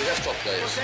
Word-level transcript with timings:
We 0.00 0.06
have 0.10 0.18
top 0.26 0.34
players. 0.42 0.74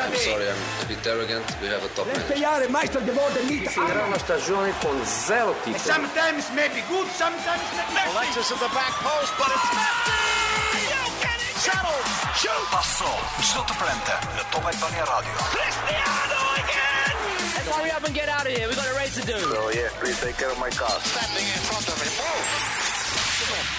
I'm 0.00 0.16
sorry, 0.16 0.48
I'm 0.48 0.80
a 0.80 0.86
bit 0.88 1.04
arrogant. 1.06 1.44
We 1.60 1.68
have 1.68 1.84
a 1.84 1.90
top 1.92 2.08
manager. 2.08 3.68
Finirà 3.68 4.02
una 4.04 4.16
stagione 4.18 4.72
con 4.80 4.96
zero 5.04 5.52
titoli. 5.62 5.76
Sometimes 5.78 6.48
maybe 6.56 6.80
good, 6.88 7.04
sometimes 7.12 7.60
maybe 7.92 8.08
Alexis 8.16 8.48
at 8.50 8.58
the 8.64 8.70
back 8.72 8.96
post, 9.04 9.32
but 9.36 9.52
it's 9.52 9.70
messy. 9.76 10.88
get 11.20 11.36
it 11.36 11.56
Settle! 11.60 12.00
Shoot! 12.32 12.64
Passò 12.70 13.12
sotto 13.40 13.74
Prente, 13.76 14.16
la 14.40 14.44
top 14.48 14.64
Albania 14.64 15.04
Radio. 15.04 15.32
Cristiano 15.52 16.40
again! 16.64 17.16
Let's 17.60 17.76
hurry 17.76 17.90
up 17.92 18.04
and 18.06 18.14
get 18.16 18.28
out 18.32 18.48
of 18.48 18.52
here. 18.56 18.72
We 18.72 18.74
have 18.74 18.88
got 18.88 18.88
a 18.88 18.96
race 18.96 19.20
to 19.20 19.24
do. 19.26 19.36
So 19.36 19.68
oh, 19.68 19.70
yeah, 19.70 19.92
please 20.00 20.16
take 20.18 20.40
care 20.40 20.48
of 20.50 20.56
my 20.58 20.70
car. 20.72 20.96
Standing 21.12 21.44
in 21.44 21.60
front 21.68 21.84
of 21.92 22.00
him. 22.00 22.10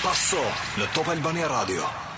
Passò 0.06 0.42
la 0.78 0.86
top 0.94 1.08
Albania 1.10 1.48
Radio. 1.50 2.12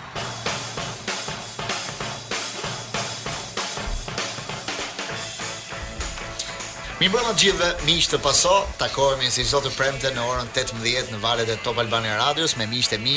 Mi 7.04 7.10
bërë 7.12 7.26
në 7.28 7.32
gjithëve, 7.42 7.68
mi 7.84 7.98
ishtë 8.00 8.14
të 8.16 8.22
paso, 8.24 8.52
takohemi 8.80 9.28
si 9.32 9.44
sot 9.44 9.66
të 9.68 9.70
premte 9.76 10.08
në 10.16 10.24
orën 10.32 10.48
18 10.54 11.10
në 11.12 11.18
valet 11.20 11.50
e 11.52 11.58
Top 11.60 11.82
Albania 11.82 12.14
Radius, 12.22 12.54
me 12.56 12.70
mi 12.72 12.80
e 12.90 12.98
mi, 13.00 13.16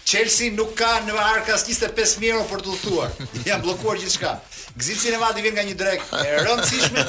Chelsea 0.08 0.52
nuk 0.56 0.76
ka 0.80 0.98
në 1.08 1.16
arkas 1.24 1.64
25000 1.68 2.32
euro 2.34 2.44
për 2.52 2.62
të 2.64 2.74
luftuar. 2.74 3.16
Janë 3.48 3.64
bllokuar 3.64 4.00
gjithçka. 4.04 4.36
Gzim 4.78 4.98
di 5.36 5.42
vjen 5.42 5.56
nga 5.58 5.64
një 5.66 5.76
drek 5.80 6.02
e 6.22 6.26
rëndësishme. 6.46 7.04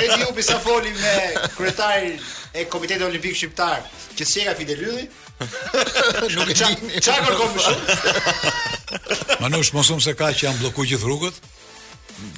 Redi 0.00 0.24
Upi 0.30 0.42
sa 0.44 0.56
foli 0.62 0.92
me 0.96 1.16
kryetari 1.56 2.14
e 2.56 2.64
Komitetit 2.72 3.04
Olimpik 3.04 3.36
Shqiptar, 3.36 3.82
që 4.16 4.26
sjega 4.26 4.54
Fidel 4.56 4.80
Ylli. 4.86 5.04
Nuk 6.36 6.48
e 6.52 6.56
dini. 6.56 7.00
kërkom 7.00 7.56
më 7.56 7.64
shumë? 7.66 9.40
Manush, 9.42 9.72
mosum 9.76 10.00
se 10.00 10.14
ka 10.16 10.30
që 10.32 10.46
janë 10.48 10.62
bloku 10.62 10.86
gjithë 10.88 11.04
rrugët, 11.10 11.42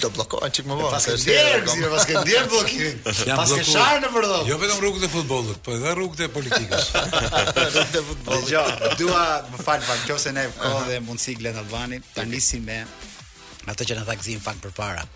do 0.02 0.10
bllokohen 0.18 0.54
çik 0.58 0.66
më 0.66 0.80
vonë. 0.80 0.90
Pastaj 0.96 1.16
ndjer, 1.20 1.88
pastaj 1.94 2.18
ndjer 2.26 2.50
bllokimin. 2.50 2.98
Pastaj 3.04 3.46
bloku... 3.52 3.68
shar 3.70 4.02
në 4.02 4.10
vërdhë. 4.16 4.40
Jo 4.50 4.58
vetëm 4.64 4.82
rrugët 4.82 5.06
e 5.06 5.12
futbollit, 5.14 5.62
po 5.66 5.76
edhe 5.78 5.94
rrugët 6.00 6.26
e 6.26 6.30
politikës. 6.40 6.90
rrugët 7.70 7.96
e 8.02 8.04
futbollit. 8.10 8.50
Dgjoj, 8.50 8.98
dua 9.02 9.24
më 9.54 9.62
fal, 9.62 9.82
fal, 9.88 10.02
nëse 10.10 10.34
ne 10.38 10.48
kohë 10.58 10.84
dhe 10.90 11.00
mundsi 11.06 11.38
Glen 11.38 11.62
Albani, 11.62 12.02
ta 12.18 12.26
nisim 12.30 12.66
me 12.70 12.82
Ato 13.66 13.84
që 13.86 13.96
na 13.98 14.04
tha 14.06 14.16
Gzim 14.18 14.40
fakt 14.42 14.62
përpara 14.66 15.06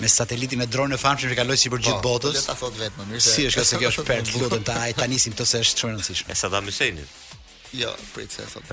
me 0.00 0.08
satelitin 0.08 0.58
me 0.58 0.64
dronë 0.66 0.96
famshëm 0.98 1.30
që 1.30 1.36
kaloi 1.38 1.54
sipër 1.60 1.78
gjithë 1.84 2.00
po, 2.02 2.10
botës. 2.16 2.34
Ja 2.34 2.42
ta 2.48 2.54
thot 2.58 2.74
vetëm, 2.78 3.02
mirë 3.10 3.20
se. 3.22 3.34
Si 3.36 3.42
është 3.50 3.62
se 3.68 3.78
kjo 3.78 3.90
është 3.92 4.04
për 4.08 4.22
lutën 4.40 4.62
ta 4.66 4.74
ai 4.82 4.94
tani 4.98 5.18
sim 5.22 5.34
këto 5.36 5.44
se 5.46 5.60
është 5.62 5.82
shumë 5.82 5.92
e 5.92 5.98
rëndësishme. 5.98 6.32
Me 6.32 6.36
Saddam 6.40 6.66
Husseinin. 6.70 7.10
Jo, 7.82 7.92
prit 8.16 8.32
se 8.34 8.46
thot. 8.50 8.72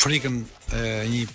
frikën 0.00 0.40
e 0.80 0.88
një 1.12 1.26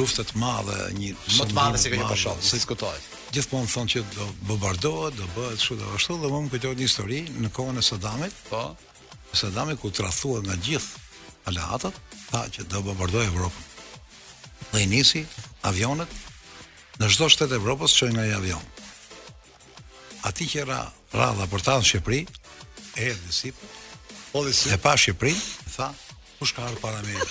lufte 0.00 0.24
të 0.30 0.40
madhe, 0.40 0.80
një 0.96 1.12
më 1.36 1.50
të 1.52 1.58
madhe 1.60 1.78
se 1.84 1.92
kjo 1.92 2.08
po 2.08 2.16
shoh, 2.24 2.40
si 2.42 2.56
diskutohet 2.56 3.14
gjithmonë 3.34 3.66
thonë 3.72 3.90
që 3.92 4.00
do 4.14 4.26
bombardohet, 4.48 5.16
do 5.18 5.24
bëhet 5.36 5.58
kështu, 5.60 5.74
do 5.78 5.86
ashtu, 5.96 6.14
dhe 6.22 6.28
më 6.32 6.48
kujtohet 6.52 6.78
një 6.80 6.86
histori 6.86 7.18
në 7.44 7.48
kohën 7.56 7.80
e 7.80 7.82
Saddamit. 7.84 8.34
Po. 8.48 8.62
Saddami 9.36 9.74
ku 9.80 9.86
tradhuar 9.92 10.40
nga 10.46 10.54
gjithë 10.64 10.90
aleatët, 11.50 11.96
tha 12.30 12.40
që 12.56 12.62
do 12.72 12.78
bombardoj 12.88 13.24
Evropën. 13.28 13.64
Dhe 14.72 14.78
i 14.84 14.86
nisi 14.88 15.20
avionet 15.68 16.10
në 17.00 17.06
çdo 17.12 17.26
shtet 17.28 17.52
Evropës 17.58 17.90
që 17.98 18.04
nga 18.16 18.24
i 18.30 18.38
avion. 18.38 18.64
Ati 20.28 20.44
që 20.48 20.56
era 20.64 20.80
radha 21.14 21.44
për 21.52 21.60
ta 21.68 21.74
në 21.78 21.84
Shqipëri, 21.90 22.22
e 22.98 23.00
e 23.12 23.14
si, 23.32 23.48
po 24.32 24.38
dhe 24.46 24.52
si. 24.56 24.66
E 24.72 24.76
pa 24.80 24.92
Shqipëri, 24.98 25.34
tha, 25.76 25.88
kush 26.40 26.52
ka 26.56 26.60
arë 26.70 26.78
para 26.82 27.00
me. 27.06 27.14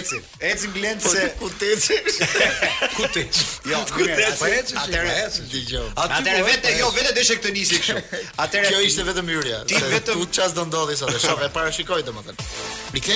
Eci, 0.00 0.22
eci 0.38 0.68
glend 0.72 1.00
po, 1.02 1.08
se 1.12 1.20
ku 1.40 1.48
të 1.58 1.68
eci. 1.76 1.94
Ku 2.96 3.06
të 3.12 3.22
eci. 3.22 3.44
Jo, 3.72 3.78
ku 3.94 4.02
të 4.02 4.16
eci. 4.28 4.74
Atëre 4.76 5.12
eci 5.22 5.46
dëgjoj. 5.52 5.86
Atëre 6.04 6.34
po 6.42 6.48
vetë, 6.50 6.72
jo, 6.80 6.90
vetë 6.96 7.14
deshe 7.16 7.36
këtë 7.38 7.52
nisi 7.56 7.78
kështu. 7.80 8.20
Atëre 8.44 8.72
kjo 8.72 8.82
ishte 8.84 9.06
vetëm 9.08 9.30
hyrja. 9.32 9.62
Ti 9.70 9.80
vetëm 9.80 10.20
tu 10.20 10.28
çfarë 10.36 10.56
do 10.58 10.66
ndodhi 10.68 10.98
sot? 11.00 11.16
E 11.16 11.22
shoh 11.22 11.40
e 11.44 11.48
parashikoj 11.54 12.02
domethënë. 12.10 12.44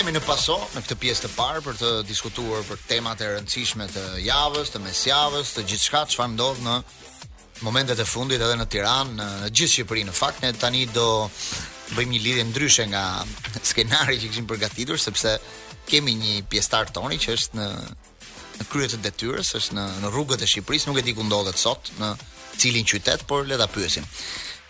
Ne 0.06 0.14
në 0.16 0.22
paso 0.26 0.56
në 0.76 0.84
këtë 0.86 0.98
pjesë 1.04 1.24
të 1.26 1.32
parë 1.36 1.62
për 1.68 1.78
të 1.82 1.90
diskutuar 2.10 2.64
për 2.70 2.80
temat 2.90 3.20
e 3.20 3.28
rëndësishme 3.36 3.90
të 3.92 4.06
javës, 4.30 4.72
të 4.74 4.80
mesjavës, 4.86 5.54
të 5.58 5.66
gjithçka 5.70 6.06
çfarë 6.14 6.32
ndodh 6.38 6.64
në 6.66 6.78
momentet 7.60 7.98
e 8.00 8.06
fundit 8.08 8.40
edhe 8.40 8.56
në 8.56 8.64
Tiranë, 8.72 9.12
në 9.18 9.28
gjithë 9.52 9.74
Shqipërinë. 9.74 10.08
Në 10.08 10.16
fakt 10.22 10.40
ne 10.46 10.54
tani 10.56 10.86
do 10.96 11.08
bëjmë 11.96 12.12
një 12.14 12.20
lidhje 12.24 12.44
ndryshe 12.50 12.84
nga 12.92 13.02
skenari 13.66 14.18
që 14.20 14.28
kishim 14.30 14.48
përgatitur 14.50 15.00
sepse 15.02 15.36
kemi 15.90 16.14
një 16.20 16.34
pjesëtar 16.50 16.92
toni 16.94 17.18
që 17.22 17.34
është 17.38 17.58
në 17.58 17.66
në 18.60 18.66
krye 18.68 18.88
të 18.92 18.98
detyrës, 19.00 19.54
është 19.56 19.72
në 19.78 19.84
në 20.02 20.08
rrugët 20.12 20.42
e 20.44 20.48
Shqipërisë, 20.52 20.90
nuk 20.90 20.98
e 21.00 21.04
di 21.06 21.14
ku 21.16 21.24
ndodhet 21.24 21.56
sot, 21.56 21.88
në 21.96 22.10
cilin 22.60 22.84
qytet, 22.84 23.22
por 23.24 23.46
le 23.48 23.56
ta 23.56 23.64
pyesim. 23.72 24.04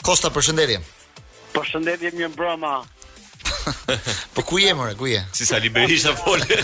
Kosta, 0.07 0.31
përshëndetje. 0.31 0.77
Përshëndetje 1.57 2.13
më 2.15 2.29
broma. 2.39 2.77
po 4.37 4.45
ku 4.47 4.61
je 4.63 4.77
mëre, 4.79 4.95
ku 5.01 5.11
je? 5.11 5.19
Si 5.35 5.49
sa 5.49 5.59
liberisht 5.59 6.07
a 6.07 6.13
folë 6.23 6.61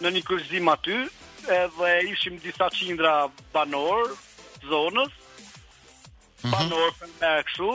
në 0.00 0.10
një 0.16 0.22
kryqëzim 0.26 0.68
aty 0.74 1.00
edhe 1.48 2.00
ishim 2.12 2.36
disa 2.38 2.68
qindra 2.74 3.28
banor 3.54 4.12
zonës 4.68 5.12
mhm. 6.44 6.50
banor 6.54 6.90
për 7.00 7.12
me 7.20 7.32
këshu 7.48 7.72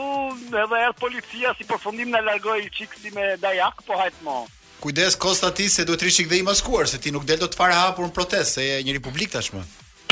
edhe 0.64 0.82
erë 0.82 0.96
policia 1.00 1.54
si 1.58 1.66
përfundim 1.70 2.12
në 2.14 2.22
largoj 2.28 2.58
i 2.66 2.70
qikë 2.78 3.00
si 3.02 3.14
me 3.16 3.30
dajak 3.42 3.82
po 3.88 3.98
hajtë 4.00 4.22
mo 4.28 4.36
kujdes 4.84 5.16
kosta 5.18 5.50
ti 5.50 5.68
se 5.72 5.86
duhet 5.88 6.06
rishik 6.08 6.30
dhe 6.30 6.40
i 6.42 6.46
maskuar 6.46 6.86
se 6.90 7.00
ti 7.02 7.14
nuk 7.14 7.24
del 7.28 7.42
do 7.44 7.48
të 7.50 7.58
farë 7.62 7.80
hapur 7.82 8.08
në 8.10 8.16
protest 8.20 8.58
se 8.60 8.68
e 8.76 8.78
një 8.86 8.98
republik 9.00 9.32
tashmë 9.34 9.64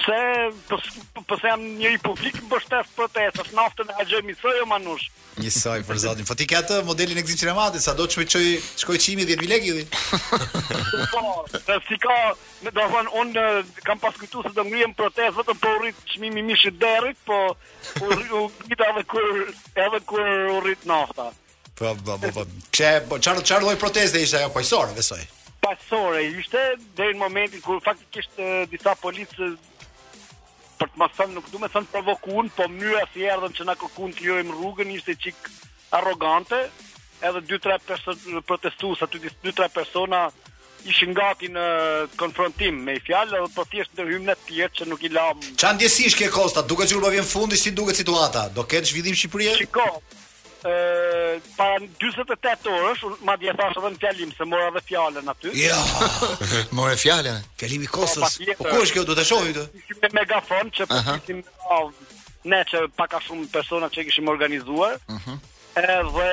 pse 0.04 1.20
pse 1.28 1.46
jam 1.48 1.60
një 1.80 1.90
i 1.96 1.98
publik 2.04 2.36
mbështes 2.44 2.90
protestat 2.96 3.50
naftën 3.56 3.90
e 3.94 4.04
Xhemi 4.10 4.34
Sojo 4.36 4.66
Manush. 4.68 5.06
Një 5.40 5.50
soj 5.54 5.80
për 5.88 5.98
zotin. 6.02 6.26
Po 6.28 6.36
ti 6.38 6.46
ke 6.48 6.58
atë 6.60 6.82
modelin 6.86 7.18
e 7.18 7.24
gzim 7.26 7.40
sado 7.48 7.80
sa 7.84 7.94
do 7.98 8.06
të 8.06 8.36
shkoj 8.82 8.98
çimi 9.02 9.24
10000 9.24 9.48
lekë 9.48 9.76
i. 9.80 9.84
Po, 11.10 11.22
se 11.66 11.78
si 11.88 11.96
ka, 12.04 12.16
më 12.66 12.70
do 12.76 12.84
kam 13.88 13.98
pas 13.98 14.14
kujtu 14.20 14.44
se 14.46 14.52
do 14.54 14.64
ngrihem 14.68 14.92
protestë 14.94 15.38
vetëm 15.40 15.58
po 15.64 15.72
urrit 15.80 15.96
çmimi 16.12 16.42
mishi 16.42 16.70
derrit, 16.70 17.18
po 17.24 17.38
u 18.04 18.12
rrit 18.12 18.84
edhe 18.90 19.04
kur 19.08 19.28
edhe 19.86 20.02
kur 20.04 20.24
urrit 20.58 20.84
nafta. 20.86 21.30
Po, 21.74 21.94
po, 22.04 22.18
po. 22.36 22.44
Çe, 22.70 23.00
po, 23.08 23.16
po 23.16 23.22
çar 23.24 23.40
çfarë 23.40 23.64
lloj 23.66 23.78
proteste 23.82 24.20
ishte 24.22 24.38
ajo 24.38 24.52
paqësorë, 24.54 24.94
besoj. 24.98 25.22
Paqësorë, 25.64 26.22
ishte 26.42 26.62
deri 27.00 27.16
në 27.16 27.22
momentin 27.24 27.62
kur 27.64 27.80
faktikisht 27.82 28.38
disa 28.70 28.92
policë 29.02 29.54
për 30.78 30.90
të 30.92 31.00
më 31.02 31.08
thënë, 31.16 31.34
nuk 31.38 31.50
du 31.52 31.60
me 31.62 31.68
thënë 31.74 31.90
provokun, 31.92 32.50
po 32.56 32.66
mënyra 32.74 33.04
si 33.12 33.26
erdhën 33.30 33.54
që 33.58 33.66
na 33.68 33.76
kërkun 33.80 34.14
të 34.16 34.26
lëjmë 34.28 34.54
rrugën 34.58 34.90
ishte 34.96 35.14
çik 35.26 35.48
arrogante, 35.98 36.60
edhe 37.28 37.42
2-3 37.50 37.86
persona 37.90 38.42
protestues 38.50 39.04
aty 39.06 39.20
2-3 39.28 39.70
persona 39.78 40.24
ishin 40.92 41.14
gati 41.16 41.48
në 41.48 41.64
konfrontim 42.20 42.82
me 42.88 42.98
i 42.98 43.02
fjalë, 43.06 43.38
edhe 43.40 43.52
po 43.54 43.64
thjesht 43.72 43.94
ndërhyjm 43.96 44.26
në 44.28 44.36
tjerë 44.48 44.78
që 44.80 44.90
nuk 44.90 45.06
i 45.08 45.12
lam. 45.14 45.40
Çan 45.62 45.78
ndjesish 45.78 46.18
ke 46.20 46.28
Kosta, 46.34 46.64
duke 46.68 46.86
sikur 46.88 47.06
po 47.06 47.14
vjen 47.14 47.24
fundi 47.28 47.56
si 47.60 47.72
duket 47.72 48.00
situata. 48.02 48.48
Do 48.58 48.66
ketë 48.68 48.90
zhvillim 48.90 49.16
Shqipërie? 49.18 49.54
Shikoj, 49.62 49.92
para 51.56 51.78
48 52.00 52.68
orësh, 52.72 53.02
ma 53.28 53.36
dje 53.40 53.52
thash 53.58 53.76
dhe 53.78 53.90
në 53.92 53.98
fjallim 54.00 54.30
se 54.36 54.46
mora 54.48 54.70
edhe 54.70 54.82
fjalën 54.88 55.28
aty. 55.32 55.50
Jo. 55.60 55.74
Ja, 55.74 56.36
mora 56.78 56.94
fjalën. 57.00 57.42
Kalim 57.60 57.84
i 57.84 57.88
po, 57.90 58.00
Kosës. 58.04 58.38
Po 58.58 58.68
ku 58.70 58.80
është 58.84 58.96
kjo? 58.96 59.02
Do 59.10 59.16
të 59.18 59.26
shohim 59.28 59.50
këtë. 59.56 59.98
me 60.06 60.12
megafon 60.22 60.70
që 60.78 60.86
po 60.90 61.00
kishim 61.10 61.42
ne 62.54 62.62
që 62.70 62.84
pak 62.96 63.18
a 63.18 63.22
shumë 63.26 63.50
persona 63.52 63.90
që 63.92 64.06
kishim 64.08 64.32
organizuar. 64.32 64.96
Mhm. 65.12 65.16
Uh 65.16 65.26
-huh. 65.26 65.50
Edhe 65.74 66.26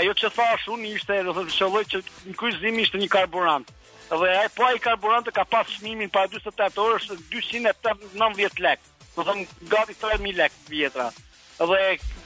ajo 0.00 0.12
që 0.20 0.30
thash 0.36 0.66
unë 0.74 0.92
ishte, 0.98 1.14
do 1.24 1.32
të 1.32 1.44
thotë 1.48 1.90
që 1.92 2.02
në 2.28 2.36
kryqëzim 2.40 2.78
ishte 2.82 2.98
një 2.98 3.08
karburant. 3.08 3.68
Dhe 4.10 4.32
ai 4.42 4.48
po 4.56 4.66
ai 4.68 4.78
karburant 4.82 5.28
ka 5.32 5.44
pas 5.44 5.66
çmimin 5.78 6.10
para 6.10 6.28
48 6.28 6.82
orësh 6.84 7.08
290 7.30 8.60
lekë. 8.66 8.86
Do 9.16 9.24
thon 9.24 9.46
gati 9.72 9.94
3000 10.02 10.36
lekë 10.40 10.68
vjetra. 10.68 11.10
Dhe 11.58 11.78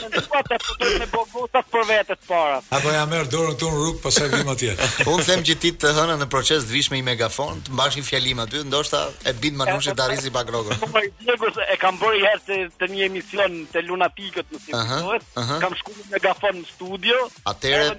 Apo 2.75 2.91
ja 2.93 3.05
merë 3.09 3.29
dorën 3.31 3.57
të 3.61 3.67
në 3.69 3.79
rrugë, 3.79 4.01
pasaj 4.05 4.29
vim 4.33 4.51
atje. 4.53 4.75
Unë 5.11 5.25
them 5.29 5.45
që 5.49 5.55
ti 5.63 5.71
të 5.81 5.93
hëna 5.97 6.17
në 6.21 6.27
proces 6.33 6.67
dhvish 6.69 6.91
me 6.93 6.99
i 7.01 7.05
megafon, 7.07 7.63
të 7.67 7.73
mbash 7.75 7.97
një 8.01 8.05
fjalim 8.11 8.43
aty, 8.43 8.61
ndoshta 8.69 9.01
e 9.25 9.33
bindë 9.41 9.61
manushit 9.63 9.97
të 9.99 10.05
arrisi 10.09 10.33
pak 10.35 10.51
rogën. 10.53 10.77
E 10.83 11.79
kam 11.81 11.97
bërë 12.01 12.19
i 12.21 12.25
herë 12.27 12.69
të, 12.77 12.91
një 12.93 13.09
emision 13.09 13.57
të 13.73 13.85
luna 13.89 14.11
në 14.11 14.61
si 14.65 14.75
kam 14.75 15.75
shkuar 15.79 15.97
me 16.01 16.13
megafon 16.15 16.57
në 16.61 16.67
studio, 16.71 17.17
Atëherë 17.49 17.95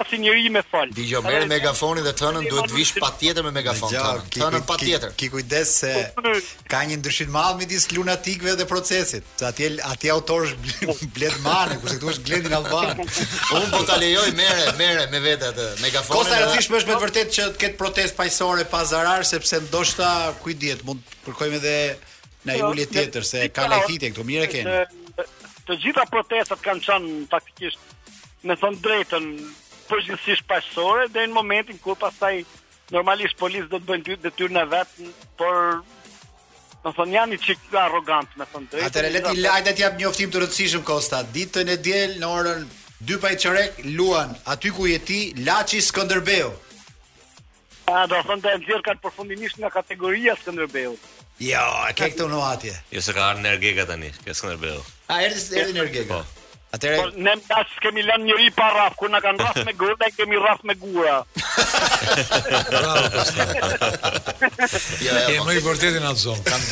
e 0.00 0.06
si 0.10 0.20
njëri 0.22 0.50
me 0.56 0.62
fal. 0.72 0.90
Dijo, 0.96 1.20
merë 1.26 1.48
megafonin 1.50 2.04
dhe 2.06 2.14
të 2.16 2.24
hënën, 2.28 2.48
duhet 2.50 2.70
dhvish 2.72 2.94
pa 3.00 3.12
tjetër 3.18 3.44
me 3.48 3.52
megafon, 3.58 3.92
të 4.32 4.40
hënën 4.46 4.66
pa 4.66 4.78
Ki 5.20 5.28
kujdes 5.28 5.74
se... 5.82 5.92
Po, 6.16 6.29
Ka 6.70 6.80
një 6.88 6.96
ndryshim 7.00 7.30
madh 7.34 7.58
midis 7.60 7.86
lunatikëve 7.92 8.54
dhe 8.60 8.66
procesit. 8.70 9.26
Sa 9.40 9.50
atje 9.50 9.70
atje 9.92 10.12
autor 10.14 10.46
është 10.52 11.08
blet 11.16 11.36
mane, 11.44 11.78
kurse 11.82 11.98
këtu 11.98 12.10
është 12.12 12.26
Gledin 12.28 12.56
Alban. 12.58 13.00
Un 13.00 13.66
po 13.74 13.80
ta 13.90 13.98
lejoj 14.02 14.28
merre, 14.38 14.66
merre 14.82 15.06
me 15.14 15.22
vetë 15.26 15.50
atë 15.52 15.66
megafonin. 15.84 16.18
Kosta 16.18 16.38
e 16.38 16.44
rëndësishme 16.44 16.80
është 16.80 16.90
me 16.92 16.96
të 16.98 17.04
vërtetë 17.06 17.36
që 17.38 17.48
ket 17.62 17.76
protestë 17.80 18.18
paqësorë 18.20 18.66
pa 18.74 18.82
zarar 18.92 19.26
sepse 19.32 19.62
ndoshta 19.68 20.10
ku 20.42 20.54
i 20.54 20.58
diet 20.64 20.84
mund 20.88 21.02
kërkojmë 21.26 21.60
edhe 21.60 21.76
në 22.48 22.56
një 22.58 22.70
ulje 22.70 22.88
tjetër 22.94 23.26
se 23.32 23.44
ka 23.56 23.66
lehitje 23.72 24.12
këtu 24.14 24.26
mirë 24.30 24.46
e 24.48 24.52
keni. 24.54 24.78
Të 25.70 25.78
gjitha 25.84 26.06
protestat 26.10 26.62
kanë 26.64 26.86
qenë 26.86 27.18
faktikisht 27.30 28.42
me 28.48 28.56
thon 28.60 28.78
drejtën 28.84 29.28
përgjithsisht 29.90 30.46
paqësorë 30.50 31.10
deri 31.14 31.30
në 31.32 31.38
momentin 31.40 31.82
kur 31.86 31.98
pastaj 32.04 32.38
Normalisht 32.90 33.36
polis 33.38 33.68
do 33.70 33.78
të 33.78 33.86
bëjnë 33.86 34.14
detyrën 34.24 34.56
e 34.58 34.62
vet, 34.66 34.96
por 35.38 35.76
Në 36.80 36.92
thonë 36.96 37.12
janë 37.12 37.36
i 37.36 37.40
qikë 37.44 37.76
arogantë 37.80 38.40
me 38.40 38.46
thonë 38.48 38.70
drejtë. 38.72 38.86
Atër 38.88 39.06
e 39.08 39.12
leti 39.12 39.34
lajtë 39.42 39.72
e 39.74 39.80
jap 39.82 39.98
një 40.00 40.06
oftim 40.08 40.30
të 40.32 40.40
rëtsishëm, 40.46 40.84
Kosta. 40.88 41.18
Ditë 41.34 41.52
të 41.58 41.64
në 41.68 41.74
djelë 41.84 42.16
në 42.22 42.30
orën 42.38 42.62
dy 43.10 43.18
pa 43.20 43.34
i 43.34 43.38
qërek, 43.42 43.82
luan. 43.98 44.32
Aty 44.54 44.72
ku 44.72 44.86
jeti, 44.88 45.18
Laci 45.44 45.82
Skënderbeo. 45.84 46.54
A, 47.90 48.06
do 48.08 48.22
thonë 48.24 48.44
të 48.46 48.54
e 48.54 48.62
nëzirë 48.62 48.84
ka 48.88 48.96
të 48.96 49.04
përfundimisht 49.04 49.60
nga 49.60 49.72
kategoria 49.76 50.38
Skënderbeo. 50.40 50.96
Jo, 51.44 51.68
e 51.84 51.92
ke 51.96 52.08
këtë 52.16 52.28
unë 52.30 52.40
atje. 52.48 52.72
Jo, 52.96 53.04
se 53.04 53.14
ka 53.16 53.28
arë 53.34 53.44
nërgjega 53.44 53.88
të 53.92 54.00
një, 54.06 54.12
ke 54.24 54.38
Skënderbeo. 54.40 54.80
A, 55.12 55.20
erdi 55.28 55.72
nërgjega. 55.76 56.08
Po, 56.14 56.24
Atëre 56.72 56.96
po 57.02 57.10
ne 57.18 57.32
bash 57.50 57.70
kemi 57.82 58.04
lënë 58.06 58.22
njëri 58.28 58.50
pa 58.54 58.68
raf, 58.76 58.92
kur 58.98 59.10
na 59.10 59.18
kanë 59.24 59.42
raf 59.42 59.56
me 59.66 59.72
gur, 59.74 59.96
ne 59.98 60.06
kemi 60.14 60.38
raf 60.38 60.60
me 60.68 60.76
gura. 60.78 61.16
Ja, 65.02 65.16
e 65.26 65.40
po. 65.40 65.48
më 65.48 65.56
i 65.56 65.62
vërtetë 65.64 65.98
në 65.98 66.12
atë 66.12 66.22
zonë. 66.22 66.46
Kan 66.46 66.66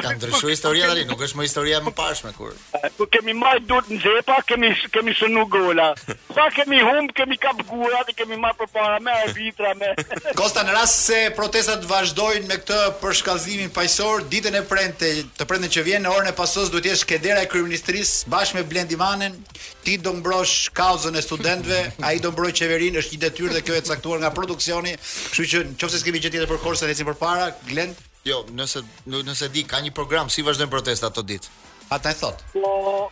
Kan 0.00 0.20
dërshu 0.22 0.48
historia 0.48 0.88
tani, 0.88 1.04
nuk 1.10 1.20
është 1.26 1.36
më 1.36 1.44
historia 1.44 1.80
më 1.84 1.92
pashme 1.98 2.32
kur. 2.38 2.54
Ku 2.96 3.04
kemi 3.12 3.34
marr 3.36 3.60
dut 3.68 3.90
në 3.92 4.00
xhepa, 4.00 4.38
kemi 4.48 4.72
kemi 4.94 5.12
shënu 5.20 5.44
gola. 5.52 5.90
Sa 6.32 6.48
kemi 6.56 6.80
humb, 6.80 7.12
kemi 7.18 7.36
kap 7.42 7.60
gura, 7.68 8.00
dhe 8.08 8.16
kemi 8.16 8.36
marr 8.40 8.56
përpara 8.62 8.96
me 9.04 9.12
vitra 9.36 9.74
me. 9.82 9.92
Kosta 10.40 10.64
në 10.64 10.78
rast 10.78 11.04
se 11.10 11.20
protestat 11.36 11.84
vazhdojnë 11.90 12.48
me 12.48 12.56
këtë 12.64 12.80
përshkallëzim 13.04 13.68
paqësor, 13.76 14.24
ditën 14.32 14.56
e 14.56 14.64
prente, 14.72 15.12
të 15.36 15.50
prente 15.52 15.68
që 15.76 15.84
vjen 15.90 16.06
në 16.08 16.16
orën 16.16 16.32
e 16.32 16.36
pasos 16.42 16.70
duhet 16.72 16.86
të 16.88 16.94
jesh 16.94 17.08
ke 17.10 17.18
dera 17.18 17.42
e 17.42 17.48
kryeministrisë 17.50 18.28
bashkë 18.30 18.60
me 18.60 18.66
Blendi 18.70 18.94
Manen, 19.00 19.34
ti 19.82 19.96
do 19.98 20.12
mbrosh 20.14 20.68
kauzën 20.78 21.16
e 21.18 21.22
studentëve, 21.24 21.78
ai 22.06 22.20
do 22.22 22.30
mbroj 22.30 22.52
qeverinë, 22.60 23.00
është 23.02 23.16
një 23.16 23.20
detyrë 23.24 23.54
dhe 23.56 23.62
kjo 23.66 23.78
e 23.80 23.86
caktuar 23.88 24.20
nga 24.22 24.30
produksioni. 24.36 24.92
Kështu 24.94 25.48
që 25.52 25.64
nëse 25.72 26.00
s'kemi 26.04 26.22
gjë 26.22 26.30
tjetër 26.36 26.52
për 26.52 26.60
korsa, 26.62 26.86
ecim 26.92 27.10
përpara, 27.10 27.48
Glen. 27.70 27.96
Jo, 28.28 28.44
nëse 28.54 28.84
nëse 29.10 29.48
di 29.56 29.64
ka 29.66 29.82
një 29.82 29.90
program 29.96 30.30
si 30.30 30.44
vazhdojnë 30.46 30.70
protestat 30.72 31.10
ato 31.10 31.24
ditë. 31.32 31.50
Ata 31.90 32.12
e 32.14 32.18
thotë. 32.20 32.48
Po 32.54 33.10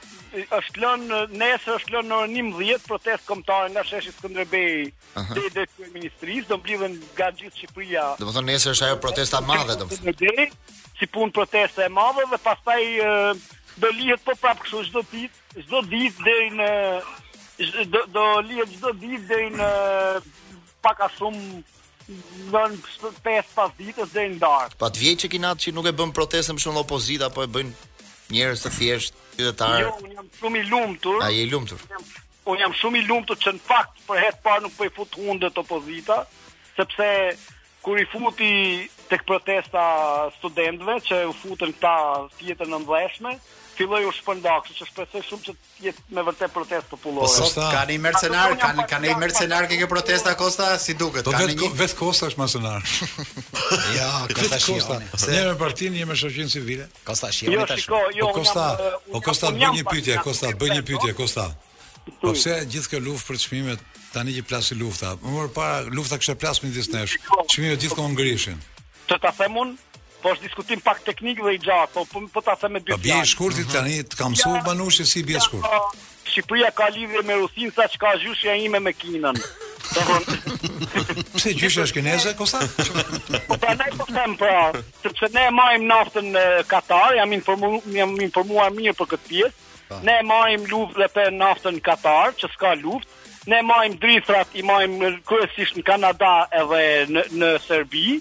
është 0.61 0.83
lënë 0.85 1.23
nesër 1.41 1.79
është 1.81 1.95
lënë 1.95 2.07
në 2.13 2.17
orën 2.21 2.35
19 2.39 2.83
protestë 2.93 3.25
kombëtare 3.33 3.71
nga 3.75 3.83
sheshi 3.89 4.13
Skënderbej 4.13 4.93
te 5.33 5.51
drejtë 5.55 5.67
e 5.87 5.89
ministrisë 5.97 6.51
do 6.53 6.59
mblidhen 6.63 6.95
nga 7.17 7.31
gjithë 7.35 7.57
Shqipëria. 7.65 8.05
Domethënë 8.23 8.51
nesër 8.53 8.77
është 8.77 8.87
ajo 8.93 8.99
protesta 9.03 9.41
e 9.43 9.49
madhe 9.51 9.79
domethënë. 9.83 10.47
Si 11.01 11.09
punë 11.17 11.35
protesta 11.41 11.87
e 11.89 11.89
madhe 11.99 12.27
dhe 12.31 12.39
pastaj 12.47 12.79
do 13.79 13.89
lihet 13.95 14.21
po 14.27 14.33
prap 14.41 14.61
kështu 14.65 14.83
çdo 14.91 15.03
ditë, 15.13 15.45
çdo 15.65 15.81
ditë 15.93 16.25
deri 16.27 16.51
në 16.59 16.69
do 17.95 18.01
do 18.15 18.25
lihet 18.49 18.71
çdo 18.75 18.93
ditë 19.03 19.27
deri 19.31 19.51
në 19.55 19.69
pak 20.85 21.03
a 21.07 21.09
shumë 21.17 21.63
von 22.53 22.75
pesë 23.25 23.55
pas 23.57 23.73
ditës 23.79 24.13
deri 24.17 24.35
në 24.35 24.43
darkë. 24.43 24.81
të 24.83 25.03
vjeçë 25.05 25.31
që 25.35 25.43
natë 25.47 25.63
që 25.67 25.75
nuk 25.77 25.91
e 25.91 25.95
bën 26.01 26.13
protestën 26.19 26.57
më 26.59 26.65
shumë 26.65 26.79
në 26.79 26.85
opozita, 26.85 27.29
apo 27.31 27.45
e 27.47 27.51
bën 27.59 27.69
njerëz 28.35 28.65
të 28.67 28.73
thjeshtë, 28.79 29.19
qytetarë. 29.37 29.85
Jo, 29.87 29.93
un 30.05 30.17
jam 30.19 30.33
shumë 30.41 30.59
i 30.59 30.65
lumtur. 30.73 31.17
je 31.33 31.43
i 31.47 31.51
lumtur. 31.53 31.81
Un 32.49 32.59
jam 32.63 32.73
shumë 32.81 32.99
i 32.99 33.05
lumtur 33.09 33.37
që 33.45 33.55
në 33.55 33.61
fakt 33.71 33.97
për 34.09 34.17
herë 34.25 34.43
parë 34.43 34.63
nuk 34.67 34.75
po 34.77 34.85
i 34.89 34.91
fut 34.99 35.15
hundët 35.23 35.55
të 35.55 35.63
opozita, 35.65 36.17
sepse 36.77 37.07
kur 37.83 38.01
i 38.03 38.09
futi 38.11 38.53
tek 39.09 39.23
protesta 39.27 39.83
studentëve 40.37 40.97
që 41.09 41.17
u 41.31 41.33
futën 41.43 41.71
ta 41.81 41.97
fjetën 42.39 42.67
në 42.73 42.79
mbledhshme, 42.83 43.33
filloi 43.79 44.07
u 44.09 44.13
shpërndak, 44.19 44.65
sepse 44.69 44.87
shpresoj 44.91 45.23
shumë 45.29 45.47
që 45.47 45.55
të 45.55 45.83
jetë 45.85 46.15
me 46.17 46.25
vërtet 46.27 46.53
protestë 46.55 46.91
popullore. 46.93 47.29
Po 47.29 47.31
sot 47.35 47.55
po, 47.59 47.67
kanë 47.75 47.95
një 47.95 48.01
mercenar, 48.07 48.55
kanë 48.63 48.87
kanë 48.93 49.09
një 49.13 49.17
mercenar 49.23 49.69
që 49.71 49.79
ke 49.83 49.89
protesta 49.93 50.35
Kosta, 50.41 50.69
si 50.83 50.97
duket, 50.99 51.27
po, 51.27 51.35
kanë 51.37 51.55
një. 51.55 51.69
Vetë 51.69 51.81
vetë 51.85 51.99
Kosta 52.01 52.29
është 52.33 52.43
mercenar. 52.43 52.87
Ja, 53.97 54.09
Kosta 54.35 54.59
Shioni. 54.63 55.09
Se 55.19 55.31
ne 55.33 55.43
me 55.49 55.55
partinë 55.61 56.01
jemi 56.03 56.17
shoqërinë 56.19 56.53
civile. 56.55 56.87
Kosta 57.07 57.31
Shioni 57.35 57.59
Jo, 57.59 57.67
shiko, 57.79 58.01
jo, 58.17 58.29
o 58.31 58.33
po, 58.33 58.43
Kosta, 58.43 58.69
o 59.19 59.23
Kosta 59.29 59.51
bën 59.57 59.77
një 59.79 59.87
pyetje, 59.91 60.17
Kosta 60.27 60.51
bën 60.61 60.75
një 60.79 60.85
pyetje, 60.89 61.15
Kosta. 61.19 61.49
Po 62.23 62.33
pse 62.37 62.59
gjithë 62.73 62.95
kjo 62.95 63.01
luftë 63.09 63.29
për 63.29 63.41
çmimet 63.43 63.83
tani 64.15 64.35
që 64.39 64.47
plasi 64.49 64.79
lufta? 64.81 65.15
Më 65.23 65.45
parë 65.57 65.93
lufta 65.95 66.17
kishte 66.19 66.39
plasmë 66.41 66.71
midis 66.71 66.89
Çmimet 67.53 67.85
gjithkohon 67.85 68.15
ngrihen. 68.17 68.59
Të 69.09 69.17
ta 69.25 69.31
them 69.41 69.57
unë, 69.61 69.77
po 70.23 70.33
është 70.35 70.47
diskutim 70.47 70.81
pak 70.85 71.03
teknik 71.07 71.41
dhe 71.45 71.53
i 71.57 71.61
gjatë, 71.63 71.95
po 71.95 72.03
po, 72.11 72.23
po 72.35 72.43
ta 72.43 72.55
them 72.59 72.73
me 72.77 72.81
dy 72.83 72.93
fjalë. 72.93 72.99
Po 72.99 73.07
bie 73.07 73.33
shkurti 73.33 73.65
mhm. 73.67 73.73
tani, 73.75 73.99
të 74.13 74.21
kam 74.21 74.35
mësuar 74.35 74.61
ja, 74.61 74.65
banushi 74.67 75.07
si 75.11 75.23
bie 75.29 75.41
shkurt. 75.45 75.65
Ja, 75.71 75.83
po, 75.89 76.07
Shqipëria 76.29 76.69
ka 76.77 76.91
lidhje 76.93 77.23
me 77.25 77.39
Rusinë, 77.41 77.73
sa 77.73 77.87
çka 77.89 78.11
gjyshja 78.23 78.53
ime 78.61 78.81
me 78.85 78.93
Kinën. 78.93 79.39
Pse 81.33 81.55
gjyshja 81.57 81.87
është 81.87 81.97
kineze, 81.97 82.35
Kosta? 82.37 82.59
po 83.49 83.57
pra 83.63 83.71
ne 83.79 83.87
po 83.97 84.05
them 84.11 84.35
pra, 84.37 84.67
sepse 85.03 85.31
ne 85.33 85.47
e 85.49 85.55
marrim 85.57 85.87
naftën 85.89 86.29
në 86.35 86.43
Katar, 86.69 87.15
jam 87.17 87.33
informuar 87.33 87.81
jam 87.97 88.13
informuar 88.27 88.75
mirë 88.77 88.97
për 88.99 89.11
këtë 89.15 89.29
pjesë. 89.31 89.67
Ne 90.05 90.19
marrim 90.29 90.67
luftë 90.69 91.01
dhe 91.01 91.09
për 91.17 91.31
naftën 91.39 91.79
në 91.79 91.85
Katar, 91.89 92.37
që 92.37 92.53
s'ka 92.53 92.75
luftë. 92.83 93.17
Ne 93.49 93.63
marrim 93.65 93.95
drithrat, 93.97 94.53
i 94.61 94.67
marrim 94.69 95.01
kryesisht 95.25 95.79
në 95.81 95.87
Kanada 95.89 96.35
edhe 96.61 96.85
në 97.15 97.25
në 97.41 97.55
Serbi 97.65 98.19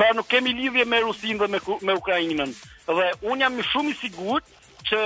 pra 0.00 0.14
nuk 0.16 0.28
kemi 0.32 0.52
lidhje 0.56 0.84
me 0.88 0.98
Rusin 1.04 1.36
dhe 1.38 1.46
me, 1.54 1.58
me 1.84 1.92
Ukrajinën. 2.00 2.54
Dhe 2.96 3.08
unë 3.30 3.44
jam 3.44 3.58
shumë 3.72 3.92
i 3.92 3.96
sigurt 3.98 4.46
që 4.88 5.00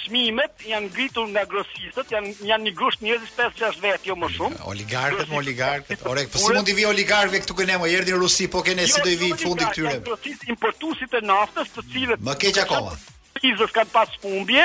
çmimet 0.00 0.62
janë 0.70 0.90
ngritur 0.92 1.26
nga 1.34 1.42
grosistët, 1.50 2.12
janë 2.14 2.30
janë 2.50 2.66
një 2.68 2.72
grusht 2.78 3.02
njëzis 3.04 3.32
5-6 3.40 3.80
vetë, 3.82 4.02
jo 4.12 4.16
më 4.20 4.28
shumë. 4.36 4.60
Oligarkët, 4.72 5.32
oligarkët. 5.40 6.04
Ore, 6.12 6.24
po 6.30 6.44
si 6.44 6.54
mundi 6.54 6.76
vi 6.78 6.86
oligarkëve 6.92 7.40
këtu 7.42 7.56
këne 7.58 7.80
më 7.82 7.90
erdhi 7.98 8.14
në 8.14 8.20
Rusi, 8.22 8.46
po 8.54 8.62
kene 8.68 8.86
si 8.86 8.94
jo, 8.94 9.02
do 9.08 9.12
i 9.12 9.18
vi 9.24 9.32
fundi 9.42 9.66
këtyre? 9.66 9.96
Jo, 9.98 10.04
grosistë 10.12 10.50
importuesit 10.54 11.18
e 11.20 11.24
naftës, 11.32 11.74
të 11.74 11.86
cilët 11.90 12.24
më 12.30 12.36
keq 12.46 12.62
akoma. 12.68 12.94
Krizës 13.40 13.74
kanë 13.80 13.94
pas 13.98 14.14
humbje, 14.22 14.64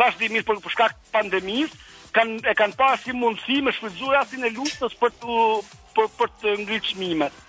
vazhdimisht 0.00 0.48
për 0.48 0.72
shkak 0.78 0.96
të 0.98 1.14
pandemisë, 1.18 1.84
kanë 2.16 2.40
e 2.48 2.56
kanë 2.64 2.78
pasi 2.80 3.14
mundësi 3.20 3.60
me 3.68 3.76
shfrytëzuar 3.76 4.24
asin 4.24 4.48
e 4.48 4.54
luftës 4.56 4.96
për 5.04 5.16
të 5.20 5.40
për, 5.98 6.10
për 6.18 6.34
të 6.40 6.56
ngritur 6.64 6.92
çmimet. 6.96 7.42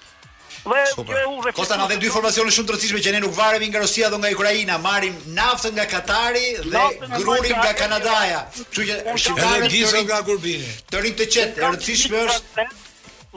Dhe 0.64 0.84
kjo 0.96 1.52
Kosta 1.54 1.76
na 1.76 1.86
dhe 1.92 1.98
dy 2.00 2.08
formacione 2.08 2.52
shumë 2.56 2.68
të 2.70 2.74
rëndësishme 2.74 3.00
që 3.04 3.12
ne 3.16 3.20
nuk 3.26 3.34
varemi 3.36 3.68
nga 3.68 3.82
Rusia 3.84 4.10
dhe 4.14 4.18
nga 4.22 4.30
Ukraina, 4.36 4.78
marrim 4.86 5.18
naftën 5.38 5.76
nga 5.76 5.86
Katari 5.94 6.46
dhe 6.64 6.84
grurin 7.20 7.56
nga 7.60 7.74
Kanadaja. 7.82 8.40
Kështu 8.56 8.88
që 8.88 8.96
shqiptarët 8.96 9.66
kanë 9.66 9.72
gjithë 9.74 10.04
nga 10.08 10.22
Gurbini. 10.30 10.72
Të 10.92 11.04
rinë 11.04 11.20
të 11.20 11.30
qetë, 11.36 11.60
e 11.60 11.70
rëndësishme 11.70 12.24
është 12.30 12.70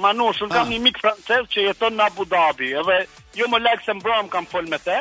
Manush, 0.04 0.42
unë 0.44 0.52
kam 0.52 0.66
ah. 0.68 0.70
një 0.74 0.78
mik 0.84 0.98
francez 1.00 1.46
që 1.54 1.62
jeton 1.70 1.94
në 1.98 2.04
Abu 2.10 2.26
Dhabi, 2.28 2.74
edhe 2.78 2.96
jo 3.40 3.46
më 3.48 3.62
lakë 3.64 3.84
se 3.86 4.16
kam 4.34 4.46
fol 4.52 4.68
me 4.70 4.76
te, 4.86 4.98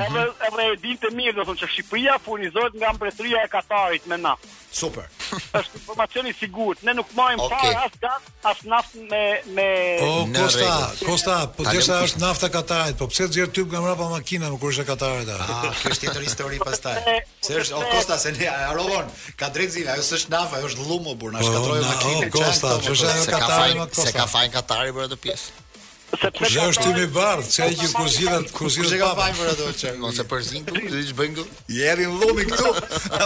Mhm. 0.00 0.16
Edhe 0.16 0.48
edhe 0.48 0.66
e 0.70 0.76
dinte 0.84 1.08
mirë 1.16 1.34
do 1.36 1.44
të 1.44 1.48
thonë 1.50 1.60
që 1.60 1.68
Shqipëria 1.74 2.14
furnizohet 2.24 2.76
nga 2.80 2.92
mbretëria 2.96 3.42
e 3.46 3.50
Katarit 3.52 4.06
me 4.10 4.18
naftë. 4.20 4.50
Super. 4.70 5.08
Është 5.60 5.78
informacion 5.80 6.28
i 6.30 6.32
sigurt. 6.34 6.82
Ne 6.86 6.94
nuk 6.96 7.10
marrim 7.18 7.40
okay. 7.42 7.58
parë 7.58 7.86
as 7.86 7.96
gaz, 8.02 8.28
as 8.52 8.62
naftë 8.72 9.04
me 9.10 9.22
me 9.56 9.66
oh, 10.06 10.20
Kosta, 10.34 10.72
Kosta, 11.04 11.36
po 11.56 11.66
të 11.66 11.82
sa 11.86 11.98
është 12.06 12.22
nafta 12.22 12.50
e 12.50 12.54
Katarit, 12.54 12.98
po 13.00 13.08
pse 13.10 13.26
xher 13.30 13.50
ty 13.52 13.64
nga 13.66 13.82
mbrapa 13.82 14.08
makina 14.14 14.50
është 14.50 14.60
kurse 14.64 14.86
Katarit 14.88 15.28
atë. 15.28 15.48
Ah, 15.56 15.80
kjo 15.82 15.94
është 15.96 16.24
histori 16.24 16.60
pastaj. 16.62 17.00
Se 17.40 17.58
është 17.64 17.78
o 17.78 17.82
Kosta 17.92 18.18
se 18.24 18.32
ne 18.38 18.50
harovon. 18.50 19.10
Ka 19.38 19.50
drejt 19.54 19.78
ajo 19.96 20.04
s'është 20.06 20.34
nafta, 20.36 20.60
ajo 20.62 20.70
është 20.72 20.86
llumë 20.90 21.16
burr, 21.18 21.34
na 21.38 21.42
shkatroi 21.46 21.80
makinën. 21.86 22.30
Kosta, 22.38 22.76
po, 22.86 22.94
është 22.96 23.36
Katarit. 23.36 23.82
Kosta? 23.90 24.06
Se 24.10 24.14
ka 24.18 24.28
fajin 24.30 24.54
Katarit 24.58 24.94
për 24.96 25.10
atë 25.10 25.20
pjesë. 25.26 25.66
Sepse 26.10 26.58
është 26.58 26.84
timi 26.84 27.04
bardh, 27.14 27.46
çka 27.50 27.66
i 27.72 27.76
kur 27.92 28.08
zgjidhat, 28.10 28.48
kur 28.54 28.68
zgjidhat 28.72 29.12
papa. 29.12 29.12
Çka 29.12 29.20
fajm 29.20 29.36
për 29.38 29.52
ato 29.52 29.68
që 29.80 29.92
mos 30.02 30.18
e 30.18 30.24
përzin 30.32 30.66
këtu, 30.66 30.82
ti 30.90 31.02
ç'i 31.06 31.14
bën 31.20 31.36
këtu? 31.36 31.62
Jeri 31.76 32.08
në 32.10 32.18
lumi 32.22 32.46
këtu. 32.50 32.72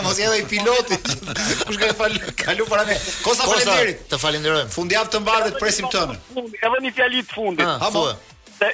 Mos 0.05 0.21
jeni 0.21 0.43
i 0.43 0.45
piloti. 0.51 0.99
Kush 1.65 1.81
ka 1.81 1.89
fal, 1.99 2.19
kalu 2.45 2.69
para 2.71 2.85
me. 2.91 2.99
Kosa 3.25 3.49
falenderit. 3.51 4.05
Të 4.13 4.21
falenderojmë. 4.25 4.73
Fundjavë 4.77 5.13
të 5.17 5.23
mbardhë 5.25 5.55
të 5.57 5.65
presim 5.65 5.89
tënë. 5.97 6.21
Edhe 6.37 6.85
një 6.89 6.95
fjalë 7.01 7.27
të 7.33 7.39
fundit. 7.39 7.65
Ah, 7.67 7.81
ha, 7.89 8.34
e, 8.63 8.65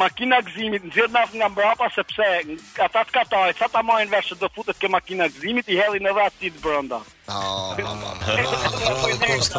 makina 0.00 0.38
gëzimit 0.44 0.82
nxjerr 0.86 1.10
naft 1.14 1.34
nga 1.34 1.48
mbrapa 1.48 1.86
sepse 1.94 2.22
ata 2.84 3.00
të 3.06 3.10
katoj, 3.14 3.50
sa 3.58 3.66
ta 3.72 3.80
marrin 3.82 4.10
vesh 4.10 4.32
do 4.40 4.48
futet 4.54 4.76
ke 4.80 4.88
makina 4.90 5.24
gëzimit 5.30 5.66
i 5.70 5.78
helin 5.80 6.02
në 6.06 6.10
rast 6.18 6.36
ti 6.42 6.48
brenda. 6.62 6.98
Kosta. 7.26 9.58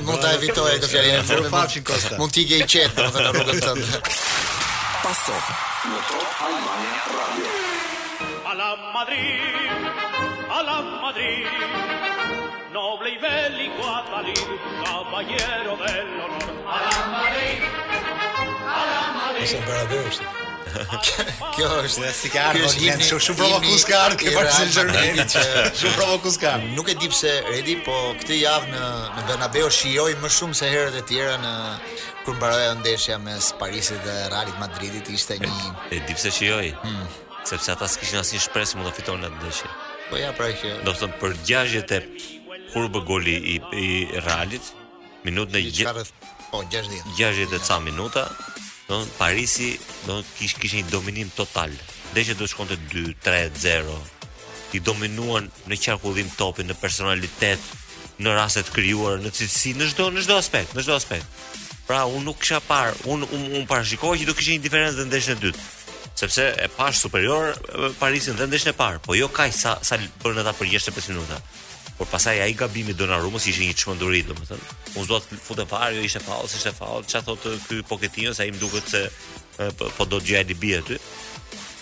Oh, 0.00 0.16
ta 0.20 0.28
evitoje 0.36 0.74
këtë 0.80 0.90
fjalën 0.92 1.14
e 1.16 1.18
fundit. 1.24 1.52
Faqin 1.52 1.82
Kosta. 1.84 2.14
Mund 2.20 2.32
ti 2.36 2.42
ke 2.48 2.56
i 2.60 2.62
qetë 2.74 2.94
domethënë 2.96 3.26
në 3.26 3.30
rrugën 3.36 3.60
tënde. 3.64 3.88
Paso. 5.00 5.36
Në 5.88 5.98
Top 6.10 6.28
A 8.50 8.52
la 8.60 8.70
Madrid, 8.92 9.80
a 10.50 10.52
la 10.68 10.78
Madrid, 10.82 11.48
noble 12.74 13.08
y 13.14 13.16
bélico 13.22 13.84
Atalí, 13.96 14.34
caballero 14.84 15.74
del 15.80 16.08
honor. 16.24 16.49
Ose 19.40 19.56
në 19.58 19.66
barabe 19.66 19.98
është. 20.10 20.30
Kjo 21.56 21.68
është 21.82 22.10
si 22.14 22.28
ka 22.30 22.42
ardhur 22.50 22.74
Glen 22.78 23.00
shumë 23.02 23.24
shumë 23.26 23.38
provo 23.40 23.78
ka 23.88 24.00
ardhur 24.04 24.18
ke 24.20 24.34
Paris 24.36 24.76
Shumë 25.80 25.94
provo 25.96 26.32
ka. 26.42 26.52
Nuk 26.76 26.90
e 26.92 26.94
di 27.00 27.08
pse 27.10 27.32
Redi, 27.48 27.78
po 27.86 27.96
këtë 28.20 28.36
javë 28.42 28.68
në 28.74 28.90
në 29.16 29.24
Bernabeu 29.30 29.70
shijoj 29.78 30.12
më 30.22 30.30
shumë 30.36 30.58
se 30.60 30.68
herët 30.70 30.98
e 31.00 31.04
tjera 31.10 31.38
në 31.42 31.54
kur 32.24 32.36
mbaroja 32.36 32.74
ndeshja 32.82 33.16
mes 33.24 33.48
Parisit 33.60 33.98
dhe 34.06 34.16
Realit 34.34 34.60
Madridit 34.62 35.10
ishte 35.16 35.40
një 35.42 35.50
e 35.96 36.02
di 36.06 36.14
pse 36.18 36.30
shijoj. 36.38 36.70
Hmm. 36.84 37.08
Sepse 37.50 37.72
ata 37.74 37.88
s'kishin 37.88 38.20
asnjë 38.20 38.42
shpresë 38.46 38.78
mund 38.78 38.90
të 38.92 38.96
fitonin 39.00 39.30
atë 39.30 39.40
ndeshje. 39.40 39.70
Po 40.10 40.20
ja 40.20 40.30
pra 40.36 40.52
që 40.60 40.76
do 40.86 40.92
të 40.92 41.00
thon 41.00 41.16
për 41.22 41.36
gjashtë 41.48 42.02
kur 42.74 42.86
bë 42.94 43.04
goli 43.08 43.38
i 43.56 43.58
i 43.74 43.88
Realit, 44.28 44.68
minutën 45.26 45.58
e 45.58 45.66
60. 45.82 46.16
Po 46.52 46.62
60. 46.70 47.06
60 47.18 47.60
ca 47.66 47.78
minuta, 47.82 48.24
Don 48.90 49.06
Parisi 49.22 49.76
do 50.08 50.16
të 50.18 50.36
kish, 50.36 50.56
kishte 50.58 50.80
një 50.80 50.90
dominim 50.90 51.28
total. 51.38 51.70
Dhe 52.14 52.24
që 52.26 52.34
do 52.40 52.46
të 52.46 52.50
shkonte 52.50 52.78
2 52.90 53.12
3-0. 53.22 53.98
Ti 54.72 54.80
dominuan 54.86 55.46
në 55.70 55.78
qarkullim 55.84 56.30
topin, 56.38 56.66
në 56.66 56.74
personalitet, 56.82 57.68
në 58.18 58.34
raste 58.34 58.64
të 58.66 58.74
krijuara, 58.74 59.22
në 59.22 59.30
cilësi, 59.36 59.76
në 59.78 59.86
çdo 59.92 60.08
në 60.16 60.24
çdo 60.26 60.38
aspekt, 60.40 60.74
në 60.74 60.82
çdo 60.86 60.96
aspekt. 60.98 61.42
Pra 61.86 62.02
unë 62.10 62.24
nuk 62.26 62.42
kisha 62.42 62.58
parë, 62.66 62.96
unë 63.14 63.30
unë 63.38 63.60
un 63.60 63.68
parashikoj 63.70 64.16
që 64.18 64.26
do 64.26 64.34
kishte 64.38 64.56
një 64.58 64.66
diferencë 64.66 64.98
në 65.04 65.08
ndeshjen 65.12 65.38
e 65.38 65.44
dytë. 65.46 65.70
Sepse 66.20 66.48
e 66.58 66.66
pash 66.74 66.98
superior 67.04 67.54
Parisin 68.02 68.36
dhe 68.36 68.50
ndeshjen 68.50 68.74
e 68.74 68.78
parë, 68.82 68.98
po 69.06 69.14
jo 69.14 69.30
kaq 69.34 69.54
sa 69.54 69.78
sa 69.86 69.98
bën 70.02 70.42
ata 70.42 70.56
për 70.58 70.74
e 70.74 71.06
minuta 71.14 71.38
por 72.00 72.08
pasaj 72.08 72.40
ai 72.40 72.52
gabimi 72.56 72.94
Donarumës 72.96 73.44
ishte 73.50 73.66
një 73.68 73.74
çmenduri 73.76 74.22
domethënë. 74.24 74.68
Unë 74.96 75.08
zot 75.10 75.26
të 75.28 75.36
futem 75.44 75.68
pa 75.68 75.82
ajo 75.86 76.00
ishte 76.06 76.22
faul, 76.24 76.48
ishte 76.48 76.70
faul. 76.72 77.04
Çfarë 77.04 77.26
thotë 77.26 77.50
ky 77.66 77.80
Poketinos, 77.90 78.40
ai 78.40 78.46
më 78.54 78.60
duket 78.62 78.88
se 78.88 79.02
po, 79.76 79.90
po 79.98 80.06
do 80.08 80.16
të 80.22 80.30
gjej 80.30 80.46
di 80.48 80.56
bi 80.62 80.70
aty. 80.78 80.96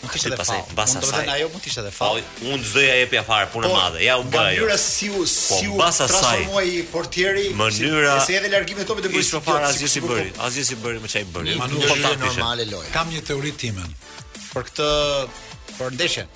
Nuk 0.01 0.17
ishte 0.19 0.35
faul. 0.41 0.65
Pasaj, 0.75 1.07
pasaj. 1.07 1.23
Unë 1.23 1.23
do 1.23 1.35
ajo 1.37 1.53
mund 1.55 1.63
të 1.63 1.71
ishte 1.71 1.85
edhe 1.85 1.93
faul. 2.01 2.21
Unë 2.51 2.67
do 2.73 2.85
ja 2.89 2.97
jep 2.99 3.15
jafar 3.21 3.47
punë 3.55 3.71
e 3.71 3.73
madhe. 3.79 4.03
Ja 4.09 4.17
u 4.19 4.27
bë 4.27 4.43
ajo. 4.43 4.67
Mënyra 4.67 4.83
si 4.89 5.13
u 5.15 5.23
po, 5.23 5.63
si 5.63 5.71
u 5.71 5.79
transformoi 5.85 6.75
portieri. 6.91 7.47
Mënyra 7.63 8.19
si 8.27 8.41
edhe 8.43 8.51
largimi 8.57 8.89
topit 8.91 9.07
e 9.07 9.15
bëri 9.15 9.29
çfarë 9.33 9.71
asgjë 9.71 9.93
si 9.95 10.03
bëri. 10.09 10.31
Asgjë 10.49 10.67
si 10.73 10.81
bëri 10.83 11.05
më 11.07 11.15
çaj 11.15 11.29
bëri. 11.37 11.55
Ma 11.63 11.71
nuk 11.71 11.87
është 11.93 12.17
normale 12.27 12.67
loja. 12.75 12.91
Kam 12.99 13.07
një 13.15 13.23
teori 13.31 13.55
timen. 13.63 13.95
Për 14.51 14.67
këtë 14.67 14.87
për 15.79 15.93
ndeshje, 15.95 16.27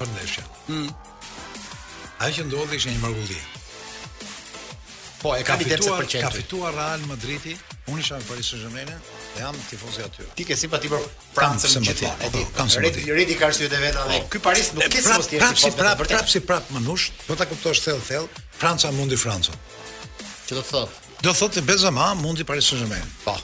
për 0.00 0.10
ndeshje. 0.16 0.48
Mm. 0.74 0.88
Ajo 2.18 2.34
që 2.34 2.44
ndodhi 2.48 2.76
ishte 2.76 2.90
një 2.90 2.98
mrekulli. 2.98 3.38
Po, 5.18 5.34
e 5.34 5.42
ka 5.46 5.56
fituar, 5.58 6.04
ka 6.06 6.30
fituar 6.34 6.72
Real 6.74 7.02
Madridi. 7.10 7.54
Unë 7.90 8.02
isha 8.02 8.18
me 8.18 8.26
Paris 8.28 8.50
Saint-Germain 8.52 8.88
dhe 8.88 9.40
jam 9.40 9.56
tifoz 9.70 9.96
i 9.98 10.04
atyre. 10.04 10.26
Ti 10.38 10.44
ke 10.46 10.56
sipati 10.58 10.90
për 10.92 11.04
Francën 11.36 11.78
që 11.86 11.94
ti, 11.98 12.08
apo 12.26 12.42
kam 12.56 12.68
sipati. 12.70 13.04
Rit, 13.06 13.12
rit 13.16 13.30
i 13.32 13.36
ka 13.40 13.48
shtyë 13.54 13.80
vetë 13.86 14.02
atë. 14.02 14.18
Ky 14.34 14.40
Paris 14.44 14.70
nuk 14.76 14.90
ke 14.92 15.02
sipas 15.04 15.30
ti. 15.30 15.38
Prap 15.40 15.58
si 15.62 15.70
prap, 15.78 16.02
prap 16.04 16.30
si 16.34 16.42
prap 16.44 16.70
mënush, 16.74 17.06
do 17.30 17.38
ta 17.40 17.46
kuptosh 17.50 17.80
thell 17.86 18.02
thell, 18.10 18.26
Franca 18.60 18.90
mundi 18.94 19.16
Francën. 19.24 19.56
Ço 20.48 20.58
do 20.58 20.64
thot? 20.70 21.00
Do 21.24 21.32
thotë 21.34 21.60
se 21.62 21.66
Benzema 21.70 22.10
mundi 22.18 22.44
Paris 22.44 22.68
Saint-Germain. 22.70 23.08
Po. 23.24 23.38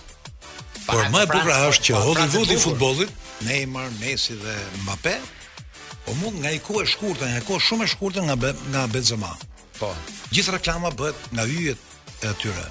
Por 0.90 1.06
më 1.14 1.24
e 1.24 1.30
bukur 1.30 1.54
është 1.70 1.80
po, 1.86 1.86
që 1.86 2.02
Hollywoodi 2.08 2.58
futbollit, 2.60 3.14
Neymar, 3.48 3.88
Messi 4.02 4.36
dhe 4.40 4.52
Mbappé 4.82 5.16
Po 6.06 6.14
mund 6.14 6.40
nga 6.42 6.50
i 6.52 6.60
kohë 6.60 6.84
e 6.84 6.88
shkurtën, 6.88 7.30
nga 7.32 7.40
i 7.40 7.44
kohë 7.48 7.62
shumë 7.64 7.84
e 7.86 7.92
shkurta 7.94 8.24
nga 8.26 8.36
be, 8.36 8.50
nga 8.70 8.84
Benzema. 8.92 9.30
Po. 9.78 9.88
Gjithë 10.34 10.54
reklama 10.58 10.90
bëhet 10.92 11.30
nga 11.32 11.46
hyjet 11.48 12.20
e 12.20 12.28
atyre. 12.32 12.66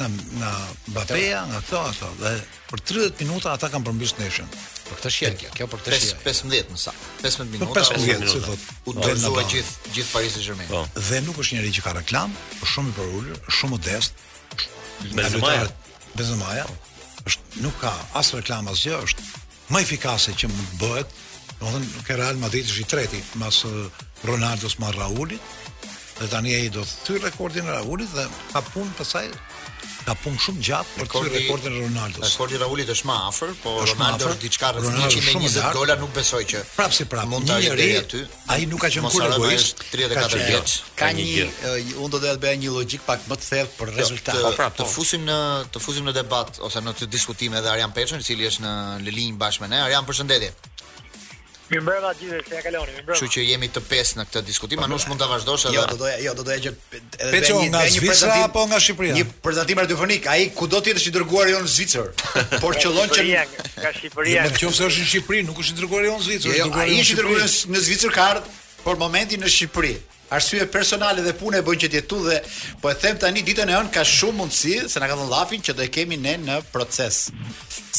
Nga 0.00 0.08
nga 0.40 0.50
Mbappéa, 0.90 1.42
nga 1.52 1.60
këto 1.62 1.78
ato 1.92 2.08
dhe 2.20 2.32
për 2.70 2.82
30 2.90 3.22
minuta 3.26 3.52
ata 3.54 3.70
kanë 3.70 3.86
përmbysh 3.86 4.16
neshën. 4.18 4.50
Për 4.88 4.98
këtë 4.98 5.12
shihet 5.16 5.38
kjo, 5.40 5.52
kjo 5.60 5.68
për 5.74 5.82
këtë 5.84 5.94
shihet. 5.94 6.22
15 6.26 6.50
minuta. 6.50 6.80
sa. 6.86 6.96
15 7.22 7.54
minuta. 7.54 7.70
Për 7.70 7.88
15 7.94 8.08
minuta, 8.08 8.32
si 8.34 8.42
thot. 8.48 8.66
U 8.92 8.96
dorëzoi 8.98 9.46
gjithë 9.54 9.94
gjithë 9.98 10.14
Paris 10.16 10.34
Saint-Germain. 10.34 10.70
Po. 10.72 10.82
Dhe 11.10 11.22
nuk 11.28 11.38
është 11.44 11.60
njëri 11.60 11.72
që 11.78 11.86
ka 11.86 11.94
reklam, 12.00 12.34
është 12.56 12.74
shumë 12.74 12.90
i 12.90 12.98
përullë, 12.98 13.40
shumë 13.60 13.76
modest. 13.76 14.28
Benzema. 16.18 16.54
nuk 17.62 17.74
ka 17.80 17.90
as 18.16 18.32
reklam 18.34 18.68
asgjë, 18.72 18.98
është 19.06 19.26
më 19.70 19.82
efikase 19.86 20.32
që 20.40 20.48
mund 20.50 20.78
bëhet 20.80 21.18
Do 21.60 21.66
të 21.68 21.72
thonë 21.74 22.04
ke 22.08 22.14
Real 22.16 22.38
Madrid 22.40 22.68
është 22.70 22.82
i 22.84 22.88
treti 22.88 23.20
pas 23.36 23.58
Ronaldos 24.28 24.78
me 24.80 24.88
Raulit. 24.96 25.58
Dhe 26.20 26.26
tani 26.28 26.52
ai 26.56 26.68
do 26.72 26.82
të 26.84 27.04
thyr 27.06 27.20
rekordin 27.28 27.68
e 27.68 27.76
Raulit 27.76 28.08
dhe 28.16 28.24
ka 28.54 28.62
punë 28.72 28.96
pasaj 28.98 29.26
ka 30.00 30.14
pun 30.22 30.32
shumë 30.40 30.62
gjatë 30.64 30.94
për 30.96 31.04
rekordi, 31.04 31.30
rekordin 31.36 31.74
e 31.76 31.82
Ronaldos. 31.84 32.32
Rekordi 32.32 32.56
i 32.56 32.60
Raulit 32.60 32.88
është 32.94 33.06
më 33.08 33.16
afër, 33.28 33.50
por 33.62 33.74
Ronaldo 33.92 34.30
është 34.32 34.40
diçka 34.42 34.70
rreth 34.72 34.86
120 34.90 35.66
gola, 35.76 35.94
nuk 36.00 36.14
besoj 36.16 36.40
që. 36.48 36.62
Prap 36.76 36.94
si 36.96 37.04
prap, 37.12 37.28
mund 37.30 37.46
të 37.48 37.58
jetë 37.66 37.88
aty. 38.00 38.22
Ai 38.56 38.58
nuk 38.68 38.80
ka 38.84 38.88
qenë 38.94 39.12
kur 39.12 39.26
egoist. 39.28 39.84
34 39.92 40.16
ka 40.16 40.24
qenë, 40.32 40.48
vjeç. 40.54 40.76
Ka 41.02 41.10
një, 41.16 41.26
një 41.28 41.46
uh, 41.52 41.92
unë 42.06 42.16
do 42.16 42.22
të 42.24 42.32
bëja 42.42 42.60
një 42.64 42.72
logjik 42.78 43.04
pak 43.06 43.28
më 43.28 43.38
të 43.42 43.48
thellë 43.52 43.72
për 43.76 43.92
jo, 43.92 43.96
rezultat. 44.00 44.32
Të, 44.32 44.46
po, 44.48 44.54
prap, 44.60 44.74
të 44.80 44.88
po. 44.88 44.92
fusim 44.96 45.24
në 45.28 45.38
të 45.76 45.84
fusim 45.84 46.08
në 46.08 46.16
debat 46.16 46.60
ose 46.68 46.84
në 46.86 46.96
të 47.02 47.10
diskutime 47.18 47.60
edhe 47.60 47.72
Arjan 47.76 47.92
Peçën, 47.96 48.18
i 48.18 48.26
cili 48.28 48.48
është 48.48 48.64
në 48.66 48.74
në 49.04 49.16
linjë 49.20 49.40
bashkë 49.44 49.66
me 49.68 49.72
ne. 49.76 49.84
Arjan, 49.88 50.08
përshëndetje. 50.08 50.54
Mi 51.70 51.78
mbrëma 51.78 52.10
gjithë, 52.18 52.38
se 52.48 52.56
e 52.58 52.60
kaloni, 52.66 52.94
mi 52.96 53.02
mbrëma. 53.04 53.18
Që 53.20 53.26
që 53.30 53.42
jemi 53.46 53.68
të 53.70 53.82
pesë 53.86 54.16
në 54.18 54.24
këtë 54.26 54.40
diskutim, 54.46 54.80
anush 54.82 55.04
mund 55.06 55.20
të 55.22 55.28
vazhdosh 55.30 55.66
edhe... 55.68 55.76
Jo, 55.78 55.84
do 55.92 55.98
doja, 56.00 56.16
jo, 56.24 56.32
do 56.40 56.46
doja 56.48 56.56
që... 56.64 56.72
Peqo, 57.30 57.60
nga 57.70 57.84
Zvicra 57.94 58.32
apo 58.48 58.64
nga 58.72 58.80
Shqipëria? 58.82 59.14
Një 59.20 59.26
prezentim 59.44 59.78
radiofonik, 59.78 60.26
a 60.26 60.34
i 60.42 60.48
ku 60.56 60.66
do 60.72 60.80
tjetë 60.82 60.98
është 61.04 61.12
i 61.12 61.14
dërguar 61.20 61.52
jo 61.52 61.60
në 61.62 61.70
Zvicër, 61.76 62.10
por 62.64 62.74
që 62.74 62.90
lonë 62.96 63.14
që... 63.14 63.26
Nga 63.84 63.92
Shqipëria. 64.00 64.34
Jo, 64.34 64.46
në 64.48 64.58
qëmë 64.58 64.76
se 64.80 64.88
është 64.90 65.06
në 65.06 65.10
Shqipëri, 65.14 65.42
nuk 65.52 65.62
është 65.62 65.76
i 65.76 65.82
dërguar 65.84 66.08
jo 66.10 66.18
në 66.18 66.26
Zvicër. 66.28 66.58
Jo, 66.58 66.70
a 66.74 66.88
është 66.98 67.14
i 67.14 67.20
dërguar 67.22 67.50
në 67.76 67.84
Zvicër 67.86 68.16
ka 68.18 68.28
por 68.82 68.98
momentin 69.06 69.46
në 69.46 69.54
Shqipëri 69.60 69.94
arsye 70.30 70.66
personale 70.66 71.20
dhe 71.26 71.32
pune 71.34 71.58
e 71.60 71.64
bën 71.66 71.80
që 71.84 71.88
të 71.90 71.98
jetu 72.00 72.18
dhe 72.26 72.36
po 72.82 72.90
e 72.90 72.94
them 73.02 73.18
tani 73.18 73.42
ditën 73.46 73.70
e 73.70 73.76
on 73.80 73.88
ka 73.94 74.04
shumë 74.06 74.38
mundësi 74.40 74.74
se 74.92 75.02
na 75.02 75.08
ka 75.10 75.16
dhënë 75.18 75.30
llafin 75.32 75.62
që 75.66 75.74
do 75.78 75.82
e 75.82 75.88
kemi 75.90 76.18
ne 76.22 76.36
në 76.46 76.58
proces. 76.72 77.26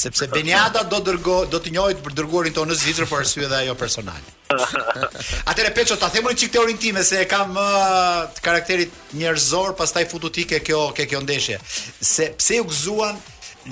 Sepse 0.02 0.28
Beniada 0.32 0.86
do 0.88 1.02
dërgo 1.04 1.42
do 1.52 1.60
të 1.60 1.74
njohet 1.76 2.02
për 2.06 2.16
dërguarin 2.22 2.56
tonë 2.56 2.72
në 2.72 2.80
Zvicër 2.80 3.10
për 3.12 3.24
arsye 3.26 3.50
dhe 3.52 3.60
ajo 3.66 3.76
personale. 3.80 4.24
Atëre 5.52 5.72
peço 5.76 5.96
ta 6.00 6.10
themi 6.12 6.34
çik 6.36 6.52
teorin 6.56 6.80
tim 6.80 7.00
se 7.04 7.20
e 7.22 7.28
kam 7.32 7.52
uh, 7.52 8.28
karakterit 8.44 8.92
njerëzor, 9.16 9.76
pastaj 9.80 10.08
futu 10.12 10.32
ti 10.38 10.48
ke 10.48 10.60
kjo 10.64 10.90
ke 10.96 11.06
kjo 11.12 11.22
ndeshje. 11.28 11.60
Se 12.02 12.32
pse 12.40 12.60
u 12.64 12.68
gzuan 12.72 13.20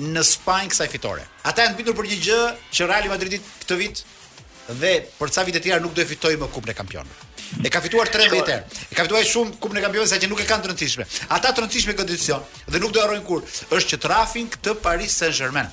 në 0.00 0.22
Spanjë 0.24 0.72
kësaj 0.72 0.88
fitore. 0.92 1.24
Ata 1.48 1.64
janë 1.64 1.78
mbitur 1.78 1.96
për 2.00 2.08
një 2.12 2.20
gjë 2.28 2.40
që 2.76 2.88
Real 2.92 3.10
Madridi 3.12 3.40
këtë 3.64 3.78
vit 3.80 4.04
dhe 4.78 4.92
për 5.18 5.32
ca 5.34 5.42
vite 5.46 5.60
tjera 5.62 5.80
nuk 5.82 5.94
do 5.94 6.02
të 6.02 6.08
fitoj 6.14 6.36
më 6.38 6.48
kupën 6.54 6.72
e 6.72 6.76
kampionë. 6.76 7.18
E 7.66 7.70
ka 7.72 7.80
fituar 7.82 8.08
3 8.12 8.28
vite. 8.30 8.56
E 8.86 8.94
ka 8.94 9.04
fituar 9.06 9.26
shumë 9.26 9.56
kupën 9.62 9.78
e 9.80 9.84
kampionëve 9.84 10.10
saqë 10.12 10.28
nuk 10.30 10.40
e 10.44 10.46
kanë 10.46 10.66
të 10.66 11.06
Ata 11.28 11.52
të 11.52 11.66
këtë 11.66 11.96
kondicion 11.96 12.42
dhe 12.66 12.78
nuk 12.78 12.92
do 12.92 13.00
harrojnë 13.02 13.24
kur 13.26 13.42
është 13.74 13.90
që 13.96 14.00
trafin 14.06 14.48
këtë 14.50 14.74
Paris 14.82 15.16
Saint-Germain. 15.20 15.70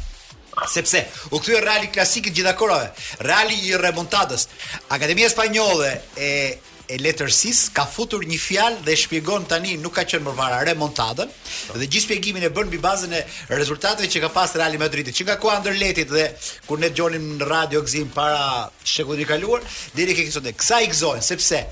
Sepse 0.68 1.04
u 1.30 1.38
kthye 1.40 1.60
Reali 1.62 1.92
klasikit 1.94 2.34
gjithë 2.34 2.50
akorave. 2.50 2.90
Reali 3.20 3.60
i 3.70 3.78
remontadës. 3.78 4.48
Akademia 4.90 5.30
Spanjolle 5.30 6.02
e 6.18 6.58
e 6.88 6.98
letërsis 7.04 7.66
ka 7.76 7.84
futur 7.90 8.24
një 8.26 8.38
fjalë 8.40 8.80
dhe 8.88 8.94
shpjegon 8.96 9.44
tani 9.52 9.74
nuk 9.82 9.98
ka 9.98 10.06
qenë 10.08 10.24
mërmara 10.24 10.62
remontadën 10.70 11.28
dhe 11.76 11.84
gjithë 11.84 12.04
shpjegimin 12.06 12.46
e 12.48 12.52
bën 12.56 12.70
mbi 12.70 12.80
bazën 12.84 13.12
e 13.18 13.22
rezultateve 13.60 14.08
që 14.14 14.22
ka 14.28 14.32
pas 14.38 14.56
Real 14.56 14.80
Madridi 14.80 15.12
Që 15.12 15.28
nga 15.28 15.36
ku 15.42 15.52
Anderletit 15.52 16.08
dhe 16.08 16.30
kur 16.70 16.80
ne 16.80 16.88
dëgjonim 16.94 17.28
në 17.42 17.50
radio 17.52 17.84
Gzim 17.84 18.08
para 18.16 18.72
shekullit 18.88 19.28
të 19.28 19.32
kaluar, 19.36 19.68
deri 20.00 20.16
ke 20.16 20.24
kësot 20.30 20.48
e 20.48 20.56
kësaj 20.56 20.84
gëzojnë 20.94 21.28
sepse 21.28 21.64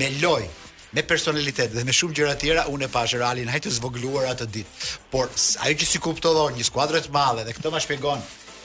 me 0.00 0.10
lojë 0.18 0.50
me 0.94 1.02
personalitet 1.10 1.70
dhe 1.74 1.82
me 1.86 1.94
shumë 1.94 2.14
gjëra 2.18 2.34
tjera 2.38 2.66
unë 2.70 2.88
e 2.88 2.90
pash 2.94 3.14
Realin 3.18 3.50
hajtë 3.50 3.72
zvogëluar 3.78 4.28
atë 4.32 4.46
ditë. 4.54 4.92
Por 5.10 5.26
ajo 5.30 5.74
që 5.80 5.88
si 5.90 5.98
kuptova 6.02 6.50
një 6.54 6.66
skuadër 6.68 7.02
të 7.06 7.14
madhe 7.14 7.46
dhe 7.48 7.54
këtë 7.56 7.70
më 7.74 7.82
shpjegon 7.86 8.22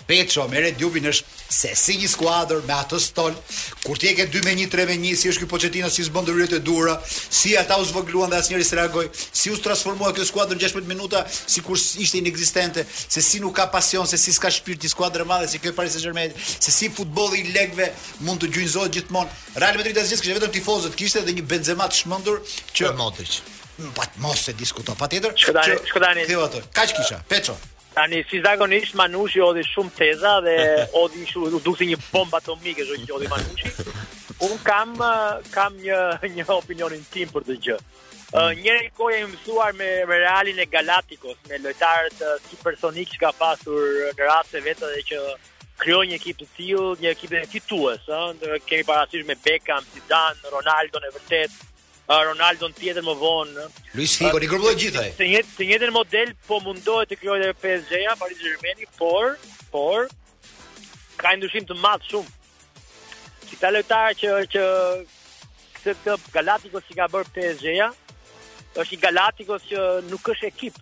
Peço 0.10 0.42
me 0.50 0.58
re 0.58 0.72
djubin 0.74 1.06
është 1.06 1.25
se 1.54 1.70
si 1.78 1.94
një 2.01 2.08
skuadër 2.10 2.63
me 2.66 2.74
atë 2.74 2.98
stol 3.04 3.36
kur 3.84 4.00
ti 4.01 4.16
ke 4.18 4.24
2 4.34 4.42
me 4.48 4.56
1 4.58 4.72
3 4.74 4.88
me 4.89 4.96
1 4.98 5.20
si 5.22 5.30
është 5.30 5.44
ky 5.44 5.48
Pochettino 5.51 5.89
si 5.98 6.01
zbon 6.08 6.25
dëryrë 6.25 6.58
e 6.58 6.62
dhura 6.66 6.96
si 7.13 7.51
ata 7.60 7.78
u 7.78 7.86
zvogluan 7.86 8.32
dhe 8.34 8.39
asnjëri 8.39 8.66
s'e 8.66 8.80
reagoi 8.80 9.06
si 9.13 9.54
u 9.54 9.60
transformua 9.62 10.10
kjo 10.18 10.25
skuadër 10.32 10.58
në 10.58 10.66
16 10.66 10.89
minuta 10.94 11.22
sikur 11.30 11.78
ishte 11.78 12.24
inekzistente 12.24 12.88
se 12.89 13.22
si 13.22 13.38
nuk 13.46 13.54
ka 13.62 13.68
pasion 13.75 14.10
se 14.10 14.18
si 14.18 14.34
s'ka 14.34 14.50
shpirt 14.58 14.82
kjo 14.82 14.89
skuadër 14.96 15.28
e 15.28 15.30
madhe 15.30 15.51
si 15.54 15.62
kjo 15.62 15.75
Paris 15.78 15.94
Saint-Germain 16.00 16.34
se 16.42 16.74
si 16.80 16.89
futbolli 16.89 17.46
i 17.46 17.54
lekëve 17.54 17.92
mund 18.25 18.42
të 18.42 18.50
gjyqëzohet 18.56 18.98
gjithmonë 18.98 19.42
Real 19.62 19.78
Madrid 19.78 20.01
as 20.01 20.10
gjithë 20.10 20.25
kishte 20.25 20.39
vetëm 20.42 20.58
tifozët 20.58 20.98
kishte 21.04 21.22
edhe 21.22 21.38
një 21.38 21.46
Benzema 21.54 21.86
të 21.94 22.01
shmendur 22.04 22.42
që 22.74 22.96
Modric 22.98 23.38
Pat 23.94 24.18
mos 24.25 24.48
e 24.50 24.58
diskuto 24.58 24.98
patjetër 24.98 25.38
shkodani 25.38 25.78
shkodani 25.94 26.25
kjo 26.34 26.48
ato 26.50 26.66
kaç 26.74 26.98
kisha 26.98 27.22
peço 27.30 27.62
Tani 28.00 28.24
si 28.32 28.39
zakonisht 28.39 28.96
Manushi 28.96 29.42
odi 29.44 29.59
shumë 29.68 29.92
teza 29.98 30.38
dhe 30.46 30.53
odi 31.01 31.25
shumë 31.27 31.59
duk 31.66 31.75
si 31.75 31.88
një 31.90 31.98
bomba 32.14 32.40
atomike 32.40 32.85
zhoj 32.88 32.96
që 33.03 33.16
odi 33.18 33.27
Manushi. 33.27 33.72
Un 34.48 34.53
kam 34.64 34.94
uh, 35.03 35.42
kam 35.51 35.75
një 35.83 35.98
një 36.38 36.46
opinionin 36.55 37.03
tim 37.12 37.33
për 37.35 37.44
të 37.50 37.57
gjë. 37.66 37.75
Uh, 37.81 38.22
mm. 38.22 38.62
njëri 38.62 38.88
kohë 38.96 39.18
e 39.18 39.25
mësuar 39.33 39.75
me, 39.81 39.90
me 40.07 40.20
Realin 40.22 40.64
e 40.64 40.68
Galatikos, 40.77 41.42
me 41.50 41.59
lojtarët 41.66 42.24
uh, 42.24 42.38
si 42.48 42.55
personik 42.64 43.12
që 43.18 43.24
ka 43.25 43.33
pasur 43.35 43.92
në 44.16 44.31
ratë 44.31 44.53
se 44.53 44.64
vetë 44.70 44.94
dhe 44.96 45.03
që 45.09 45.20
kryoj 45.83 46.05
një 46.07 46.20
ekip 46.22 46.40
të 46.40 46.48
tiju, 46.55 46.85
një 47.03 47.12
ekip 47.18 47.35
të 47.35 47.44
fitues, 47.51 48.07
uh, 48.07 48.55
kemi 48.70 48.88
parasysh 48.88 49.27
me 49.27 49.35
Beckham, 49.44 49.83
Zidane, 49.98 50.40
Ronaldo 50.55 51.03
në 51.03 51.12
vërtet, 51.18 51.64
a 52.09 52.17
Ronaldo 52.25 52.69
në 52.72 52.77
tjetër 52.79 53.05
më 53.05 53.13
vonë. 53.22 53.65
Luis 53.98 54.15
Figo, 54.17 54.39
i 54.41 54.48
grupëllë 54.50 54.79
gjithaj. 54.81 55.07
Se 55.19 55.27
njët, 55.29 55.51
se 55.59 55.77
në 55.85 55.91
model, 55.93 56.31
po 56.48 56.57
mundohet 56.65 57.11
të 57.11 57.19
kjojt 57.22 57.43
e 57.45 57.53
PSG-a, 57.61 58.15
Paris 58.17 58.41
germani 58.41 58.87
por, 58.98 59.35
por, 59.74 60.07
ka 61.22 61.35
ndushim 61.37 61.67
të 61.69 61.77
matë 61.77 62.09
shumë. 62.09 62.35
Si 63.50 63.59
ta 63.61 63.69
lojtarë 63.74 64.15
që, 64.22 64.35
që 64.55 64.63
këtë 65.77 65.98
të 66.09 66.15
Galatikos 66.33 66.87
që 66.89 66.98
ka 66.98 67.07
bërë 67.13 67.33
PSG-a, 67.35 67.89
është 68.81 68.98
i 68.98 69.01
Galatikos 69.03 69.67
që 69.69 69.85
nuk 70.09 70.31
është 70.33 70.50
ekip, 70.50 70.79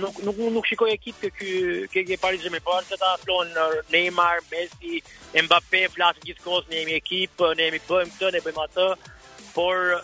nuk, 0.00 0.18
nuk, 0.26 0.40
nuk, 0.56 0.66
shikoj 0.72 0.90
ekip 0.96 1.22
kë 1.22 1.30
kë 1.36 1.76
kë 1.94 2.04
kë 2.10 2.18
Paris 2.22 2.42
Gjermeni, 2.42 2.64
por 2.66 2.82
në 2.82 2.90
të 2.90 2.98
ta 2.98 3.68
Neymar, 3.94 4.42
Messi, 4.50 4.98
Mbappé, 5.38 5.86
flasë 5.94 6.18
në 6.24 6.30
gjithë 6.32 6.42
kosë, 6.48 6.72
ne 6.74 6.82
jemi 6.82 6.98
ekip, 6.98 7.46
ne 7.58 7.70
jemi 7.70 7.82
bëjmë 7.86 8.18
të, 8.18 8.32
ne 8.38 8.42
bëjmë 8.46 8.66
atë, 8.66 8.88
por, 9.54 9.96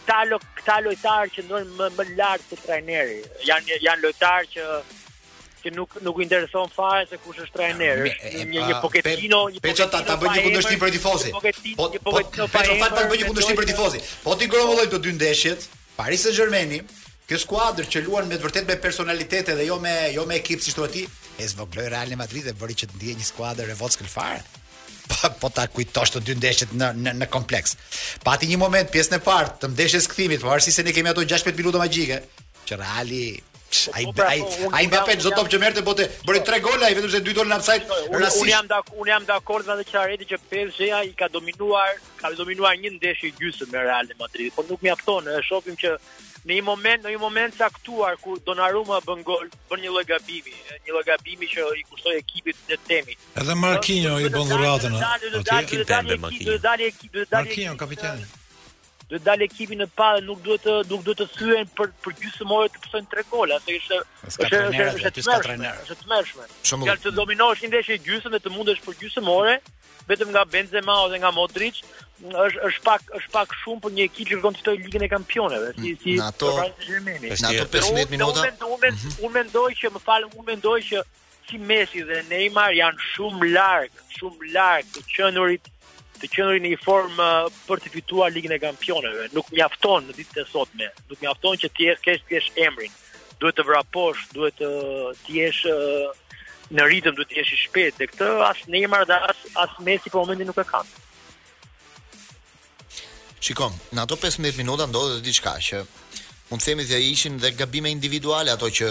këta 0.00 0.22
lo, 0.30 0.38
këta 0.58 0.78
lojtar 0.84 1.28
që 1.34 1.44
ndonjë 1.46 1.76
më 1.76 1.88
më 1.96 2.06
lart 2.18 2.44
se 2.48 2.58
trajneri. 2.64 3.20
Jan 3.46 3.66
janë 3.70 4.02
lojtar 4.04 4.46
që 4.54 4.78
që 5.60 5.72
nuk 5.76 5.98
nuk 6.00 6.20
i 6.20 6.24
intereson 6.24 6.70
fare 6.72 7.02
se 7.10 7.18
kush 7.20 7.42
është 7.44 7.56
trajneri. 7.58 8.12
Është 8.12 8.46
një 8.50 8.78
Pochettino, 8.80 9.40
një 9.50 9.60
Pochettino. 9.60 9.60
Po, 9.60 9.60
po, 9.60 9.66
Pecha 9.66 9.88
ta 9.92 10.16
bëj 10.22 10.32
një 10.36 10.46
kundërshtim 10.46 10.80
për 10.84 10.94
tifozin. 10.96 11.36
Po 11.76 11.90
po 11.90 12.14
Pecha 12.16 12.46
fal 12.48 12.96
ta 12.96 13.02
bëj 13.10 13.18
një 13.20 13.28
kundërshtim 13.28 13.60
për 13.60 13.68
tifozin. 13.72 14.06
Po 14.24 14.38
ti 14.40 14.48
gëron 14.54 14.90
të 14.94 15.02
dy 15.04 15.12
ndeshjet, 15.18 15.68
Paris 15.98 16.24
Saint-Germain, 16.24 16.74
kjo 17.28 17.38
skuadër 17.44 17.92
që 17.92 18.02
luan 18.06 18.30
me 18.30 18.40
vërtet 18.42 18.64
me 18.70 18.78
personalitete 18.86 19.54
dhe 19.58 19.68
jo 19.68 19.76
me 19.84 19.94
jo 20.14 20.24
me 20.26 20.40
ekip 20.40 20.64
si 20.64 20.72
thotë 20.74 20.94
ti, 20.96 21.04
e 21.42 21.50
zvogloi 21.52 21.90
Real 21.92 22.16
Madrid 22.18 22.48
dhe 22.48 22.56
bëri 22.56 22.80
që 22.80 22.88
të 22.90 22.98
ndiejë 23.02 23.20
një 23.20 23.30
skuadër 23.34 23.76
e 23.76 23.78
vocës 23.84 24.00
këfar. 24.04 24.40
po, 25.22 25.28
po 25.40 25.48
ta 25.54 25.66
kujtosh 25.70 26.14
të 26.16 26.22
dy 26.28 26.36
ndeshjet 26.40 26.74
në 26.76 26.90
në 27.06 27.14
në 27.22 27.28
kompleks. 27.34 27.76
Pati 28.24 28.48
një 28.50 28.58
moment 28.62 28.90
pjesën 28.94 29.18
e 29.18 29.22
parë 29.24 29.54
të 29.62 29.72
ndeshjes 29.74 30.08
kthimit, 30.12 30.42
por 30.44 30.56
arsi 30.56 30.74
se 30.74 30.84
ne 30.86 30.94
kemi 30.96 31.10
ato 31.12 31.24
16 31.26 31.58
minuta 31.62 31.82
magjike, 31.84 32.22
që 32.68 32.78
Reali 32.80 33.24
ai 33.94 34.04
po, 34.04 34.12
po, 34.18 34.24
ai 34.26 34.40
po, 34.42 34.68
ai 34.74 34.86
më 34.90 34.98
pa 35.06 35.14
zotop 35.22 35.46
që 35.52 35.58
merrte 35.62 35.82
botë, 35.86 36.08
bëri 36.26 36.40
3 36.48 36.58
gola 36.64 36.88
ai 36.88 36.96
vetëm 36.98 37.12
se 37.14 37.20
dy 37.26 37.34
dolën 37.36 37.54
ofsaid. 37.58 37.84
Unë 38.18 38.48
jam 38.50 38.70
dak, 38.70 38.90
unë 38.98 39.12
jam 39.14 39.26
dakord 39.28 39.68
me 39.70 39.76
atë 39.78 40.00
Areti 40.04 40.26
që 40.32 40.40
PSG-ja 40.50 41.04
i 41.10 41.12
ka 41.18 41.28
dominuar, 41.30 41.98
ka 42.22 42.32
dominuar 42.38 42.78
një 42.82 42.96
ndeshje 42.98 43.30
gjysmë 43.38 43.70
me 43.72 43.84
Real 43.90 44.10
Madrid, 44.18 44.54
por 44.56 44.66
nuk 44.70 44.82
mjafton, 44.86 45.30
e 45.36 45.46
shohim 45.46 45.78
që 45.84 45.94
në 46.50 46.56
një 46.58 46.64
moment, 46.66 47.04
në 47.06 47.12
një 47.14 47.20
moment 47.22 47.54
të 47.56 47.64
aktuar 47.66 48.16
kur 48.20 48.40
Donnarumma 48.46 48.98
bën 49.06 49.22
gol, 49.26 49.46
bën 49.70 49.84
një 49.84 49.92
lloj 49.94 50.04
gabimi, 50.10 50.56
një 50.86 50.96
lloj 50.96 51.04
gabimi 51.06 51.46
që 51.52 51.68
i 51.80 51.84
kushtoi 51.90 52.16
ekipit 52.18 52.58
të 52.70 52.80
themi. 52.90 53.14
Edhe 53.42 53.56
Marquinhos 53.62 54.24
i 54.26 54.32
bën 54.34 54.50
dhuratën. 54.54 54.98
Do 55.30 55.44
të 55.46 55.86
dalë 55.92 56.18
ekipi, 56.18 56.44
do 56.46 56.58
të 56.58 56.60
dalë 56.66 56.90
ekipi. 56.94 57.28
Marquinhos 57.36 57.78
kapiteni 57.84 58.28
do 59.10 59.18
të 59.18 59.24
dalë 59.26 59.46
ekipi 59.48 59.76
në 59.78 59.86
padë 59.98 60.22
nuk 60.24 60.40
duhet 60.44 60.62
të 60.62 60.74
nuk 60.90 61.02
duhet 61.06 61.18
të 61.20 61.26
thyen 61.34 61.70
për 61.78 61.90
për 62.04 62.14
gjysmë 62.20 62.54
orë 62.56 62.68
të 62.76 62.82
pësojnë 62.84 63.08
tre 63.14 63.24
gola 63.30 63.56
se 63.64 63.74
ishte 63.74 63.98
është 64.28 64.60
është 64.68 65.10
është 65.10 65.10
të 65.16 65.24
trajnerë 65.46 65.84
është 65.84 65.96
të 65.96 66.06
trajnerë 66.06 66.58
shumë 66.70 66.88
gjatë 66.88 67.06
të 67.08 67.12
dominosh 67.16 67.62
një 67.64 67.70
ndeshje 67.72 67.96
gjysmë 68.04 68.32
dhe 68.36 68.40
të 68.44 68.52
mundesh 68.54 68.82
për 68.84 68.98
gjysmë 69.02 69.32
orë 69.34 69.56
vetëm 70.10 70.30
nga 70.34 70.44
Benzema 70.52 70.94
ose 71.06 71.18
nga 71.22 71.32
Modric 71.34 71.80
është 72.20 72.66
është 72.68 72.84
pak 72.86 73.10
është 73.18 73.34
pak 73.34 73.56
shumë 73.64 73.84
për 73.88 73.96
një 73.98 74.06
ekip 74.06 74.30
që 74.30 74.36
kërkon 74.36 74.56
të 74.56 74.62
fitojë 74.62 74.84
Ligën 74.86 75.04
e 75.06 75.10
Kampioneve 75.10 75.72
si 75.74 75.88
mm. 75.88 76.00
si 76.04 76.16
ato 76.22 76.54
ato 76.62 77.82
15 77.82 78.14
minuta 78.14 78.46
mhm. 78.46 79.18
unë 79.24 79.32
mendoj 79.40 79.68
që 79.82 79.92
më 79.96 80.04
fal 80.06 80.30
unë 80.30 80.48
mendoj 80.52 80.78
që 80.92 81.04
si 81.50 81.58
Messi 81.66 82.06
dhe 82.06 82.22
Neymar 82.30 82.74
janë 82.78 83.10
shumë 83.16 83.52
larg, 83.56 84.02
shumë 84.20 84.54
larg 84.54 84.92
të 84.94 85.04
qenurit 85.10 85.68
të 86.20 86.28
qëndrojnë 86.34 86.62
në 86.66 86.70
një 86.74 86.78
formë 86.84 87.24
uh, 87.24 87.58
për 87.66 87.80
të 87.82 87.92
fituar 87.94 88.32
Ligën 88.34 88.54
e 88.56 88.60
Kampioneve. 88.60 89.28
Nuk 89.34 89.48
mjafton 89.54 90.06
në 90.08 90.16
ditët 90.18 90.42
e 90.42 90.48
sotme, 90.50 90.90
nuk 91.08 91.20
mjafton 91.24 91.58
që 91.62 91.70
ti 91.76 91.88
të 91.90 92.16
kesh 92.28 92.50
emrin. 92.66 92.92
Duhet 93.40 93.56
të 93.56 93.64
vraposh, 93.64 94.26
duhet 94.36 94.58
të 94.60 94.70
të 95.24 95.36
jesh 95.38 95.62
uh, 95.70 96.34
në 96.76 96.88
ritëm, 96.92 97.16
duhet 97.18 97.32
të 97.32 97.38
jesh 97.40 97.54
i 97.56 97.60
shpejtë. 97.62 97.96
Dhe 98.02 98.10
këtë 98.12 98.30
as 98.50 98.64
Neymar 98.72 99.06
dhe 99.08 99.16
as 99.30 99.46
as 99.64 99.78
Messi 99.86 100.12
për 100.12 100.20
momentin 100.24 100.50
nuk 100.50 100.60
e 100.60 100.66
kanë. 100.68 100.98
Shikom, 103.40 103.76
në 103.96 104.04
ato 104.04 104.18
15 104.20 104.58
minuta 104.60 104.84
ndodhet 104.90 105.24
diçka 105.24 105.56
që 105.70 105.84
mund 106.50 106.60
të 106.60 106.66
themi 106.66 106.84
se 106.86 106.98
ishin 107.08 107.38
dhe 107.40 107.54
gabime 107.56 107.90
individuale 107.94 108.52
ato 108.52 108.68
që 108.68 108.90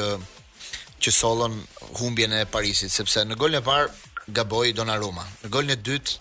që 0.99 1.11
sollën 1.15 1.53
humbjen 1.99 2.33
e 2.35 2.41
Parisit, 2.51 2.89
sepse 2.91 3.21
në 3.29 3.37
golin 3.39 3.59
e 3.61 3.63
parë 3.63 4.33
gaboi 4.39 4.73
Donnarumma. 4.75 5.23
Në 5.45 5.51
golin 5.53 5.71
e 5.71 5.77
dytë 5.89 6.17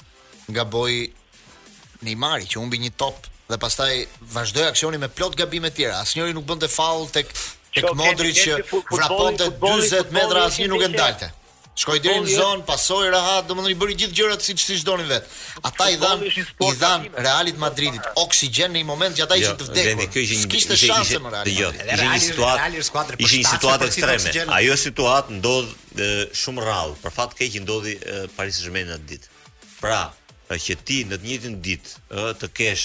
nga 0.53 0.65
një 0.65 1.03
Neymari 2.01 2.47
që 2.47 2.61
humbi 2.61 2.79
një 2.79 2.93
top 3.01 3.25
dhe 3.51 3.57
pastaj 3.59 3.91
vazhdoi 4.33 4.69
aksioni 4.71 5.01
me 5.03 5.09
plot 5.11 5.33
gabime 5.41 5.67
të 5.73 5.75
tjera. 5.81 5.95
Asnjëri 6.05 6.35
nuk 6.37 6.45
bënte 6.47 6.69
faull 6.71 7.09
tek 7.11 7.33
tek 7.75 7.89
Modrić 7.99 8.39
që 8.45 8.59
vraponte 8.95 9.49
40 9.59 10.13
metra 10.15 10.45
asnjë 10.47 10.69
nuk 10.71 10.85
e 10.87 10.89
ndalte. 10.93 11.33
Shkoj 11.79 11.97
deri 12.03 12.21
në 12.25 12.33
zonë, 12.37 12.65
pasoi 12.67 13.09
rahat, 13.11 13.47
domethënë 13.51 13.75
i 13.75 13.77
bëri 13.79 13.97
gjithë 14.03 14.15
gjërat 14.19 14.43
siç 14.47 14.63
siç 14.67 14.81
donin 14.87 15.07
vet. 15.11 15.27
Ata 15.67 15.85
i 15.95 15.99
dhanë, 16.01 16.31
i 16.67 16.71
dhanë 16.81 17.11
Realit 17.27 17.59
Madridit 17.63 18.07
oksigjen 18.23 18.75
në 18.75 18.83
një 18.83 18.89
moment 18.93 19.19
që 19.19 19.27
ata 19.27 19.39
ishin 19.39 19.61
jo, 19.63 19.67
të 19.67 19.69
vdekur. 20.01 20.25
S'kishtë 20.45 20.73
të 20.75 20.79
ishin 20.79 20.95
shanse 20.95 21.21
më 21.25 21.35
realit 21.35 21.59
Jo, 21.59 21.71
ishte 21.81 21.99
një 22.05 22.21
situatë. 22.29 23.17
Ishte 23.17 23.33
një 23.33 23.49
situatë 23.57 23.91
ekstreme. 23.91 24.47
Ajo 24.59 24.79
situatë 24.87 25.39
ndodhë 25.39 26.11
shumë 26.45 26.65
rrallë. 26.67 26.97
Për 27.07 27.17
fat 27.21 27.37
keq 27.39 27.61
ndodhi 27.63 27.99
Paris 28.35 28.59
Saint-Germain 28.59 28.97
atë 28.99 29.09
ditë. 29.15 29.35
Pra, 29.79 30.03
që 30.57 30.77
ti 30.87 31.03
në 31.05 31.19
të 31.21 31.25
njëjtin 31.29 31.57
ditë 31.61 32.23
të 32.41 32.49
kesh 32.57 32.85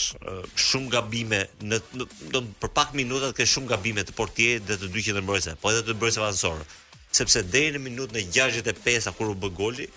shumë 0.60 0.90
gabime 0.92 1.40
në, 1.64 1.80
në, 1.96 2.42
për 2.60 2.70
pak 2.76 2.92
minuta 2.98 3.30
të 3.32 3.38
kesh 3.38 3.54
shumë 3.56 3.70
gabime 3.72 4.04
të 4.04 4.16
portierit 4.18 4.66
dhe 4.68 4.76
të 4.82 4.90
dy 4.92 5.04
qendrorëve, 5.06 5.54
po 5.64 5.72
edhe 5.72 5.86
të 5.88 5.96
bërësave 6.02 6.26
avansorë. 6.28 6.66
Sepse 7.14 7.44
deri 7.54 7.78
në 7.78 7.84
minutën 7.86 8.20
e 8.20 8.26
65 8.36 9.14
kur 9.16 9.32
u 9.32 9.38
bë 9.46 9.52
goli, 9.56 9.88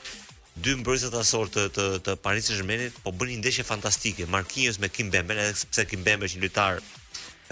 dy 0.55 0.76
mbrojtës 0.79 1.11
të 1.57 1.66
të 1.74 1.87
të 2.07 2.14
Paris 2.22 2.46
saint 2.48 2.61
germain 2.61 2.87
po 3.02 3.11
bën 3.12 3.35
një 3.35 3.40
ndeshje 3.42 3.64
fantastike, 3.68 4.26
Marquinhos 4.31 4.79
me 4.81 4.88
Kim 4.88 5.11
Bembe, 5.11 5.35
edhe 5.35 5.59
sepse 5.59 5.85
Kim 5.90 6.05
Bembe 6.07 6.26
është 6.29 6.38
një 6.38 6.46
lojtar 6.46 6.79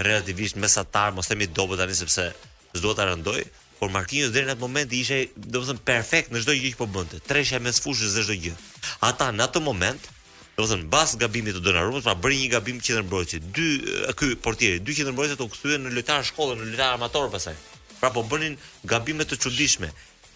relativisht 0.00 0.56
mesatar, 0.56 1.10
mos 1.14 1.26
themi 1.28 1.46
dobët 1.50 1.82
tani 1.82 1.96
sepse 1.98 2.30
s'duhet 2.74 2.96
ta 2.98 3.04
rëndoj, 3.10 3.42
por 3.84 3.92
Marquinhos 3.92 4.32
deri 4.32 4.46
në 4.48 4.54
atë 4.56 4.64
moment 4.64 4.92
i 4.96 5.00
ishte 5.04 5.18
domethënë 5.36 5.82
perfekt 5.84 6.30
në 6.32 6.40
çdo 6.44 6.54
gjë 6.56 6.70
që 6.72 6.78
po 6.80 6.86
bënte. 6.94 7.18
Treshja 7.28 7.58
mes 7.60 7.80
fushës 7.84 8.14
dhe 8.16 8.22
çdo 8.24 8.36
gjë. 8.46 8.52
Ata 9.04 9.26
në 9.36 9.44
atë 9.44 9.60
moment, 9.64 10.06
domethënë 10.56 10.86
mbas 10.86 11.12
gabimit 11.20 11.58
të 11.58 11.62
Donnarumës, 11.66 12.06
pra 12.06 12.16
bëri 12.16 12.38
një 12.40 12.48
gabim 12.54 12.80
qendrorbrojtësi. 12.80 13.42
Dy 13.52 13.68
ky 14.16 14.30
portieri, 14.46 14.80
dy 14.80 14.96
qendrorbrojtësit 14.96 15.44
u 15.44 15.50
kthyen 15.52 15.84
në 15.84 15.92
lojtar 15.98 16.24
shkollë, 16.30 16.56
në 16.62 16.70
lojtar 16.72 16.96
amator 16.96 17.28
pastaj. 17.34 17.56
Pra 18.00 18.08
po 18.16 18.24
bënin 18.32 18.56
gabime 18.88 19.28
të 19.28 19.40
çuditshme. 19.44 19.92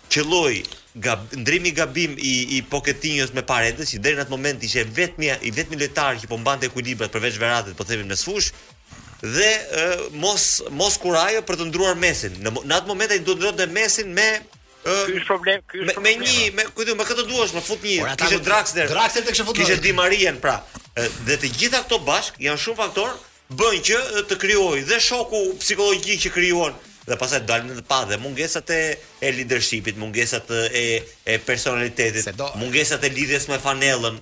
Qëlloi 0.09 0.63
gab, 1.05 1.21
ndrimi 1.37 1.69
gabim 1.77 2.15
i 2.17 2.31
i 2.57 2.63
Poketinhos 2.71 3.35
me 3.37 3.43
Paredes, 3.45 3.91
që 3.93 3.99
deri 4.05 4.17
në 4.17 4.25
atë 4.25 4.33
moment 4.33 4.63
ishte 4.65 4.85
vetmi 4.97 5.27
i 5.45 5.51
vetmi 5.53 5.77
lojtar 5.81 6.17
që 6.23 6.31
po 6.31 6.37
mbante 6.41 6.69
ekuilibrat 6.71 7.13
përveç 7.13 7.37
Veratit, 7.41 7.77
po 7.77 7.85
themin 7.89 8.09
mes 8.09 8.23
fushë 8.25 8.55
dhe 9.23 9.45
e, 9.45 9.85
mos 10.15 10.63
mos 10.81 10.95
kurajë 11.03 11.43
për 11.49 11.59
të 11.61 11.67
ndruar 11.73 11.99
mesin. 11.99 12.35
Në, 12.43 12.53
në 12.69 12.77
atë 12.79 12.91
moment 12.91 13.13
ai 13.15 13.19
të 13.21 13.35
ndronte 13.39 13.67
mesin 13.75 14.15
me 14.15 14.29
Ky 14.89 15.19
është 15.19 15.27
problem, 15.27 15.59
ky 15.69 15.81
është 15.83 16.01
me 16.01 16.13
një, 16.17 16.45
me 16.57 16.65
kujtë, 16.73 16.93
me 16.97 17.05
këtë 17.05 17.25
duash, 17.29 17.51
më 17.53 17.61
fut 17.67 17.83
një. 17.85 18.13
Kishë 18.23 18.39
Draxler. 18.47 18.87
Draxler 18.89 19.25
tek 19.27 19.35
është 19.35 19.45
futur. 19.45 19.73
Di 19.85 19.91
Marien 19.93 20.39
pra. 20.41 20.63
Dhe 21.27 21.37
të 21.43 21.51
gjitha 21.59 21.83
këto 21.85 21.99
bashk 22.07 22.39
janë 22.41 22.63
shumë 22.63 22.79
faktor 22.79 23.11
bën 23.59 23.83
që 23.85 23.99
të 24.31 24.39
krijojë 24.41 24.87
dhe 24.89 25.01
shoku 25.03 25.43
psikologjik 25.61 26.23
që 26.25 26.33
krijuan 26.37 26.79
dhe 27.09 27.19
pastaj 27.21 27.43
dalin 27.49 27.71
në 27.75 27.85
padë 27.89 28.19
mungesat 28.23 28.71
e 28.73 28.81
e 29.25 29.35
leadershipit, 29.37 29.99
mungesat 30.01 30.49
e 30.57 30.87
e 31.25 31.37
personalitetit, 31.49 32.31
do... 32.39 32.49
mungesat 32.61 33.05
e 33.09 33.13
lidhjes 33.19 33.49
me 33.49 33.59
fanellën, 33.61 34.17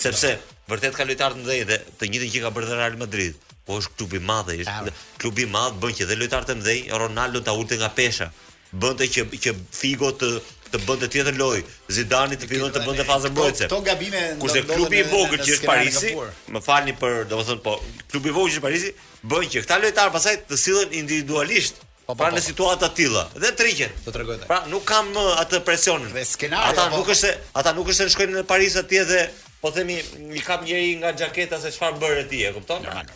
sepse 0.00 0.36
vërtet 0.68 0.96
ka 0.96 1.04
lojtar 1.06 1.36
të 1.36 1.42
ndëjë 1.44 1.66
dhe 1.70 1.80
të 2.00 2.08
njëjtën 2.12 2.32
që 2.36 2.44
ka 2.46 2.52
bërë 2.56 2.76
Real 2.76 3.00
Madrid 3.00 3.40
po 3.66 3.78
është 3.80 3.96
klubi 4.00 4.20
madh, 4.20 4.50
është 4.60 4.92
klubi 5.22 5.46
madh 5.54 5.78
bën 5.82 5.96
që 6.00 6.08
dhe 6.10 6.18
lojtarët 6.20 6.52
e 6.54 6.58
mëdhenj 6.58 6.90
Ronaldo 7.00 7.40
ta 7.46 7.54
ulte 7.56 7.78
nga 7.80 7.88
pesha. 7.96 8.28
Bënte 8.74 9.06
që 9.08 9.24
që 9.44 9.54
Figo 9.72 10.10
të 10.20 10.30
të 10.74 10.80
bënte 10.88 11.06
tjetër 11.06 11.36
lojë, 11.38 11.60
Zidane 11.96 12.34
të 12.40 12.48
fillon 12.50 12.72
të 12.74 12.80
bënte 12.82 13.04
fazën 13.06 13.30
mbrojtëse. 13.30 13.68
Kto 13.68 13.78
gabime 13.86 14.22
Kurse 14.42 14.64
klubi 14.66 14.98
i 14.98 15.04
vogël 15.06 15.38
që 15.46 15.52
është 15.56 15.68
Parisi, 15.70 16.10
më 16.50 16.62
falni 16.66 16.96
për, 16.98 17.20
domethënë 17.30 17.62
po, 17.62 17.76
klubi 18.10 18.32
i 18.32 18.34
vogël 18.34 18.56
që 18.56 18.56
është 18.56 18.64
Parisi 18.64 18.90
bën 19.30 19.52
që 19.54 19.62
këta 19.66 19.78
lojtarë 19.84 20.14
pasaj 20.16 20.34
të 20.50 20.58
sillen 20.58 20.96
individualisht 20.98 21.78
Po, 22.04 22.12
po 22.12 22.18
pra 22.20 22.32
po, 22.34 22.36
në 22.36 22.42
po. 22.42 22.44
situata 22.50 22.88
të 22.90 22.96
tilla 22.98 23.22
dhe 23.40 23.52
triqen. 23.56 23.92
Të 24.04 24.12
tregoj 24.12 24.34
Pra 24.50 24.58
nuk 24.68 24.82
kam 24.90 25.06
atë 25.16 25.62
presionin. 25.64 26.10
Ata 26.58 26.88
nuk 26.92 27.06
është 27.14 27.20
se, 27.22 27.30
ata 27.56 27.72
nuk 27.78 27.94
është 27.94 28.00
se 28.08 28.12
shkojnë 28.16 28.36
në 28.40 28.46
Paris 28.50 28.74
atje 28.82 29.06
dhe 29.08 29.22
po 29.64 29.70
themi 29.72 29.96
i 30.36 30.40
kap 30.44 30.60
njëri 30.68 30.90
nga 31.00 31.10
xhaketa 31.16 31.56
se 31.62 31.70
çfarë 31.72 31.96
bëre 32.02 32.24
ti 32.28 32.42
e 32.44 32.50
kupton 32.52 32.82
normal 32.84 33.08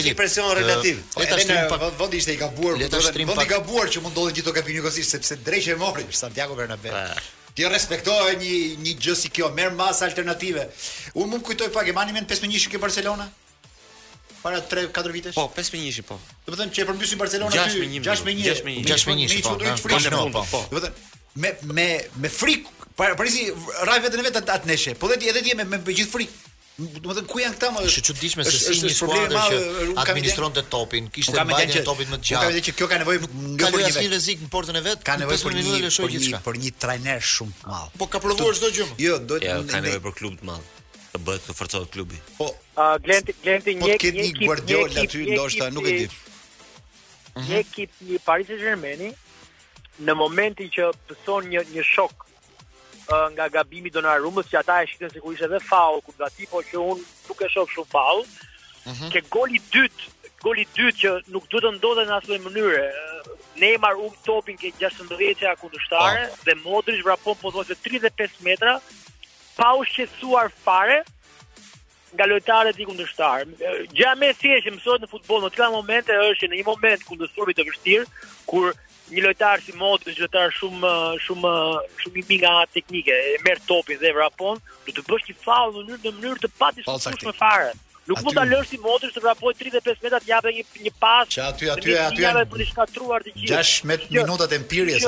është 0.00 0.14
presion 0.16 0.48
relativ 0.56 1.00
le 1.20 1.26
të 1.28 1.40
shtrim 1.44 1.66
pak 1.68 1.82
vendi 2.00 2.20
ishte 2.22 2.32
i 2.32 2.38
gabuar 2.40 2.78
le 2.80 2.88
të 2.88 3.00
shtrim 3.04 3.28
pak 3.28 3.36
vendi 3.42 3.50
i 3.50 3.50
gabuar 3.52 3.92
që 3.92 4.00
mund 4.06 4.14
ndodhen 4.16 4.36
gjithë 4.38 4.54
kampionë 4.56 4.84
kosis 4.86 5.12
sepse 5.12 5.36
drejtë 5.48 5.74
e 5.74 5.80
mori 5.84 6.06
Santiago 6.22 6.56
Bernabeu 6.56 6.96
Ti 7.50 7.66
respektohet 7.66 8.38
një 8.38 8.58
një 8.80 8.92
gjë 9.02 9.14
si 9.18 9.28
kjo, 9.34 9.48
merr 9.52 9.72
mbas 9.74 10.04
alternative. 10.06 10.68
Un 11.18 11.26
mund 11.32 11.42
kujtoj 11.44 11.66
pak 11.74 11.88
e 11.90 11.92
mani 11.96 12.14
men 12.14 12.24
5-1 12.30 12.54
shik 12.62 12.76
e 12.78 12.80
Barcelona 12.80 13.24
para 14.40 14.60
3-4 14.70 15.14
vitesh. 15.16 15.34
Po, 15.34 15.48
5-1 15.56 16.06
po. 16.06 16.16
Do 16.46 16.54
të 16.54 16.60
thënë 16.60 16.76
që 16.76 16.84
e 16.84 16.88
përmbysin 16.92 17.20
Barcelona 17.20 17.66
ty 17.66 17.80
6-1. 17.82 18.06
6-1. 18.86 18.86
6-1. 18.86 19.42
Po, 19.42 19.56
Do 19.58 19.66
të 19.82 20.84
thënë 20.86 20.94
me 21.40 21.50
me 21.74 21.88
me 22.22 22.30
frikë 22.34 22.79
Para 23.00 23.14
para 23.16 23.28
si 23.32 23.42
rrai 23.86 24.00
vetën 24.04 24.20
e 24.20 24.24
vet 24.28 24.38
atë 24.42 24.68
neshë. 24.70 24.92
Po 25.00 25.08
vetë 25.08 25.30
edhe 25.32 25.40
ti 25.46 25.54
me 25.56 25.64
me 25.68 25.78
gjithë 25.80 26.10
frikë. 26.14 26.34
Domethën 27.04 27.26
ku 27.30 27.38
janë 27.40 27.54
këta 27.56 27.68
më? 27.72 27.84
Është 27.88 28.02
çuditshme 28.10 28.44
se 28.44 28.58
si 28.60 28.76
një 28.76 28.90
skuadër 28.98 29.40
që 29.40 30.04
administronte 30.04 30.64
topin, 30.74 31.08
kishte 31.14 31.44
mbajtjen 31.48 31.80
e 31.80 31.86
topit 31.86 32.12
më 32.12 32.18
të 32.20 32.28
gjatë. 32.28 32.44
Ka 32.44 32.52
vënë 32.52 32.62
që 32.68 32.74
kjo 32.76 32.88
ka 32.92 32.98
nevojë 33.00 33.24
nga 33.56 33.70
një 33.72 33.90
një 33.96 34.12
rrezik 34.12 34.44
në 34.44 34.50
portën 34.52 34.78
e 34.80 34.84
vet, 34.88 35.00
ka 35.08 35.16
nevojë 35.22 35.40
për 35.46 36.10
një 36.18 36.42
për 36.50 36.60
një 36.64 36.74
trajner 36.84 37.24
shumë 37.32 37.56
të 37.62 37.72
madh. 37.72 37.96
Po 38.04 38.10
ka 38.12 38.20
provuar 38.24 38.60
çdo 38.60 38.70
gjë. 38.76 38.88
Jo, 39.06 39.16
duhet 39.32 39.48
të 39.48 39.66
ka 39.72 39.80
nevojë 39.84 40.04
për 40.04 40.16
klub 40.20 40.36
të 40.36 40.52
madh 40.52 40.94
të 41.16 41.24
bëhet 41.24 41.48
të 41.48 41.56
forcohet 41.56 41.92
klubi. 41.96 42.20
Po, 42.36 42.50
Glenti 43.08 43.32
Glenti 43.40 43.80
një 43.80 43.92
ekip, 43.96 44.16
një 44.20 44.26
ekip 44.28 44.46
Guardiola 44.46 45.06
aty 45.06 45.24
ndoshta 45.32 45.70
nuk 45.74 45.88
e 45.90 45.96
di. 46.02 46.18
Një 47.48 47.62
ekip 47.64 48.08
i 48.14 48.20
Paris 48.28 48.52
Saint-Germain 48.52 49.08
në 50.06 50.20
momentin 50.22 50.68
që 50.76 50.92
pëson 51.08 51.48
një 51.52 51.64
një 51.78 51.88
shok 51.96 52.28
nga 53.10 53.48
gabimi 53.50 53.88
i 53.90 53.92
Donnarumës, 53.92 54.46
që 54.52 54.60
ata 54.60 54.76
e 54.82 54.86
shikën 54.90 55.12
sikur 55.16 55.34
ishte 55.34 55.46
edhe 55.48 55.60
faul 55.66 56.00
ku 56.06 56.14
gati, 56.18 56.46
por 56.50 56.62
që 56.68 56.78
un 56.82 57.00
nuk 57.28 57.42
e 57.42 57.48
shoh 57.50 57.66
kështu 57.66 57.86
faul. 57.90 58.24
Që 58.86 59.18
mhm. 59.18 59.28
goli 59.34 59.58
i 59.58 59.62
dytë, 59.72 60.10
goli 60.44 60.62
i 60.64 60.68
dytë 60.76 60.96
që 61.02 61.14
nuk 61.34 61.48
duhet 61.52 61.66
të 61.66 61.72
ndodhte 61.78 62.04
në 62.08 62.14
asnjë 62.18 62.38
mënyrë. 62.46 62.82
Neymar 63.60 63.98
u 64.00 64.08
topin 64.24 64.56
ke 64.56 64.70
16-ja 64.80 65.56
kundërtare 65.60 66.28
dhe 66.46 66.54
Modrić 66.62 67.02
vrapon 67.04 67.34
pothuajse 67.42 67.76
35 67.84 68.40
metra 68.46 68.76
pa 69.58 69.72
u 69.76 69.82
shqetësuar 69.84 70.48
fare 70.64 71.02
nga 72.14 72.26
lojtarët 72.30 72.78
i 72.82 72.86
kundërtar. 72.88 73.44
Gjaja 73.92 74.14
më 74.20 74.30
e 74.32 74.38
thjeshtë 74.40 74.72
mësohet 74.76 75.04
në 75.04 75.10
futboll, 75.12 75.42
në 75.44 75.50
këtë 75.58 75.68
moment 75.74 76.14
është 76.16 76.48
në 76.50 76.60
një 76.62 76.68
moment 76.70 77.04
kundërtar 77.10 77.52
të 77.58 77.66
vështirë 77.72 78.08
kur 78.50 78.70
një 79.14 79.22
lojtar 79.26 79.62
si 79.64 79.74
Modri, 79.76 80.14
një 80.16 80.26
lojtar 80.26 80.52
shumë 80.54 80.90
shumë 81.26 81.52
shumë 82.04 82.20
i 82.22 82.26
mirë 82.28 82.40
nga 82.40 82.66
teknike, 82.74 83.12
e 83.12 83.36
merr 83.44 83.62
topin 83.68 83.98
dhe 84.02 84.12
vrapon, 84.16 84.60
do 84.86 84.96
të 84.96 85.06
bësh 85.08 85.30
një 85.30 85.38
faull 85.44 85.78
në 85.78 85.86
mënyrë 85.88 86.02
në 86.04 86.18
mënyrë 86.18 86.44
të 86.46 86.52
padiskutueshme 86.60 87.34
fare. 87.42 87.72
Nuk 88.10 88.22
mund 88.26 88.38
ta 88.40 88.46
lësh 88.50 88.72
si 88.72 88.78
motor 88.82 89.10
të 89.14 89.22
vrapoj 89.22 89.52
35 89.60 90.00
metra 90.06 90.18
të 90.24 90.30
japë 90.32 90.52
një 90.58 90.64
një 90.86 90.94
pas. 91.04 91.28
Që 91.30 91.44
aty 91.46 91.70
aty 91.76 91.94
aty 92.06 92.24
janë 92.24 92.46
për 92.50 92.62
të 92.64 92.68
shkatruar 92.72 93.26
të 93.26 93.36
gjithë. 93.36 93.62
6 93.86 93.86
minutat 94.20 94.56
e 94.56 94.62
mpirjes 94.64 95.06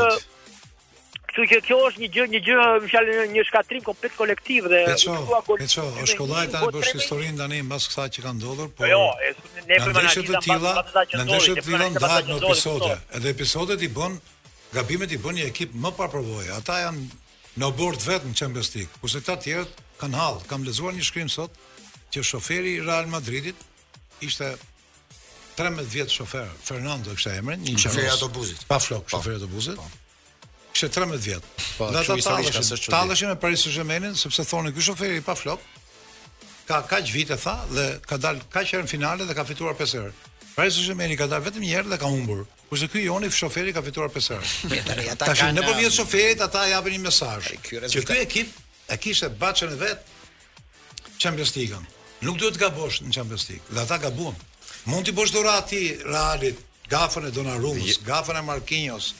Kështu 1.33 1.47
që 1.49 1.59
kjo 1.65 1.77
është 1.89 2.01
një 2.03 2.09
gjë, 2.13 2.25
një 2.35 2.41
gjë, 2.45 2.57
më 2.85 2.89
fjalë 2.93 3.13
një, 3.17 3.23
një 3.35 3.43
shkatrim 3.49 3.83
komplet 3.87 4.13
kolektiv 4.19 4.67
dhe 4.69 4.81
e 4.93 4.97
çuar 5.01 5.21
E 5.65 5.69
çuar, 5.75 6.09
shkolla 6.11 6.43
e 6.45 6.51
tani 6.53 6.67
bësh 6.75 6.91
historinë 6.99 7.39
tani 7.39 7.61
mbas 7.65 7.87
kësaj 7.89 8.05
që 8.19 8.25
ka 8.27 8.33
ndodhur, 8.37 8.69
po. 8.77 8.85
Jo, 8.85 9.07
ne 9.71 9.79
po 9.81 9.95
anëtarë 9.97 10.25
të 10.29 10.43
tilla, 10.45 10.73
ne 10.91 11.07
kemi 11.25 11.39
të 11.57 11.65
tilla 11.65 11.89
në 11.89 12.03
dhjetë 12.03 12.27
në 12.27 12.37
episode. 12.45 12.91
Edhe 13.17 13.33
episodet 13.33 13.81
i 13.81 13.89
bën 13.97 14.19
gabimet 14.77 15.15
i 15.17 15.21
bën 15.25 15.39
një 15.39 15.47
ekip 15.55 15.73
më 15.87 15.95
pa 15.97 16.11
provoje 16.13 16.53
Ata 16.59 16.77
janë 16.83 17.07
në 17.65 17.73
bord 17.81 18.05
vetëm 18.11 18.35
në 18.35 18.39
Champions 18.43 18.71
League, 18.77 18.93
kurse 19.01 19.25
ta 19.25 19.39
të 19.39 19.43
tjerët 19.47 19.81
kanë 20.03 20.21
hall, 20.21 20.39
kanë 20.53 20.69
lexuar 20.69 20.93
një 20.99 21.07
shkrim 21.09 21.33
sot 21.33 21.57
që 22.13 22.27
shoferi 22.35 22.77
i 22.77 22.85
Real 22.85 23.09
Madridit 23.13 23.57
ishte 24.25 24.53
13 25.57 25.89
vjet 25.97 26.13
shofer 26.13 26.45
Fernando 26.65 27.17
kishte 27.17 27.33
emrin, 27.41 27.65
një 27.65 27.81
shofer 27.87 28.05
i 28.05 28.13
autobusit. 28.13 28.69
Pa 28.69 28.81
flok, 28.81 29.09
po. 29.09 29.17
shofer 29.17 29.37
i 29.37 29.41
autobusit. 29.41 29.77
Po. 29.81 29.91
Kishe 30.73 30.89
13 30.89 31.19
vjet. 31.21 31.43
Po, 31.79 31.85
ata 31.87 32.01
ishin 32.19 32.95
ata 32.95 33.13
që 33.13 33.27
me 33.29 33.37
Paris 33.37 33.63
Saint-Germain 33.65 34.15
sepse 34.17 34.45
thonë 34.49 34.73
ky 34.75 34.83
shoferi 34.89 35.21
pa 35.25 35.35
flok. 35.37 35.61
Ka 36.69 36.81
kaq 36.89 37.09
vite 37.13 37.37
tha 37.37 37.55
dhe 37.71 37.87
ka 38.09 38.17
dal 38.25 38.41
kaq 38.55 38.69
herë 38.73 38.87
në 38.87 38.91
finale 38.93 39.27
dhe 39.29 39.35
ka 39.39 39.45
fituar 39.49 39.77
5 39.81 39.97
herë. 39.99 40.13
Paris 40.57 40.77
Saint-Germain 40.79 41.13
ka 41.21 41.29
dal 41.33 41.45
vetëm 41.45 41.65
një 41.67 41.73
herë 41.77 41.93
dhe 41.93 41.99
ka 42.03 42.09
humbur. 42.13 42.45
Kurse 42.71 42.89
ky 42.93 43.05
Joni 43.07 43.29
shoferi 43.31 43.75
ka 43.77 43.83
fituar 43.87 44.09
5 44.13 44.31
herë. 44.33 44.45
Tash 45.25 45.45
në 45.53 45.65
po 45.67 45.75
vjen 45.79 45.91
um, 45.91 45.97
shoferi, 45.99 46.39
ata 46.49 46.65
japin 46.73 46.97
një 46.97 47.05
mesazh. 47.09 47.51
Që 47.93 48.05
ky 48.11 48.23
ekip 48.23 48.63
e 48.89 48.99
kishte 49.05 49.29
bashën 49.43 49.75
e 49.77 49.81
vet 49.83 50.07
Champions 51.21 51.53
League-ën. 51.59 51.85
Nuk 52.25 52.39
duhet 52.41 52.57
të 52.57 52.63
gabosh 52.65 53.03
në 53.03 53.13
Champions 53.19 53.45
League. 53.51 53.67
Dhe 53.75 53.85
ata 53.85 54.01
gabuan. 54.09 54.35
Mund 54.91 55.05
të 55.07 55.13
bosh 55.15 55.35
ti 55.69 55.83
Realit, 56.07 56.57
gafën 56.91 57.29
e 57.29 57.35
Donnarumës, 57.35 58.01
gafën 58.07 58.39
e 58.39 58.43
Marquinhos, 58.43 59.13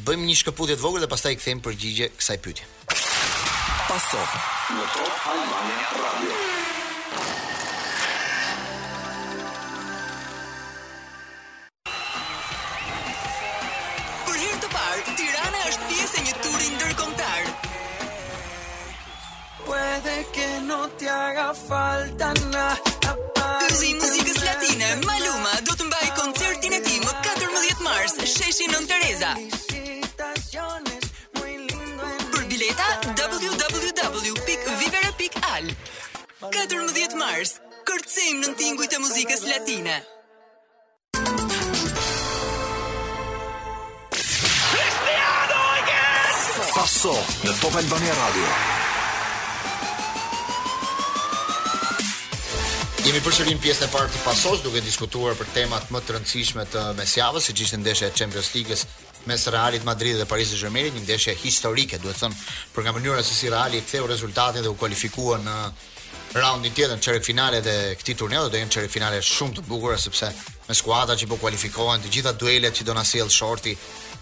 Bëjmë 0.07 0.29
një 0.31 0.39
shkëputje 0.43 0.77
të 0.79 0.83
vogël 0.86 1.03
dhe 1.05 1.12
pastaj 1.12 1.36
i 1.36 1.41
kthejmë 1.41 1.65
përgjigje 1.67 2.09
kësaj 2.21 2.39
pyetje. 2.45 2.71
Pasoft. 2.88 4.39
Në 4.73 4.88
top 4.95 5.29
Albania 5.33 5.99
Radio. 6.01 6.42
pjesë 16.03 16.21
një 16.27 16.31
turi 16.43 16.65
ndërkomtar 16.75 17.43
Puede 19.63 20.15
po 20.25 20.31
que 20.35 20.47
no 20.67 20.79
te 20.99 21.07
haga 21.09 21.45
falta 21.55 22.33
na 22.51 22.65
Kërëzi 23.43 23.93
muzikës 23.99 24.39
latine, 24.43 24.87
Maluma 25.07 25.51
do 25.67 25.73
të 25.79 25.83
mbaj 25.87 26.07
koncertin 26.19 26.73
e 26.75 26.79
ti 26.85 26.95
më 27.03 27.13
14 27.27 27.79
mars, 27.87 28.13
sheshi 28.33 28.65
në 28.71 28.79
Tereza 28.89 29.31
Për 32.33 32.43
bileta 32.51 32.87
www.vivera.al 33.21 35.65
14 36.43 37.15
mars, 37.23 37.51
kërëzim 37.87 38.35
në 38.43 38.49
tingu 38.59 38.83
të 38.91 38.97
muzikës 39.07 39.41
latine 39.53 39.95
Faso 46.73 47.13
në 47.43 47.51
Top 47.62 47.75
Albania 47.77 48.13
Radio. 48.17 48.45
Jemi 53.05 53.19
përsërim 53.21 53.59
pjesën 53.62 53.86
e 53.86 53.91
parë 53.93 54.09
të 54.15 54.21
pasos, 54.23 54.63
duke 54.65 54.81
diskutuar 54.81 55.36
për 55.38 55.51
temat 55.53 55.91
më 55.93 56.01
të 56.07 56.15
rëndësishme 56.15 56.65
të 56.73 56.86
mesjavës, 56.97 57.45
si 57.45 57.53
gjishtë 57.59 57.77
ndeshe 57.83 58.09
e 58.09 58.15
Champions 58.17 58.49
League-ës 58.55 58.88
mes 59.29 59.45
Realit 59.53 59.86
Madrid 59.86 60.17
dhe 60.17 60.25
Paris 60.25 60.49
Saint-Germain, 60.49 60.89
një 60.97 61.03
ndeshje 61.05 61.38
historike, 61.43 62.01
duhet 62.01 62.17
thënë, 62.23 62.41
për 62.73 62.88
nga 62.88 62.95
mënyra 62.97 63.21
se 63.27 63.38
si 63.38 63.53
Reali 63.53 63.83
ktheu 63.86 64.09
rezultatin 64.09 64.65
dhe 64.65 64.73
u 64.73 64.79
kualifikua 64.79 65.38
në 65.45 65.57
raundin 66.41 66.73
tjetër, 66.73 66.97
në 66.97 67.05
çerek 67.05 67.27
finale 67.29 67.62
të 67.62 67.77
këtij 68.01 68.17
turneu, 68.23 68.47
do 68.47 68.49
të 68.55 68.63
jenë 68.63 68.77
çerek 68.79 68.95
finale 68.97 69.21
shumë 69.29 69.59
të 69.59 69.67
bukura 69.69 70.01
sepse 70.01 70.33
me 70.67 70.76
skuadra 70.78 71.15
që 71.19 71.28
po 71.32 71.38
kualifikohen 71.41 72.02
të 72.04 72.12
gjitha 72.17 72.32
duelet 72.39 72.76
që 72.78 72.86
do 72.88 72.93
na 72.95 73.04
sjell 73.08 73.30
Shorti 73.32 73.73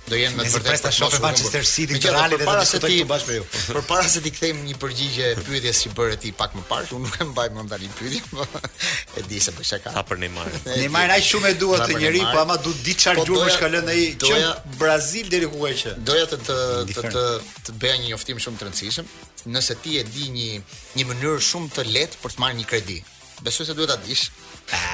do 0.10 0.18
jenë 0.18 0.34
me 0.40 0.48
vërtetë 0.50 0.82
pas 0.88 0.96
shoku 0.98 1.14
për 1.20 1.22
Manchester 1.28 1.68
City 1.70 2.00
dhe 2.02 2.14
Realit 2.16 2.42
dhe 2.42 2.48
para 2.48 2.64
se 2.66 2.80
ti 2.82 3.04
bash 3.10 3.28
me 3.28 3.36
ju. 3.38 3.44
Por 3.68 3.84
para 3.92 4.10
se 4.10 4.24
ti 4.26 4.32
kthejm 4.34 4.64
një 4.72 4.78
përgjigje 4.82 5.28
pyetjes 5.46 5.84
që 5.86 5.92
bëre 6.00 6.16
ti 6.24 6.32
pak 6.38 6.56
më 6.58 6.64
parë, 6.72 6.90
unë 6.98 7.06
nuk 7.06 7.20
e 7.22 7.28
mbaj 7.30 7.46
mend 7.58 7.70
tani 7.74 7.90
pyetjen, 8.00 8.32
po 8.34 8.48
e 9.22 9.26
di 9.30 9.40
se 9.46 9.54
po 9.54 9.68
shaka. 9.70 9.94
Ha 10.00 10.02
për 10.10 10.24
Neymar. 10.24 10.50
Neymar 10.72 11.14
ai 11.14 11.20
shumë 11.28 11.54
e 11.54 11.58
duat 11.62 11.86
të 11.86 12.00
njëri, 12.02 12.24
po 12.34 12.42
ama 12.42 12.58
du 12.66 12.74
di 12.82 12.98
çfarë 12.98 13.22
po 13.22 13.28
gjurmë 13.30 13.54
ka 13.62 13.70
lënë 13.78 13.94
ai 13.94 14.10
që 14.26 14.42
Brazil 14.82 15.30
deri 15.30 15.52
ku 15.54 15.62
ka 15.68 15.74
që. 15.86 15.94
Doja 16.10 16.26
të 16.34 16.44
të 16.50 16.60
të 16.96 17.26
të 17.70 17.78
bëja 17.86 18.02
një 18.02 18.10
njoftim 18.10 18.42
shumë 18.42 18.58
të 18.64 18.70
rëndësishëm. 18.72 19.14
Nëse 19.54 19.78
ti 19.86 19.98
e 20.02 20.06
di 20.10 20.32
një 20.34 20.50
një 20.98 21.08
mënyrë 21.14 21.38
shumë 21.52 21.74
të 21.78 21.88
lehtë 21.94 22.24
për 22.26 22.36
të 22.40 22.48
marrë 22.48 22.60
një 22.64 22.70
kredi, 22.74 23.00
Besoj 23.44 23.66
se 23.66 23.74
duhet 23.74 23.90
ta 23.90 23.96
dish. 24.08 24.30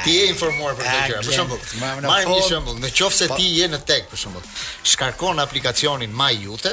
Ti 0.04 0.12
je 0.16 0.28
informuar 0.32 0.76
për 0.80 0.88
këtë 0.88 1.08
gjë. 1.12 1.22
Për 1.28 1.36
shembull, 1.36 1.64
marr 1.84 2.04
një 2.04 2.12
po- 2.30 2.44
shembull, 2.48 2.78
në 2.84 2.90
qoftë 2.96 3.18
se 3.18 3.28
po- 3.30 3.38
ti 3.40 3.48
je 3.60 3.68
në 3.70 3.80
tag 3.90 4.06
për 4.12 4.20
shembull, 4.22 4.62
shkarkon 4.88 5.40
aplikacionin 5.44 6.14
My 6.16 6.30
Jute 6.44 6.72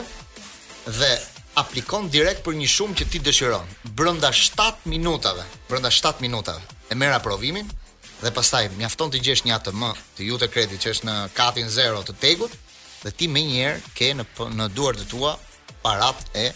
dhe 0.99 1.11
aplikon 1.61 2.07
direkt 2.11 2.45
për 2.47 2.55
një 2.61 2.69
shumë 2.75 2.99
që 3.01 3.09
ti 3.13 3.21
dëshiron. 3.27 3.67
Brenda 3.99 4.31
7 4.35 4.79
minutave, 4.85 5.43
brenda 5.69 5.91
7 5.91 6.21
minutave 6.23 6.63
e 6.91 6.95
merr 6.95 7.15
aprovimin 7.19 7.69
dhe 8.23 8.31
pastaj 8.33 8.69
mjafton 8.79 9.11
të 9.11 9.23
gjesh 9.27 9.45
një 9.47 9.57
ATM 9.59 9.83
të 10.19 10.29
Jute 10.31 10.49
Credit 10.49 10.81
që 10.85 10.95
është 10.95 11.09
në 11.11 11.17
katin 11.37 11.71
0 11.79 12.05
të 12.09 12.15
tegut 12.25 12.55
dhe 13.03 13.11
ti 13.13 13.29
menjëherë 13.29 13.95
ke 13.99 14.13
në 14.23 14.27
në 14.61 14.69
duart 14.79 15.03
të 15.03 15.11
tua 15.11 15.35
parat 15.85 16.25
e 16.47 16.51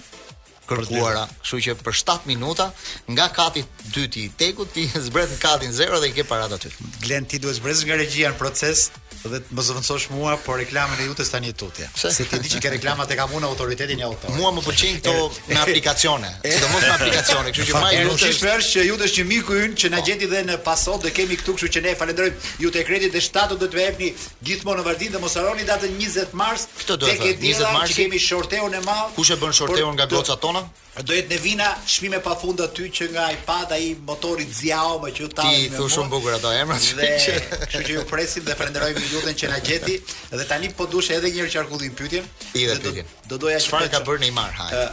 kërkuara. 0.68 1.22
Kështu 1.44 1.60
që 1.66 1.74
për 1.84 1.96
7 2.02 2.28
minuta 2.30 2.66
nga 3.14 3.28
kati 3.38 3.64
2 3.96 4.04
i 4.22 4.26
Tegut 4.42 4.72
ti 4.76 4.84
zbret 5.08 5.32
në 5.34 5.40
katin 5.46 5.74
0 5.80 6.00
dhe 6.04 6.12
i 6.12 6.16
ke 6.20 6.26
parat 6.32 6.56
aty. 6.58 6.72
Glen 7.06 7.26
ti 7.32 7.40
duhet 7.44 7.60
zbresh 7.62 7.84
nga 7.88 8.00
regjia 8.04 8.32
në 8.34 8.40
proces 8.42 8.88
dhe 9.26 9.40
të 9.42 9.56
më 9.56 9.62
zëvendësosh 9.66 10.06
mua 10.14 10.34
po 10.44 10.54
reklamën 10.58 11.00
e 11.02 11.06
jote 11.08 11.24
tani 11.28 11.50
tutje. 11.56 11.88
Se 11.98 12.24
ti 12.28 12.38
di 12.38 12.50
që 12.52 12.60
ke 12.62 12.70
reklamat 12.76 13.10
e 13.10 13.16
kam 13.18 13.32
autoritetin 13.50 13.98
e 14.00 14.06
autorit. 14.06 14.36
Mua 14.38 14.52
më 14.54 14.62
pëlqejnë 14.66 15.00
këto 15.02 15.14
me 15.48 15.58
aplikacione, 15.64 16.30
sidomos 16.44 16.86
me 16.86 16.92
aplikacione, 16.94 17.52
kështu 17.52 17.70
që 17.70 17.82
më 17.84 17.90
e 18.02 18.04
lutesh. 18.06 18.38
Shpresoj 18.38 18.72
që 18.76 18.86
ju 18.86 18.98
të 19.02 19.10
shih 19.14 19.28
miku 19.32 19.58
ynë 19.64 19.78
që 19.82 19.90
na 19.96 20.02
gjeti 20.06 20.30
dhe 20.30 20.44
në 20.50 20.58
paso 20.66 20.98
do 21.02 21.10
kemi 21.14 21.38
këtu, 21.40 21.56
kështu 21.58 21.72
që 21.78 21.84
ne 21.86 21.94
falenderojmë 21.98 22.52
ju 22.64 22.72
te 22.76 22.84
kredit 22.86 23.14
dhe 23.16 23.24
shtatë 23.28 23.58
do 23.58 23.66
të 23.66 23.80
vepni 23.82 24.12
gjithmonë 24.46 24.82
në 24.82 24.88
Vardin 24.88 25.16
dhe 25.16 25.22
mos 25.24 25.36
harroni 25.40 25.66
datën 25.68 25.96
20 25.98 26.36
mars. 26.42 26.68
Këtë 26.84 27.00
do 27.02 27.08
të 27.08 27.16
thotë 27.22 27.38
20 27.42 27.74
mars 27.74 27.96
kemi 27.98 28.22
shorteun 28.28 28.78
e 28.78 28.84
madh. 28.86 29.08
Kush 29.18 29.34
e 29.34 29.40
bën 29.42 29.56
shorteun 29.62 29.96
nga 29.98 30.06
gocat 30.06 30.38
tona? 30.44 30.66
A 30.98 31.02
do 31.06 31.14
jetë 31.14 31.36
vina 31.38 31.66
shmime 31.86 32.18
pa 32.22 32.32
funda 32.38 32.64
ty 32.74 32.88
që 32.90 33.06
nga 33.14 33.28
iPad 33.36 33.70
ai 33.76 33.82
i 33.90 33.90
motorit 34.08 34.50
zjao 34.60 34.96
më 35.04 35.12
që 35.18 35.28
tani 35.40 35.60
Ti 35.60 35.76
thu 35.76 35.86
shumë 35.94 36.10
bukur 36.10 36.34
ato 36.40 36.50
emra 36.50 36.78
që 36.84 36.96
Dhe 36.98 37.10
që 37.24 37.36
që 37.58 37.68
që 37.84 37.92
ju 37.94 38.02
presim 38.10 38.46
dhe 38.48 38.56
frenderojmë 38.58 39.04
një 39.14 39.34
që 39.42 39.50
nga 39.52 39.60
gjeti 39.68 39.98
Dhe 40.34 40.48
tani 40.50 40.72
po 40.80 40.88
dushe 40.96 41.14
edhe 41.20 41.30
njërë 41.36 41.52
që 41.54 41.60
arkullin 41.62 41.94
pëtjen 42.02 42.26
Ti 42.50 42.66
dhe 42.72 42.80
pëtjen 42.82 43.64
Shfar 43.68 43.86
ka 43.94 44.02
bërë 44.10 44.26
një 44.26 44.34
marë 44.40 44.58
hajë 44.62 44.84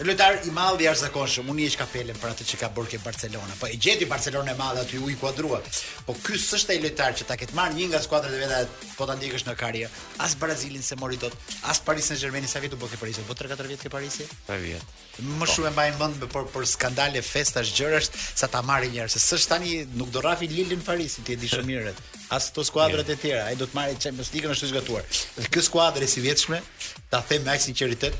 lojtar 0.00 0.36
i 0.48 0.52
madh 0.52 0.78
dhe 0.80 0.92
zakonshëm, 0.96 1.50
Unë 1.52 1.64
hiç 1.66 1.74
kapelen 1.76 2.16
për 2.16 2.30
atë 2.32 2.44
që 2.48 2.58
ka 2.62 2.68
bërë 2.72 2.92
ke 2.94 2.98
Barcelona. 3.04 3.52
Po 3.60 3.68
e 3.68 3.76
gjeti 3.76 4.06
Barcelona 4.08 4.54
e 4.54 4.56
madh 4.56 4.80
aty 4.80 4.96
u 5.02 5.10
i 5.12 5.16
kuadrua. 5.20 5.58
Po 6.06 6.14
ky 6.24 6.38
s'është 6.40 6.72
ai 6.72 6.78
lojtar 6.82 7.12
që 7.18 7.26
ta 7.28 7.36
ketë 7.36 7.56
marrë 7.58 7.76
një 7.76 7.88
nga 7.92 8.00
skuadrat 8.00 8.32
e 8.32 8.40
veta 8.40 8.60
po 8.96 9.04
ta 9.06 9.16
ndjekësh 9.18 9.44
në 9.48 9.54
karrierë. 9.60 9.90
As 10.24 10.34
Brazilin 10.40 10.80
se 10.82 10.96
mori 10.96 11.18
dot, 11.20 11.36
as 11.68 11.82
Paris 11.84 12.08
Saint-Germain 12.08 12.48
sa 12.48 12.62
vjet 12.64 12.72
u 12.72 12.80
bë 12.80 12.88
ke 12.94 13.00
Paris, 13.02 13.20
po 13.28 13.36
3-4 13.36 13.68
vjet 13.74 13.84
ke 13.84 13.92
Paris. 13.92 14.20
3 14.48 14.60
vjet. 14.64 14.94
Më 15.20 15.44
po. 15.44 15.52
shumë 15.52 15.68
e 15.68 15.74
mbajnë 15.76 16.00
mend 16.00 16.24
për 16.32 16.48
për 16.54 16.66
skandale, 16.70 17.20
festash, 17.22 17.74
gjërash 17.76 18.08
sa 18.34 18.48
ta 18.48 18.62
marrë 18.64 18.88
njerëz. 18.94 19.20
S'është 19.20 19.52
tani 19.52 19.78
nuk 20.00 20.08
do 20.14 20.24
rrafi 20.24 20.48
Lilin 20.48 20.80
Paris, 20.84 21.18
ti 21.26 21.36
e 21.36 21.40
di 21.40 21.48
shumë 21.50 21.68
mirë. 21.72 21.92
As 22.32 22.48
to 22.56 22.64
skuadrat 22.64 23.10
e 23.10 23.18
tjera, 23.20 23.44
ai 23.50 23.56
do 23.58 23.66
të 23.68 23.76
marrë 23.76 24.00
Champions 24.00 24.32
League-ën 24.32 24.56
është 24.56 24.70
zgjatuar. 24.70 25.02
Dhe 25.36 25.48
kjo 25.52 25.62
skuadër 25.66 26.02
e 26.06 26.08
sivjetshme, 26.08 26.62
ta 27.10 27.20
them 27.26 27.42
me 27.44 27.52
aq 27.58 27.66
sinqeritet, 27.66 28.14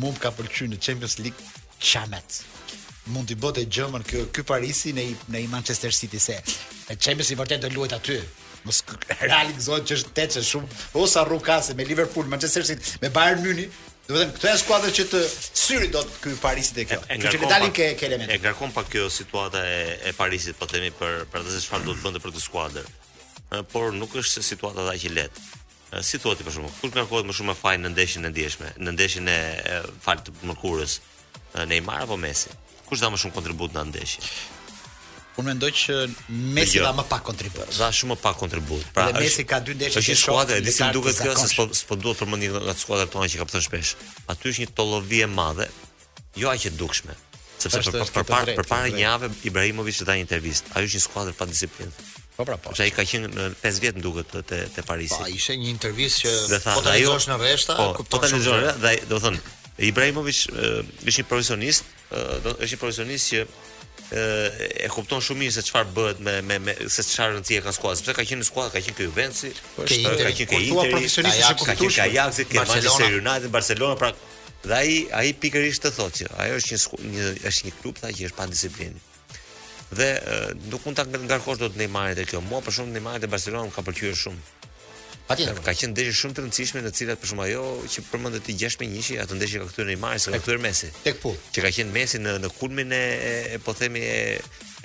mund 0.00 0.16
më 0.16 0.22
ka 0.24 0.32
pëlqy 0.36 0.68
në 0.72 0.78
Champions 0.82 1.16
League 1.22 1.52
qamet 1.80 2.40
mund 3.14 3.28
t'i 3.30 3.36
bote 3.38 3.62
gjëmën 3.70 4.04
kjo, 4.08 4.24
kjo 4.34 4.44
Parisi 4.48 4.92
në 4.96 5.04
i, 5.12 5.14
në 5.32 5.44
i 5.44 5.48
Manchester 5.52 5.94
City 5.94 6.18
se 6.22 6.36
e 6.36 6.96
Champions 6.96 7.30
i 7.30 7.36
vërtet 7.38 7.62
të 7.66 7.70
luet 7.74 7.94
aty 7.96 8.18
mos 8.66 8.80
Real 9.22 9.52
gëzohet 9.56 9.86
që 9.90 9.98
është 10.00 10.14
teçë 10.18 10.44
shumë 10.44 10.80
ose 11.02 11.22
Rukase 11.28 11.76
me 11.78 11.86
Liverpool, 11.88 12.26
Manchester 12.32 12.64
City, 12.66 12.96
me 13.02 13.10
Bayern 13.14 13.42
Munich, 13.44 13.76
Do 14.06 14.14
të 14.14 14.22
këtë 14.22 14.36
këto 14.36 14.46
janë 14.46 14.58
skuadrat 14.62 14.94
që 15.00 15.04
të 15.10 15.20
syrit 15.60 15.92
do 15.96 16.00
të 16.06 16.12
ky 16.22 16.34
Parisi 16.40 16.74
dhe 16.76 16.84
kjo. 16.86 16.98
Kjo 17.24 17.30
që 17.34 17.48
dalin 17.50 17.72
ke 17.74 17.88
ke 17.98 18.06
element. 18.06 18.30
E 18.30 18.36
ngarkon 18.38 18.70
pa 18.76 18.84
kjo 18.86 19.08
situata 19.10 19.64
e 19.66 19.80
e 19.98 20.12
Parisit, 20.14 20.54
po 20.60 20.68
themi 20.70 20.92
për 20.94 21.24
për 21.32 21.42
të 21.42 21.54
se 21.56 21.64
çfarë 21.64 21.88
do 21.88 21.96
të 21.96 22.04
bënte 22.04 22.22
për 22.22 22.34
këtë 22.36 22.42
skuadrë. 22.44 22.84
Por 23.72 23.88
nuk 23.98 24.14
është 24.22 24.44
situata 24.46 24.84
dha 24.86 24.94
që 25.02 25.10
lehtë. 25.16 25.42
Eh, 25.96 26.02
si 26.04 26.18
thuati 26.20 26.44
për 26.44 26.56
shkakun, 26.56 26.74
kush 26.82 26.92
kërkohet 26.96 27.26
më 27.28 27.34
shumë 27.38 27.54
fajin 27.56 27.86
në 27.86 27.90
ndeshjen 27.94 28.28
e 28.28 28.32
ndjeshme, 28.32 28.72
në 28.84 28.92
ndeshjen 28.96 29.30
e, 29.32 29.36
fal 30.04 30.20
të 30.26 30.34
mërkurës, 30.50 30.98
eh, 31.42 31.64
Neymar 31.70 32.04
apo 32.04 32.18
Messi? 32.20 32.52
Kush 32.88 33.00
dha 33.02 33.08
më 33.12 33.20
shumë 33.22 33.36
kontribut 33.38 33.74
në 33.76 33.86
ndeshje? 33.90 34.24
Unë 35.36 35.50
mendoj 35.50 35.70
që 35.76 35.94
Messi 36.56 36.78
jo, 36.78 36.84
dha 36.86 36.94
më 36.96 37.04
pak 37.10 37.22
kontribut. 37.28 37.68
Dha 37.76 37.90
shumë 37.98 38.14
më 38.14 38.18
pak 38.24 38.38
kontribut. 38.40 38.84
Pra 38.96 39.08
dhe 39.12 39.20
Messi 39.20 39.44
ka 39.48 39.58
dy 39.60 39.74
ndeshje 39.76 40.00
që 40.08 40.14
shkuadra 40.22 40.56
e 40.56 40.64
disi 40.64 40.86
duket 40.96 41.18
kjo 41.20 41.34
se 41.42 41.50
s'po 41.52 41.66
s'po 41.76 41.98
duhet 42.00 42.22
përmendni 42.22 42.48
nga 42.54 42.74
skuadra 42.80 43.08
tona 43.12 43.28
që 43.28 43.42
ka 43.42 43.46
thënë 43.52 43.66
shpesh. 43.68 43.90
Aty 44.32 44.52
është 44.52 44.64
një 44.64 44.70
tollovi 44.78 45.22
e 45.22 45.28
madhe, 45.38 45.68
jo 46.40 46.48
aq 46.52 46.64
e 46.70 46.72
dukshme. 46.80 47.16
Sepse 47.60 47.82
për 47.84 47.92
për, 47.92 48.00
për, 48.00 48.06
për, 48.06 48.06
për, 48.12 48.12
për, 48.12 48.12
për, 48.12 48.26
për, 48.26 48.28
për, 48.32 48.60
për, 48.64 48.64
për, 48.64 48.64
për, 48.64 49.34
për, 50.74 51.26
për, 51.36 51.36
për, 51.36 51.36
për, 51.36 51.74
për, 51.80 52.14
Po 52.36 52.44
pra 52.44 52.56
po. 52.60 52.70
Sa 52.76 52.84
i 52.88 52.92
ka 52.94 53.04
qenë 53.08 53.30
në 53.32 53.44
5 53.62 53.78
vjet 53.80 53.96
nduket 53.98 54.34
te 54.48 54.64
te 54.74 54.82
Parisi. 54.84 55.16
Pa, 55.16 55.28
ishte 55.32 55.54
një 55.56 55.70
intervistë 55.72 56.32
që 56.50 56.58
po 56.74 56.82
ta 56.84 56.92
lexosh 56.92 57.30
në 57.30 57.38
rreshta, 57.40 57.76
po, 57.78 57.86
kupton. 58.00 58.10
Po 58.12 58.24
ta 58.24 58.32
lexosh, 58.32 58.82
dhe 58.82 58.92
do 59.12 59.20
thon 59.24 59.38
Ibrahimovic 59.88 60.42
është 60.52 61.22
një 61.22 61.30
profesionist, 61.30 61.88
është 62.12 62.74
një 62.74 62.80
profesionist 62.82 63.30
që 63.32 63.40
e, 63.40 64.20
e 64.84 64.90
kupton 64.92 65.24
shumë 65.24 65.46
mirë 65.46 65.56
se 65.56 65.64
çfarë 65.70 65.94
bëhet 65.96 66.20
me 66.28 66.36
me 66.50 66.60
me 66.68 66.76
se 66.96 67.06
çfarë 67.08 67.38
rëndësi 67.38 67.62
ka 67.68 67.72
skuadra, 67.78 68.02
sepse 68.02 68.18
ka 68.20 68.28
qenë 68.28 68.42
në 68.44 68.50
skuadra, 68.50 68.74
ka 68.76 68.84
qenë 68.84 68.98
ke 69.00 69.08
Juventusi, 69.08 69.54
ka 69.80 69.88
qenë 69.88 69.88
ke 69.88 70.14
Interi, 70.60 70.70
ka 70.76 71.66
qenë 71.72 71.92
ke 71.96 72.04
Ajaxi, 72.06 72.48
ke 72.52 72.60
Manchester 72.60 73.20
United, 73.22 73.48
Barcelona, 73.56 73.96
pra 74.02 74.12
dhe 74.68 74.76
ai 74.82 74.96
ai 75.20 75.32
pikërisht 75.40 75.88
të 75.88 75.96
thotë 75.96 76.16
që 76.20 76.32
ajo 76.44 76.60
është 76.60 76.96
një, 77.00 77.12
një 77.12 77.34
është 77.48 77.70
një 77.70 77.76
klub 77.80 78.00
tha 78.04 78.10
që 78.12 78.28
është 78.28 78.36
pa 78.42 78.50
disiplinë 78.52 79.06
dhe 79.92 80.08
nuk 80.70 80.84
mund 80.84 80.96
ta 80.96 81.04
ngarkosh 81.04 81.58
dot 81.58 81.76
Neymarin 81.76 82.16
te 82.18 82.24
kjo. 82.26 82.40
Mua 82.48 82.60
për 82.62 82.74
shkak 82.74 82.88
të 82.88 82.92
Neymarit 82.96 83.22
te 83.22 83.30
Barcelona 83.30 83.70
ka 83.70 83.82
pëlqyer 83.86 84.16
shumë. 84.18 84.38
Patjetër. 85.26 85.58
Ka 85.66 85.72
qenë 85.74 85.90
ndeshje 85.92 86.12
shumë 86.20 86.34
të 86.36 86.42
rëndësishme 86.44 86.82
në 86.86 86.92
cilat 86.94 87.18
për 87.22 87.28
shkak 87.30 87.44
ajo 87.50 87.62
që 87.94 88.04
përmendet 88.10 88.44
ti 88.46 88.54
6-1, 88.58 89.10
atë 89.24 89.38
ndeshje 89.40 89.62
ka 89.64 89.68
kthyer 89.70 89.88
Neymar 89.94 90.20
se 90.22 90.32
ka 90.34 90.38
kthyer 90.42 90.60
Messi. 90.66 90.90
Tek 91.06 91.20
po. 91.22 91.32
Që 91.54 91.64
ka 91.66 91.72
qenë 91.78 91.94
Messi 91.96 92.20
në 92.22 92.34
në 92.44 92.50
kulmin 92.58 92.92
e, 92.94 93.00
e, 93.30 93.34
e 93.56 93.58
po 93.66 93.74
themi 93.78 94.02
e, 94.06 94.22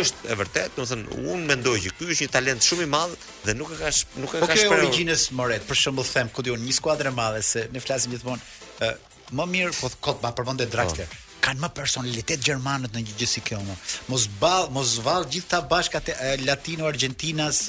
është 0.00 0.30
e 0.32 0.34
vërtet, 0.40 0.70
do 0.78 0.84
të 0.86 0.88
thënë, 0.94 1.16
unë 1.28 1.42
mendoj 1.50 1.74
që 1.86 1.90
ky 1.98 2.06
është 2.14 2.24
një 2.24 2.30
talent 2.32 2.64
shumë 2.64 2.86
i 2.86 2.88
madh 2.88 3.18
dhe 3.44 3.52
nuk 3.58 3.74
e 3.74 3.76
ka 3.76 3.90
sh, 3.92 4.06
nuk 4.16 4.30
e 4.30 4.40
ka 4.40 4.46
okay, 4.46 4.62
shpreh. 4.62 4.70
Po 4.72 4.78
origjinës 4.80 5.24
Moret, 5.36 5.66
për 5.68 5.76
shembull 5.76 6.08
them, 6.08 6.30
ku 6.32 6.44
diun 6.46 6.64
një 6.64 6.72
skuadër 6.78 7.10
e 7.10 7.12
madhe 7.12 7.42
se 7.44 7.66
ne 7.76 7.82
flasim 7.84 8.14
gjithmonë, 8.14 8.46
ë, 8.88 8.88
më 9.36 9.46
mirë 9.52 9.74
po 9.76 9.92
kot 10.08 10.24
ma 10.24 10.32
përmendet 10.38 10.72
Draxler. 10.72 11.04
Oh 11.04 11.20
kanë 11.44 11.64
më 11.66 11.70
personalitet 11.76 12.40
gjermanët 12.46 12.94
në 12.96 13.02
gjë 13.10 13.26
si 13.34 13.42
kjo 13.44 13.60
më. 13.66 13.76
Mos 14.12 14.24
ball, 14.40 14.70
mos 14.72 14.94
vall 15.04 15.26
gjithë 15.34 15.50
ta 15.52 15.60
bashkat 15.70 16.08
e 16.14 16.32
Latino 16.46 16.88
Argentinas, 16.88 17.60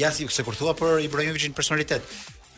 ja 0.00 0.10
si 0.16 0.26
se 0.32 0.44
kur 0.46 0.56
thua 0.56 0.74
për 0.78 1.02
Ibrahimovicin 1.10 1.56
personalitet. 1.60 2.04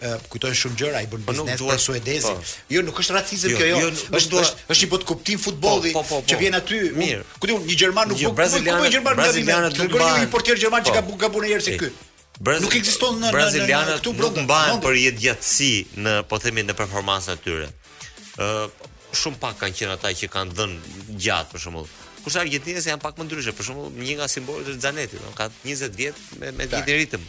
Uh, 0.01 0.15
kujtojnë 0.33 0.57
shumë 0.57 0.77
gjëra, 0.81 1.01
i 1.05 1.09
bën 1.13 1.25
po, 1.27 1.35
biznes 1.37 1.61
për 1.61 1.81
suedezin. 1.87 2.39
Po. 2.39 2.55
Jo, 2.73 2.81
nuk 2.87 2.97
është 3.03 3.17
racizëm 3.19 3.51
jo, 3.53 3.57
kjo 3.61 3.67
jo. 3.69 3.81
jo 3.83 3.89
është 3.91 4.39
është 4.41 4.63
është 4.73 4.87
një 4.87 4.91
bot 4.95 5.03
kuptim 5.11 5.43
futbolli 5.45 5.91
po, 5.93 6.21
që 6.25 6.39
vjen 6.41 6.57
aty. 6.57 6.79
Mirë. 6.97 7.27
Ku 7.37 7.51
diun 7.51 7.67
një 7.67 7.77
gjerman 7.83 8.09
nuk 8.15 8.23
jo, 8.23 8.31
po 8.31 8.39
brazilianë, 8.39 8.87
gjerman 8.95 9.19
brazilianë 9.19 9.69
do 9.75 9.91
të 9.91 10.07
një 10.23 10.31
portier 10.33 10.57
gjerman 10.63 10.87
që 10.89 10.95
ka 10.97 11.03
bu 11.05 11.19
gabun 11.21 11.45
herë 11.51 11.67
si 11.67 11.77
ky. 11.83 11.91
Brazil... 12.41 12.65
Nuk 12.65 12.79
ekziston 12.79 13.21
në 13.21 13.35
brazilianët 13.35 13.99
këtu 14.01 14.15
Nuk 14.23 14.41
mbahen 14.47 14.81
për 14.87 14.97
jetë 15.03 15.37
në 16.07 16.17
po 16.31 16.41
themi 16.41 16.65
në 16.65 16.79
performancën 16.81 17.37
e 17.37 17.43
tyre. 17.45 17.69
Ë, 18.41 18.49
shumë 19.19 19.41
pak 19.43 19.57
kanë 19.65 19.77
qenë 19.81 19.95
ata 19.99 20.13
që 20.23 20.29
kanë 20.35 20.57
dhënë 20.59 21.19
gjatë 21.27 21.55
për 21.55 21.65
shembull. 21.65 21.91
Kush 22.25 22.37
argjentinës 22.41 22.87
janë 22.91 23.03
pak 23.05 23.19
më 23.19 23.27
ndryshe, 23.29 23.55
për 23.57 23.69
shembull 23.71 23.95
një 24.05 24.19
nga 24.21 24.29
simbolët 24.31 24.69
është 24.75 24.83
zanetit, 24.87 25.27
ka 25.39 25.49
20 25.67 25.97
vjet 26.01 26.27
me 26.41 26.53
me 26.61 26.69
ditë 26.75 26.99
ritëm 27.01 27.25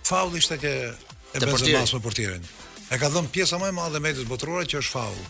Faulli 0.09 0.39
ishte 0.45 0.61
që 0.67 0.71
e 0.85 1.45
bëzë 1.49 1.73
masë 1.81 1.97
me 1.97 2.05
portirin. 2.11 2.45
E 2.95 2.99
ka 3.01 3.09
dhënë 3.11 3.33
pjesa 3.35 3.57
më 3.59 3.73
e 3.73 3.75
madhe 3.75 3.99
me 3.99 4.11
ditës 4.15 4.27
botërore 4.31 4.69
që 4.71 4.79
është 4.83 4.93
faull. 4.95 5.23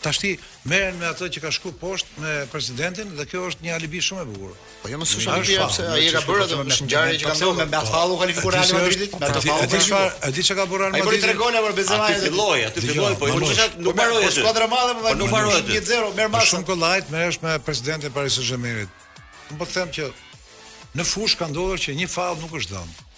Tashti 0.00 0.28
merren 0.72 0.94
me 0.96 1.04
atë 1.10 1.26
që 1.34 1.40
ka 1.44 1.50
shku 1.52 1.68
poshtë 1.76 2.22
me 2.22 2.30
presidentin 2.48 3.10
dhe 3.18 3.26
kjo 3.28 3.42
është 3.50 3.66
një 3.66 3.74
alibi 3.76 4.00
shumë 4.06 4.22
e 4.24 4.28
bukur. 4.30 4.54
Po 4.80 4.88
jo 4.88 5.00
më 5.02 5.08
është 5.08 5.34
alibi 5.34 5.58
sepse 5.58 5.84
ai 5.96 6.06
ka 6.14 6.22
bërë 6.24 6.46
atë 6.46 6.60
me 6.62 6.76
ngjarje 6.86 7.18
që 7.20 7.26
ka 7.28 7.34
ndodhur 7.42 7.68
me 7.74 7.80
atë 7.80 7.92
Hallu 7.96 8.16
kalifikuar 8.22 8.56
Real 8.56 8.72
Madridit, 8.78 9.18
me 9.20 9.28
atë 9.28 9.42
faull. 9.44 9.66
Ai 9.66 9.68
disha, 9.76 9.98
ai 10.30 10.30
disha 10.38 10.56
ka 10.62 10.66
bërë 10.70 10.86
Real 10.86 10.96
Madridit. 10.96 11.12
Ai 11.12 11.18
bëri 11.18 11.26
tregon 11.26 11.60
apo 11.60 11.74
Benzema 11.80 12.08
ai 12.08 12.16
filloi, 12.24 12.64
aty 12.70 12.86
filloi, 12.86 13.12
po 13.20 13.30
nuk 13.34 13.46
isha 13.52 13.68
nuk 13.74 13.98
mbaroi. 13.98 14.24
Po 14.24 14.32
skuadra 14.38 14.70
e 14.70 14.72
madhe, 14.72 14.96
po 15.04 15.14
nuk 15.20 15.34
mbaroi. 15.34 15.60
1-0, 15.76 16.08
merr 16.16 16.32
masë. 16.32 16.52
Shumë 16.54 16.68
kollajt, 16.72 17.12
merresh 17.12 17.42
me 17.44 17.58
presidentin 17.68 18.16
Paris 18.16 18.40
Saint-Germain. 18.40 18.88
Nuk 19.52 19.60
po 19.60 19.68
them 19.76 19.92
që 20.00 20.08
në 20.96 21.08
fush 21.12 21.36
ka 21.36 21.52
ndodhur 21.52 21.84
që 21.84 21.98
një 22.00 22.08
faull 22.16 22.40
nuk 22.46 22.56
është 22.62 22.78
dhënë. 22.78 23.08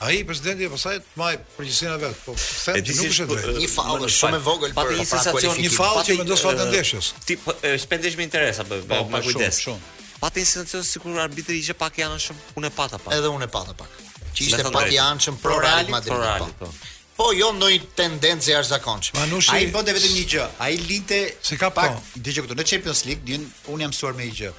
Ai 0.00 0.22
presidenti 0.24 0.62
e 0.62 0.70
pasaj 0.70 1.00
të 1.02 1.18
maj 1.18 1.32
përgjësina 1.56 1.96
vetë, 1.98 2.18
po 2.22 2.34
se 2.38 2.70
e, 2.78 2.82
nuk 2.86 3.00
është 3.10 3.24
dhe. 3.26 3.36
Po, 3.42 3.54
një 3.58 3.70
falë 3.72 4.04
është 4.06 4.14
shumë 4.14 4.38
e 4.38 4.42
vogël 4.46 4.74
për 4.76 4.90
një 4.94 5.06
pra 5.10 5.22
kualifikim. 5.34 5.64
Një 5.64 5.70
falë 5.74 6.04
që 6.06 6.16
me 6.20 6.26
do 6.28 6.36
së 6.38 6.44
fatë 6.46 6.58
në 6.60 6.74
deshës. 6.76 7.08
Ti 7.26 7.38
spendesh 7.82 8.18
me 8.20 8.28
interes, 8.28 8.60
apo 8.62 8.78
po, 8.78 8.86
më 8.86 9.00
po, 9.02 9.08
po, 9.10 9.22
kujdes. 9.26 9.58
Shumë, 9.66 9.80
shumë. 9.80 10.14
Pa 10.22 10.30
të 10.34 10.42
insinacion, 10.44 10.86
si 10.86 11.02
kur 11.02 11.18
arbitri 11.24 11.58
ishe 11.64 11.74
pak 11.82 11.98
i 11.98 12.06
anën 12.06 12.28
unë 12.62 12.70
e 12.70 12.74
pata 12.78 13.02
pak. 13.02 13.16
Edhe 13.18 13.34
unë 13.34 13.48
e 13.48 13.52
pata 13.58 13.74
pak. 13.80 13.98
Që 14.38 14.46
ishte 14.46 14.70
pak 14.78 14.86
i 14.94 15.02
anën 15.02 15.24
shumë 15.26 15.50
Real 15.56 15.90
Madrid. 15.96 16.14
pro 16.14 16.22
realit, 16.22 16.56
po. 16.62 16.72
Po 17.18 17.32
jo 17.34 17.48
ndonjë 17.58 17.94
tendencë 17.98 18.52
jashtëzakonshme. 18.54 19.18
Ma 19.18 19.26
nushi 19.26 19.56
ai 19.56 19.64
bënte 19.74 19.96
vetëm 19.96 20.12
një 20.14 20.26
gjë. 20.30 20.44
Ai 20.62 20.76
linte 20.84 21.18
se 21.42 21.58
ka 21.58 21.72
pak. 21.74 21.98
Dije 22.14 22.44
këtu 22.46 22.54
në 22.54 22.68
Champions 22.70 23.02
League, 23.08 23.40
un 23.74 23.82
jam 23.82 23.90
mësuar 23.90 24.14
me 24.14 24.30
një 24.30 24.36
gjë. 24.44 24.52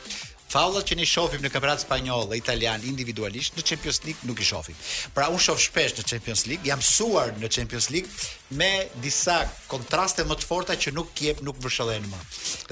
Faullat 0.49 0.88
që 0.89 0.95
ne 0.97 1.05
shohim 1.05 1.43
në 1.45 1.49
kampionat 1.53 1.83
spanjoll 1.83 2.25
dhe 2.31 2.39
italian 2.39 2.81
individualisht 2.89 3.57
në 3.59 3.63
Champions 3.69 3.99
League 4.05 4.25
nuk 4.29 4.39
i 4.41 4.47
shohim. 4.47 4.77
Pra 5.13 5.27
unë 5.29 5.43
shoh 5.45 5.62
shpesh 5.62 5.93
në 5.99 6.05
Champions 6.12 6.45
League, 6.49 6.65
jam 6.65 6.81
suar 6.81 7.35
në 7.38 7.51
Champions 7.57 7.91
League 7.93 8.09
me 8.57 8.71
disa 9.03 9.43
kontraste 9.69 10.25
më 10.25 10.39
të 10.41 10.49
forta 10.49 10.73
që 10.85 10.95
nuk 10.97 11.13
jep, 11.21 11.43
nuk 11.45 11.62
vëshëllën 11.67 12.09
më. 12.09 12.23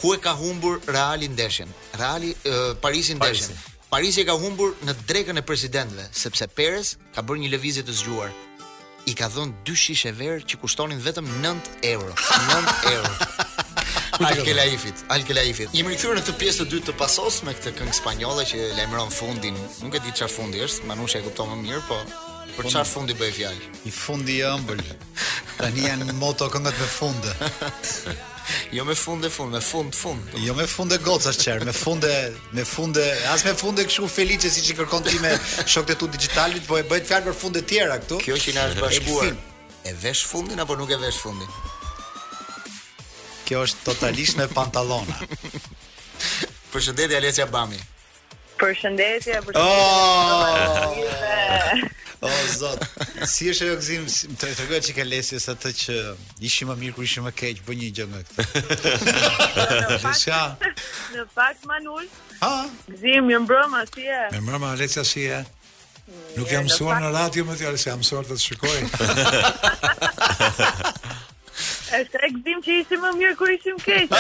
ku 0.01 0.15
e 0.15 0.19
ka 0.23 0.37
humbur 0.39 0.79
Reali 0.87 1.27
ndeshjen. 1.35 1.71
Reali 1.99 2.31
uh, 2.47 2.79
Parisin 2.81 3.19
ndeshjen. 3.19 3.59
Parisi 3.91 4.21
e 4.23 4.27
ka 4.29 4.35
humbur 4.39 4.77
në 4.87 4.95
drekën 5.09 5.39
e 5.43 5.47
presidentëve, 5.47 6.07
sepse 6.15 6.47
Perez 6.49 6.95
ka 7.15 7.23
bërë 7.27 7.43
një 7.43 7.53
lëvizje 7.57 7.83
të 7.89 7.95
zgjuar. 8.05 8.31
I 9.11 9.15
ka 9.19 9.27
dhënë 9.35 9.65
dy 9.67 9.75
shishe 9.79 10.11
verë 10.19 10.47
që 10.47 10.59
kushtonin 10.63 11.03
vetëm 11.07 11.27
9 11.43 11.93
euro. 11.97 12.15
9 12.15 12.79
euro. 12.93 13.13
Alkelaifit, 14.25 14.95
Alkelaifit. 15.13 15.69
Jemi 15.77 15.97
këtu 15.97 16.13
në 16.17 16.23
këtë 16.25 16.35
pjesë 16.41 16.59
të 16.65 16.71
dytë 16.73 16.89
të 16.89 16.95
pasos 17.01 17.43
me 17.45 17.53
këtë 17.57 17.73
këngë 17.77 17.97
spanjolle 17.99 18.47
që 18.49 18.63
lajmëron 18.79 19.11
fundin. 19.13 19.59
Nuk 19.85 19.97
e 19.97 20.01
di 20.07 20.13
çfarë 20.17 20.33
fundi 20.33 20.63
është, 20.65 20.87
Manushi 20.89 21.19
e 21.19 21.25
kupton 21.27 21.51
më 21.51 21.57
mirë, 21.61 21.83
po 21.89 21.99
për 22.57 22.69
çfarë 22.73 22.89
fundi 22.95 23.17
bëj 23.21 23.35
fjalë? 23.37 23.71
I 23.85 23.93
fundi 23.93 24.39
i 24.39 24.47
ëmbël. 24.49 24.81
Tani 25.59 25.85
janë 25.85 26.17
moto 26.21 26.49
këngët 26.53 26.81
me 26.81 26.89
fund. 26.97 27.29
Jo 28.71 28.85
me 28.87 28.95
fund 28.95 29.25
e 29.27 29.29
fund, 29.29 29.57
me 29.59 29.59
fund 29.61 29.95
fund. 29.99 30.29
Jo 30.39 30.53
me 30.55 30.69
fund 30.71 30.93
e 30.95 31.01
gocash 31.03 31.39
çer, 31.43 31.65
me 31.67 31.73
fund 31.75 32.05
e 32.07 32.13
me 32.55 32.63
fund 32.65 32.95
e 32.97 33.07
as 33.33 33.43
me 33.45 33.51
fund 33.59 33.83
e 33.83 33.89
kështu 33.89 34.07
Felice 34.07 34.51
siçi 34.55 34.77
kërkon 34.79 35.03
ti 35.03 35.19
me 35.23 35.33
shokët 35.67 35.97
e 35.97 35.97
tu 35.99 36.07
digitalit, 36.15 36.63
po 36.69 36.79
e 36.79 36.85
bëhet 36.87 37.09
fjalë 37.11 37.27
për 37.27 37.37
fund 37.43 37.59
të 37.59 37.65
tjera 37.73 37.99
këtu. 38.05 38.21
Kjo 38.23 38.37
që 38.45 38.55
na 38.55 38.69
është 38.71 38.87
bashkuar. 38.87 39.35
E 39.87 39.97
vesh 40.03 40.23
fundin 40.31 40.63
apo 40.63 40.79
nuk 40.79 40.95
e 40.95 41.01
vesh 41.03 41.19
fundin? 41.25 41.51
Kjo 43.47 43.61
është 43.63 43.85
totalisht 43.87 44.35
me 44.41 44.49
pantalona. 44.51 45.15
Përshëndetje 46.73 47.15
Alesia 47.17 47.45
Bami. 47.47 47.79
Përshëndetje, 48.59 49.39
oh! 49.55 50.91
përshëndetje. 51.07 51.91
Oh, 52.27 52.47
zot. 52.57 52.83
Si 53.29 53.47
është 53.53 53.65
ajo 53.69 53.75
gzim, 53.83 54.05
të 54.41 54.47
tregoj 54.57 54.81
çike 54.89 55.01
Alesia 55.05 55.39
sa 55.45 55.55
të 55.61 55.71
që 55.79 55.95
ishim 56.49 56.69
më 56.73 56.77
mirë 56.81 56.93
kur 56.97 57.05
ishim 57.07 57.23
më 57.29 57.33
keq, 57.39 57.57
bëj 57.69 57.77
një 57.83 57.89
gjë 58.01 58.07
me 58.15 58.21
këtë. 58.33 60.01
Në 61.15 61.23
fakt 61.37 61.63
manul. 61.71 62.05
Ha. 62.43 62.55
Gzim 62.91 63.23
më 63.31 63.37
mbrëmë 63.47 63.81
si 63.93 64.05
e. 64.11 64.13
Më 64.35 64.39
mbrëmë 64.49 64.67
Alesia 64.73 65.05
si 65.07 65.23
e. 65.31 65.33
Nuk 66.39 66.49
jam 66.51 66.65
mësuar 66.67 66.95
në 67.03 67.09
radio 67.15 67.43
më 67.49 67.55
të 67.59 67.63
alë, 67.71 67.81
se 67.83 67.89
jam 67.93 67.99
mësuar 68.03 68.25
të 68.27 68.35
të 68.35 68.43
shukoj. 68.43 68.81
Është 71.87 72.19
e 72.19 72.29
gëzim 72.35 72.59
që 72.67 72.73
ishim 72.83 73.01
më 73.05 73.11
mirë 73.21 73.35
kur 73.39 73.53
ishim 73.55 73.77
keq. 73.79 74.11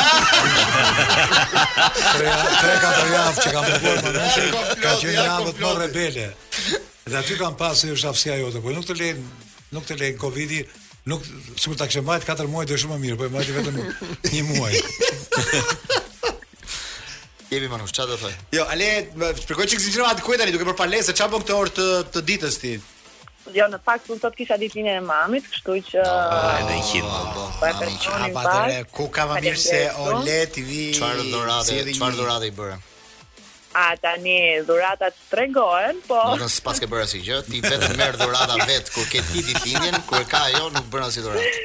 Tre 2.20 2.74
katë 2.84 3.08
javë 3.10 3.42
që 3.42 3.52
kam 3.56 3.66
bërë 3.84 4.04
më 4.06 4.12
nëse, 4.16 4.44
ka 4.82 4.92
që 5.00 5.10
një 5.14 5.24
javë 5.26 5.54
të 5.56 5.60
më 5.64 5.72
rebele. 5.80 6.26
Dhe 7.06 7.18
aty 7.20 7.38
kam 7.40 7.56
pasë 7.58 7.90
e 7.90 7.96
është 7.96 8.38
jote, 8.38 8.62
po 8.62 8.74
nuk 8.76 8.86
të 8.86 8.98
lejnë, 9.00 9.28
nuk 9.74 9.86
të 9.88 9.98
lejnë 10.00 10.18
Covid-i, 10.22 10.60
nuk 11.10 11.26
sikur 11.58 11.78
ta 11.80 11.90
kishe 11.90 12.04
mbajt 12.06 12.26
4 12.30 12.46
muaj 12.54 12.68
dhe 12.70 12.78
shumë 12.84 12.94
më 12.94 13.04
mirë, 13.04 13.18
po 13.18 13.26
e 13.30 13.34
mbajti 13.34 13.58
vetëm 13.58 13.80
1 14.30 14.50
muaj. 14.52 14.74
Jemi 17.46 17.68
manush, 17.70 17.92
çfarë 17.94 18.14
të 18.16 18.20
thoj? 18.22 18.32
Jo, 18.58 18.64
ale, 18.74 18.88
shpërkoj 19.44 19.68
çik 19.70 19.82
zinjëra 19.86 20.14
atë 20.14 20.24
kujtani 20.26 20.54
duke 20.54 20.66
për 20.66 20.78
palesë, 20.84 21.14
çfarë 21.18 21.34
bën 21.36 21.44
këtë 21.46 21.58
orë 21.62 21.74
të, 21.78 21.88
të 22.14 22.24
ditës 22.30 22.58
ti? 22.62 22.74
jo 23.54 23.66
në 23.70 23.78
fakt 23.84 24.08
unë 24.12 24.22
sot 24.22 24.36
kisha 24.38 24.56
ditë 24.60 24.84
e 24.90 24.96
mamit, 25.04 25.46
kështu 25.52 25.76
që 25.92 26.00
edhe 26.02 26.08
ah, 26.08 26.72
një 26.72 26.78
hit. 26.90 27.06
Ah, 27.06 27.30
po 27.60 27.68
e 27.68 27.72
personi 27.80 28.26
ah, 28.26 28.28
pa 28.34 28.54
atë 28.64 28.80
ku 28.98 29.08
ka 29.12 29.28
më 29.30 29.40
mirë 29.46 29.62
se 29.68 29.82
Ole 30.08 30.40
vi? 30.58 30.82
Çfarë 30.98 31.30
dorade, 31.32 31.80
çfarë 31.92 32.20
dorade 32.22 32.50
i 32.50 32.54
bëra? 32.58 32.76
A 33.84 33.92
tani 34.00 34.60
dhuratat 34.66 35.12
tregohen, 35.28 35.98
po. 36.08 36.16
Nuk 36.32 36.40
të 36.48 36.62
pas 36.64 36.78
ke 36.80 36.86
bërë 36.88 37.04
asnjë 37.04 37.18
gjë, 37.26 37.40
ti 37.44 37.58
vetëm 37.60 37.96
merr 38.00 38.16
dhurata 38.16 38.56
vet 38.70 38.88
kur 38.94 39.04
ke 39.10 39.20
ti 39.28 39.42
ditëlindjen, 39.50 39.98
kur 40.08 40.24
ka 40.30 40.40
ajo 40.48 40.70
nuk 40.72 40.86
bën 40.94 41.04
as 41.10 41.20
dhuratë. 41.26 41.64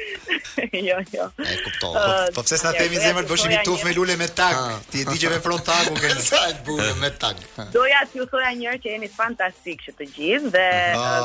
Jo, 0.72 0.96
jo. 1.12 1.24
E 1.44 1.54
kuptoj. 1.60 1.96
Po 2.36 2.42
pse 2.44 2.56
s'na 2.60 2.70
themi 2.74 2.96
zemër, 3.00 3.24
bësh 3.28 3.42
i 3.46 3.48
vituf 3.52 3.82
me 3.86 3.90
lule 3.96 4.14
me 4.20 4.26
tag, 4.36 4.56
ti 4.92 5.02
e 5.02 5.06
di 5.08 5.18
që 5.20 5.30
vepron 5.34 5.60
tagu 5.64 5.92
që 5.98 6.10
sa 6.24 6.40
e 6.50 6.54
bëjë 6.66 6.94
me 7.00 7.10
tag. 7.20 7.40
Doja 7.74 8.00
ti 8.08 8.20
u 8.22 8.26
thoja 8.30 8.50
një 8.56 8.68
herë 8.70 8.82
që 8.84 8.92
jeni 8.94 9.08
fantastik 9.12 9.84
që 9.86 9.94
të 9.98 10.08
gjithë 10.16 10.52
dhe 10.52 10.66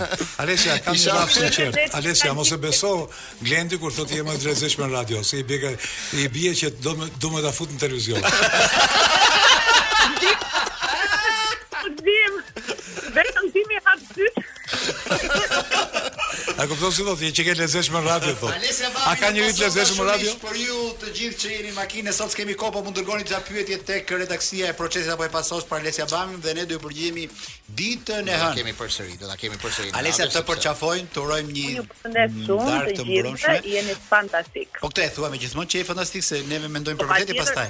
Alesia, 0.45 0.79
kam 0.87 0.97
një 0.97 1.15
laf 1.19 1.35
sinqer. 1.35 1.79
Alesia, 2.01 2.33
mos 2.37 2.51
e 2.53 2.59
beso 2.65 2.93
Glendi 3.45 3.77
kur 3.81 3.93
thotë 3.93 4.21
jemi 4.21 4.37
të 4.39 4.49
lezeshme 4.51 4.89
në 4.89 4.97
radio, 4.97 5.23
se 5.23 5.43
i 5.43 5.45
bie 5.45 5.73
i 6.23 6.27
bie 6.33 6.53
që 6.59 6.73
do 6.83 6.95
më 6.97 7.11
do 7.21 7.29
më 7.33 7.43
ta 7.45 7.51
fut 7.59 7.71
në 7.73 7.79
televizion. 7.85 8.29
Dim. 11.97 12.41
Vetëm 13.15 13.47
më 13.71 13.81
hap 13.85 14.03
dytë. 14.15 14.51
A 16.61 16.65
kupton 16.67 16.91
si 16.91 17.03
do 17.07 17.13
thënë 17.19 17.35
që 17.37 17.43
ke 17.47 17.53
lezeshme 17.59 17.99
në 18.03 18.09
radio 18.11 18.33
thot. 18.35 18.65
A 19.07 19.13
ka 19.21 19.29
njëri 19.35 19.53
të 19.55 19.63
lezeshme 19.67 20.01
në 20.01 20.07
radio? 20.09 20.33
Për 20.41 20.57
ju 20.61 20.79
të 21.03 21.11
gjithë 21.17 21.39
që 21.43 21.51
jeni 21.53 21.71
makinë 21.77 22.13
sot 22.17 22.35
kemi 22.35 22.55
kohë 22.59 22.73
po 22.77 22.81
mund 22.87 22.97
dërgoni 22.99 23.23
disa 23.27 23.39
pyetje 23.47 23.77
tek 23.87 24.11
redaksia 24.15 24.71
e 24.73 24.75
procesit 24.79 25.13
apo 25.13 25.23
e 25.27 25.31
pasos 25.35 25.63
për 25.69 25.79
Alesia 25.83 26.07
Bamin 26.11 26.41
dhe 26.43 26.55
ne 26.57 26.65
do 26.71 26.75
ju 26.75 26.81
përgjigjemi 26.83 27.25
ditën 27.79 28.27
e 28.33 28.39
hënë. 28.41 28.53
Ne 28.57 28.61
kemi 28.61 28.75
përsëri, 28.81 29.15
do 29.21 29.31
ta 29.31 29.39
kemi 29.43 29.59
përsëri. 29.63 29.93
Alesia 30.01 30.27
të 30.35 30.43
përqafojnë, 30.51 31.11
të 31.15 31.23
urojmë 31.23 31.57
një 31.57 31.67
Ju 31.77 31.85
falendes 31.93 32.47
shumë 32.49 32.97
të 32.99 33.07
gjithë, 33.11 33.57
jeni 33.77 33.97
fantastik. 34.09 34.81
Po 34.81 34.89
këtë 34.91 35.07
e 35.07 35.11
thuam 35.19 35.37
gjithmonë 35.45 35.73
që 35.75 35.83
je 35.83 35.89
fantastik 35.93 36.27
se 36.31 36.43
ne 36.49 36.59
mendojmë 36.67 36.99
për 37.03 37.07
po, 37.07 37.13
vërtetë 37.15 37.39
pastaj 37.43 37.69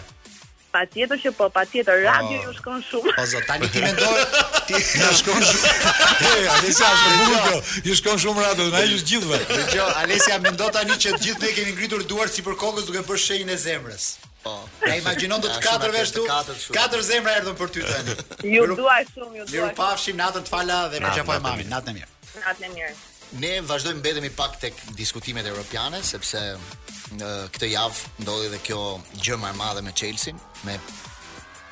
patjetër 0.78 1.19
që 1.23 1.32
po, 1.38 1.47
patjetër 1.57 2.01
radio 2.05 2.38
ah. 2.38 2.45
ju 2.45 2.53
shkon 2.59 2.84
shumë. 2.89 3.13
Po 3.17 3.25
zot 3.32 3.47
tani 3.49 3.69
ti 3.73 3.82
mendon 3.84 4.21
ti 4.69 4.78
na 5.01 5.09
shkon 5.19 5.41
shumë. 5.51 5.75
E, 6.25 6.45
Alesia 6.53 6.86
ah, 6.86 6.93
është 6.93 7.07
e 7.07 7.17
bukur. 7.19 7.59
Ju 7.88 7.95
shkon 8.01 8.19
shumë 8.23 8.43
radio, 8.45 8.67
na 8.73 8.82
e 8.84 8.88
gjithëve. 8.93 9.01
gjithve. 9.11 9.65
Dgjoj, 9.71 9.89
Alesia 10.03 10.38
mendon 10.43 10.71
tani 10.78 10.97
që 11.05 11.13
të 11.17 11.21
gjithë 11.25 11.43
ne 11.45 11.51
kemi 11.57 11.73
ngritur 11.75 12.03
duart 12.11 12.34
sipër 12.38 12.57
kokës 12.61 12.88
duke 12.89 13.03
bërë 13.09 13.23
shenjën 13.25 13.53
e 13.55 13.59
zemrës. 13.65 14.05
Po. 14.45 14.55
Na 14.86 14.95
imagjinon 15.01 15.41
do 15.43 15.51
të 15.55 15.59
katër 15.65 15.95
vesh 15.97 16.13
këtu. 16.15 16.71
Katër 16.78 17.05
zemra 17.09 17.38
erdhën 17.41 17.57
për 17.63 17.73
ty 17.75 17.86
tani. 17.91 18.17
Ju 18.53 18.67
duaj 18.75 19.03
shumë, 19.13 19.36
ju 19.41 19.47
duaj. 19.51 19.59
Ju 19.69 19.73
pafshim 19.82 20.17
natën 20.21 20.45
të 20.47 20.53
fala 20.53 20.82
dhe 20.93 21.01
me 21.03 21.13
çfarë 21.17 21.45
po 21.45 21.55
natën 21.78 21.93
e 21.95 22.01
mirë. 22.01 22.11
Natën 22.45 22.71
e 22.71 22.75
mirë 22.78 22.95
ne 23.41 23.59
vazhdojmë 23.65 23.99
mbetemi 23.99 24.30
pak 24.36 24.59
tek 24.61 24.73
diskutimet 24.97 25.45
europiane 25.49 25.99
sepse 26.07 26.39
në 27.17 27.32
këtë 27.55 27.69
javë 27.73 28.13
ndodhi 28.23 28.47
edhe 28.49 28.59
kjo 28.63 28.80
gjë 29.19 29.38
më 29.41 29.51
e 29.53 29.57
madhe 29.57 29.84
me 29.84 29.91
Chelsea, 29.91 30.34
me 30.65 30.78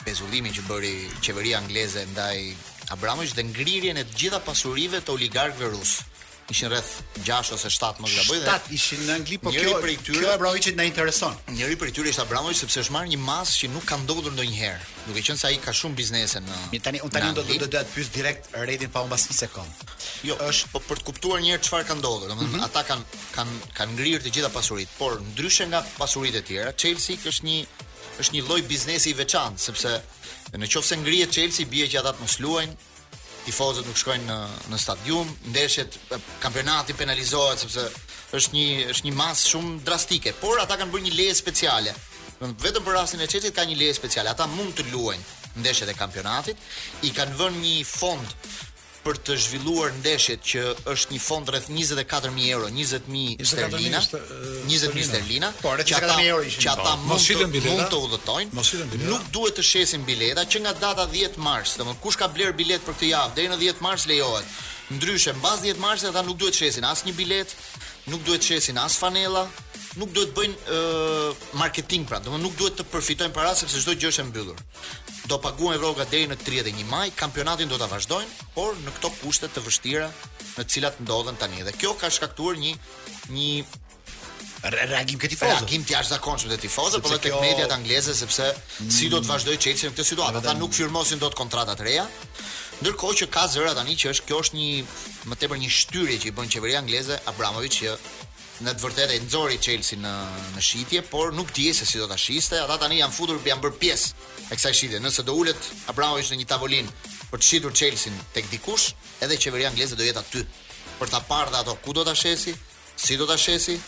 pezullimin 0.06 0.54
që 0.56 0.66
bëri 0.68 0.94
qeveria 1.24 1.60
angleze 1.62 2.04
ndaj 2.12 2.38
Abramovich 2.94 3.34
dhe 3.38 3.44
ngrirjen 3.48 3.98
e 3.98 4.04
gjitha 4.16 4.42
pasurive 4.46 5.02
të 5.02 5.16
oligarkëve 5.16 5.72
rusë 5.76 6.15
ishin 6.50 6.70
rreth 6.70 7.02
6 7.24 7.54
ose 7.54 7.70
7 7.70 8.02
më 8.02 8.08
gaboj 8.14 8.38
dhe 8.44 8.52
7 8.70 8.74
ishin 8.78 9.00
në 9.08 9.14
Angli, 9.18 9.38
po 9.42 9.50
kjo 9.52 9.78
prej 9.82 9.96
tyre 10.06 10.20
kjo 10.20 10.34
Abramovich 10.34 10.76
na 10.78 10.86
intereson. 10.86 11.34
Njëri 11.56 11.78
prej 11.82 11.92
tyre 11.98 12.12
ishte 12.14 12.22
Abramovich 12.22 12.60
sepse 12.62 12.84
është 12.86 12.94
marrë 12.94 13.10
një 13.16 13.20
masë 13.26 13.56
që 13.64 13.70
nuk 13.74 13.88
ka 13.90 13.98
ndodhur 14.04 14.36
ndonjëherë, 14.36 14.86
duke 15.08 15.24
qenë 15.26 15.40
se 15.42 15.50
ai 15.50 15.58
ka 15.66 15.74
shumë 15.82 15.98
biznese 15.98 16.42
në. 16.46 16.60
Mi 16.76 16.82
tani 16.86 17.02
un 17.02 17.14
tani 17.16 17.32
do 17.38 17.44
të 17.48 17.58
do 17.66 17.70
të 17.74 17.82
pyes 17.96 18.12
direkt 18.18 18.52
Redin 18.62 18.94
pa 18.94 19.04
mbas 19.10 19.26
një 19.32 19.40
sekond. 19.42 19.84
Jo, 20.28 20.38
është 20.50 20.70
po 20.76 20.84
për 20.86 21.02
të 21.02 21.08
kuptuar 21.10 21.42
një 21.42 21.54
herë 21.56 21.66
çfarë 21.66 21.90
ka 21.92 21.98
ndodhur, 22.00 22.30
domethënë 22.30 22.60
mm 22.62 22.62
-hmm. 22.62 22.70
ata 22.70 22.84
kanë 22.94 23.06
kanë 23.36 23.60
kanë 23.78 23.92
ngrirë 23.98 24.24
të 24.28 24.34
gjitha 24.38 24.50
pasuritë, 24.58 24.94
por 25.02 25.22
ndryshe 25.34 25.66
nga 25.72 25.82
pasuritë 25.98 26.38
e 26.38 26.44
tjera, 26.50 26.72
Chelsea 26.78 27.16
është 27.32 27.44
një 27.50 27.60
është 28.22 28.34
një 28.36 28.42
lloj 28.48 28.62
biznesi 28.68 29.10
i 29.10 29.14
veçantë 29.16 29.58
sepse 29.66 29.92
nëse 30.60 30.96
ngrihet 31.02 31.32
Chelsea 31.32 31.66
bie 31.66 31.86
që 31.92 31.98
ata 32.00 32.12
të 32.14 32.22
mos 32.22 32.38
luajnë, 32.44 32.74
tifozët 33.46 33.86
nuk 33.88 34.00
shkojnë 34.02 34.36
në 34.36 34.38
në 34.72 34.80
stadium, 34.82 35.30
ndeshjet 35.54 35.98
kampionati 36.44 36.96
penalizohet 36.98 37.62
sepse 37.62 37.86
është 38.40 38.58
një 38.58 38.92
është 38.96 39.08
një 39.10 39.14
mas 39.22 39.46
shumë 39.52 39.78
drastike, 39.88 40.34
por 40.42 40.60
ata 40.64 40.78
kanë 40.82 40.94
bërë 40.96 41.08
një 41.08 41.16
leje 41.20 41.38
speciale. 41.40 41.94
Do 42.42 42.50
të 42.52 42.68
vetëm 42.68 42.86
për 42.88 42.98
rastin 42.98 43.22
e 43.24 43.30
Çelësit 43.32 43.56
ka 43.56 43.66
një 43.70 43.78
leje 43.82 43.98
speciale. 44.02 44.32
Ata 44.34 44.50
mund 44.52 44.74
të 44.76 44.88
luajnë 44.92 45.34
ndeshjet 45.62 45.92
e 45.94 45.98
kampionatit, 45.98 46.70
i 47.08 47.14
kanë 47.16 47.38
vënë 47.40 47.62
një 47.64 47.76
fond 47.88 48.50
për 49.06 49.20
të 49.28 49.36
zhvilluar 49.44 49.92
ndeshjet 50.02 50.42
që 50.52 50.62
është 50.94 51.14
një 51.16 51.20
fond 51.24 51.50
rreth 51.54 51.68
24000 51.72 52.48
euro, 52.56 52.70
20000 52.74 53.46
sterlina, 53.52 54.02
20000 54.66 55.06
sterlina, 55.12 55.52
po, 55.62 55.74
që 55.86 56.00
ata 56.00 56.18
që 56.18 56.74
ata 56.74 56.96
mund 57.04 57.30
të 57.30 57.50
bileta, 57.54 57.76
mund 57.76 57.88
të 57.94 58.00
udhëtojnë. 58.08 58.68
Nuk 59.12 59.28
duhet 59.36 59.60
të 59.60 59.68
shesin 59.72 60.06
bileta 60.10 60.48
që 60.54 60.64
nga 60.66 60.74
data 60.82 61.06
10 61.14 61.38
mars, 61.48 61.78
domethënë 61.80 62.02
kush 62.06 62.18
ka 62.24 62.32
bler 62.36 62.56
bilet 62.62 62.86
për 62.88 62.98
këtë 62.98 63.12
javë 63.14 63.38
deri 63.38 63.54
në 63.54 63.62
10 63.68 63.86
mars 63.88 64.10
lejohet. 64.10 64.58
Ndryshe 64.98 65.38
mbas 65.42 65.62
10 65.68 65.80
mars, 65.86 66.06
ata 66.10 66.26
nuk 66.26 66.42
duhet 66.42 66.58
të 66.58 66.64
shesin 66.66 66.90
asnjë 66.90 67.16
bilet, 67.22 67.54
nuk 68.12 68.26
duhet 68.26 68.42
të 68.44 68.50
shesin 68.54 68.78
as 68.82 68.96
fanella, 69.02 69.46
nuk 70.02 70.12
duhet 70.16 70.34
të 70.34 70.42
bëjnë 70.42 70.82
marketing 71.60 72.06
pra, 72.10 72.20
domethënë 72.24 72.46
nuk 72.46 72.58
duhet 72.60 72.78
të 72.80 72.88
përfitojnë 72.94 73.36
para 73.36 73.56
sepse 73.58 73.82
çdo 73.84 73.96
gjë 74.02 74.12
është 74.14 74.26
e 74.26 74.28
mbyllur. 74.30 74.60
Do 75.30 75.40
paguajnë 75.42 75.82
rroga 75.82 76.06
deri 76.12 76.28
në 76.30 76.38
31 76.44 76.86
maj, 76.90 77.08
kampionatin 77.18 77.72
do 77.72 77.80
ta 77.82 77.88
vazhdojnë, 77.90 78.52
por 78.58 78.76
në 78.86 78.94
këto 79.00 79.12
kushte 79.24 79.50
të 79.56 79.64
vështira 79.66 80.12
në 80.12 80.54
të 80.64 80.68
cilat 80.76 81.02
ndodhen 81.04 81.40
tani. 81.42 81.66
Dhe 81.66 81.74
kjo 81.82 81.96
ka 81.98 82.12
shkaktuar 82.14 82.60
një 82.62 82.76
një 83.34 83.66
reagim 84.66 85.18
këtij 85.22 85.34
tifozë. 85.36 85.56
Reagim 85.58 85.82
të 85.86 85.96
jashtëzakonshëm 85.96 86.54
të 86.54 86.60
tifozëve, 86.66 87.02
por 87.06 87.14
edhe 87.16 87.22
tek 87.26 87.34
kjo... 87.34 87.42
mediat 87.42 87.74
angleze 87.76 88.14
sepse 88.18 88.52
si 88.94 89.10
do 89.14 89.18
të 89.22 89.30
vazhdojë 89.30 89.62
Chelsea 89.62 89.90
në 89.90 89.96
këtë 89.96 90.06
situatë. 90.12 90.42
Ata 90.44 90.54
nuk 90.60 90.74
firmosin 90.78 91.22
dot 91.22 91.38
kontrata 91.38 91.74
të 91.78 91.86
reja. 91.90 92.06
Ndërkohë 92.84 93.16
që 93.22 93.28
ka 93.32 93.46
zëra 93.48 93.72
tani 93.78 93.94
që 93.96 94.10
është 94.12 94.26
kjo 94.28 94.38
është 94.44 94.58
një 94.58 94.70
më 95.32 95.36
tepër 95.40 95.60
një 95.62 95.70
shtyrje 95.72 96.18
që 96.22 96.28
i 96.28 96.34
bën 96.36 96.50
qeveria 96.52 96.82
angleze 96.82 97.16
Abramovic 97.32 97.72
që 97.78 97.94
në 98.66 98.74
të 98.76 98.84
vërtetë 98.84 99.16
e 99.16 99.20
nxori 99.24 99.60
Chelsea 99.64 100.00
në 100.04 100.12
në 100.58 100.64
shitje, 100.64 101.02
por 101.08 101.32
nuk 101.36 101.54
di 101.56 101.70
se 101.76 101.88
si 101.88 102.00
do 102.02 102.08
ta 102.12 102.18
shiste, 102.20 102.60
ata 102.60 102.76
tani 102.84 103.00
janë 103.00 103.16
futur 103.16 103.40
për 103.40 103.54
janë 103.54 103.64
bërë 103.64 103.80
pjesë 103.80 104.28
e 104.52 104.60
kësaj 104.60 104.74
shitje. 104.82 105.00
Nëse 105.06 105.24
do 105.28 105.36
ulet 105.40 105.70
Abramovic 105.92 106.32
në 106.34 106.42
një 106.42 106.48
tavolinë 106.52 106.94
për 107.32 107.40
të 107.42 107.50
shitur 107.54 107.76
Chelsea 107.80 108.12
tek 108.36 108.52
dikush, 108.52 108.90
edhe 109.24 109.40
qeveria 109.40 109.72
angleze 109.72 109.96
do 109.96 110.04
jetë 110.04 110.24
aty 110.26 110.44
për 111.00 111.14
ta 111.16 111.24
parë 111.32 111.56
ato 111.62 111.78
ku 111.80 111.96
do 111.96 112.04
ta 112.04 112.12
shesi, 112.16 112.52
si 112.96 113.18
do 113.20 113.28
ta 113.28 113.36
shesi, 113.40 113.80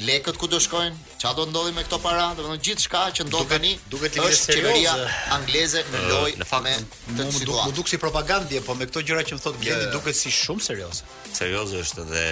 lekët 0.00 0.36
ku 0.40 0.48
do 0.48 0.56
shkojnë, 0.62 0.96
qa 1.20 1.32
do 1.36 1.44
ndodhi 1.50 1.72
me 1.76 1.82
këto 1.84 1.98
para, 2.00 2.30
dhe 2.32 2.40
vëndon 2.44 2.60
gjithë 2.64 2.84
shka 2.88 3.02
që 3.18 3.26
ndodhë 3.28 3.48
tani, 3.50 3.72
është 3.92 4.56
qeveria 4.56 4.94
angleze 5.36 5.82
në 5.92 6.00
loj 6.08 6.30
në 6.40 6.46
me 6.64 6.72
të 6.86 7.18
të 7.18 7.26
situatë. 7.38 7.68
Më 7.68 7.76
duke 7.76 7.92
si 7.92 7.98
propagandje, 8.00 8.62
po 8.64 8.76
me 8.78 8.86
këto 8.88 9.02
gjëra 9.10 9.24
që 9.28 9.36
më 9.36 9.42
thotë 9.44 9.60
gjendit 9.66 9.92
duke 9.92 10.14
si 10.16 10.32
shumë 10.32 10.64
seriose. 10.64 11.04
Seriose 11.36 11.82
është 11.84 12.06
dhe 12.08 12.26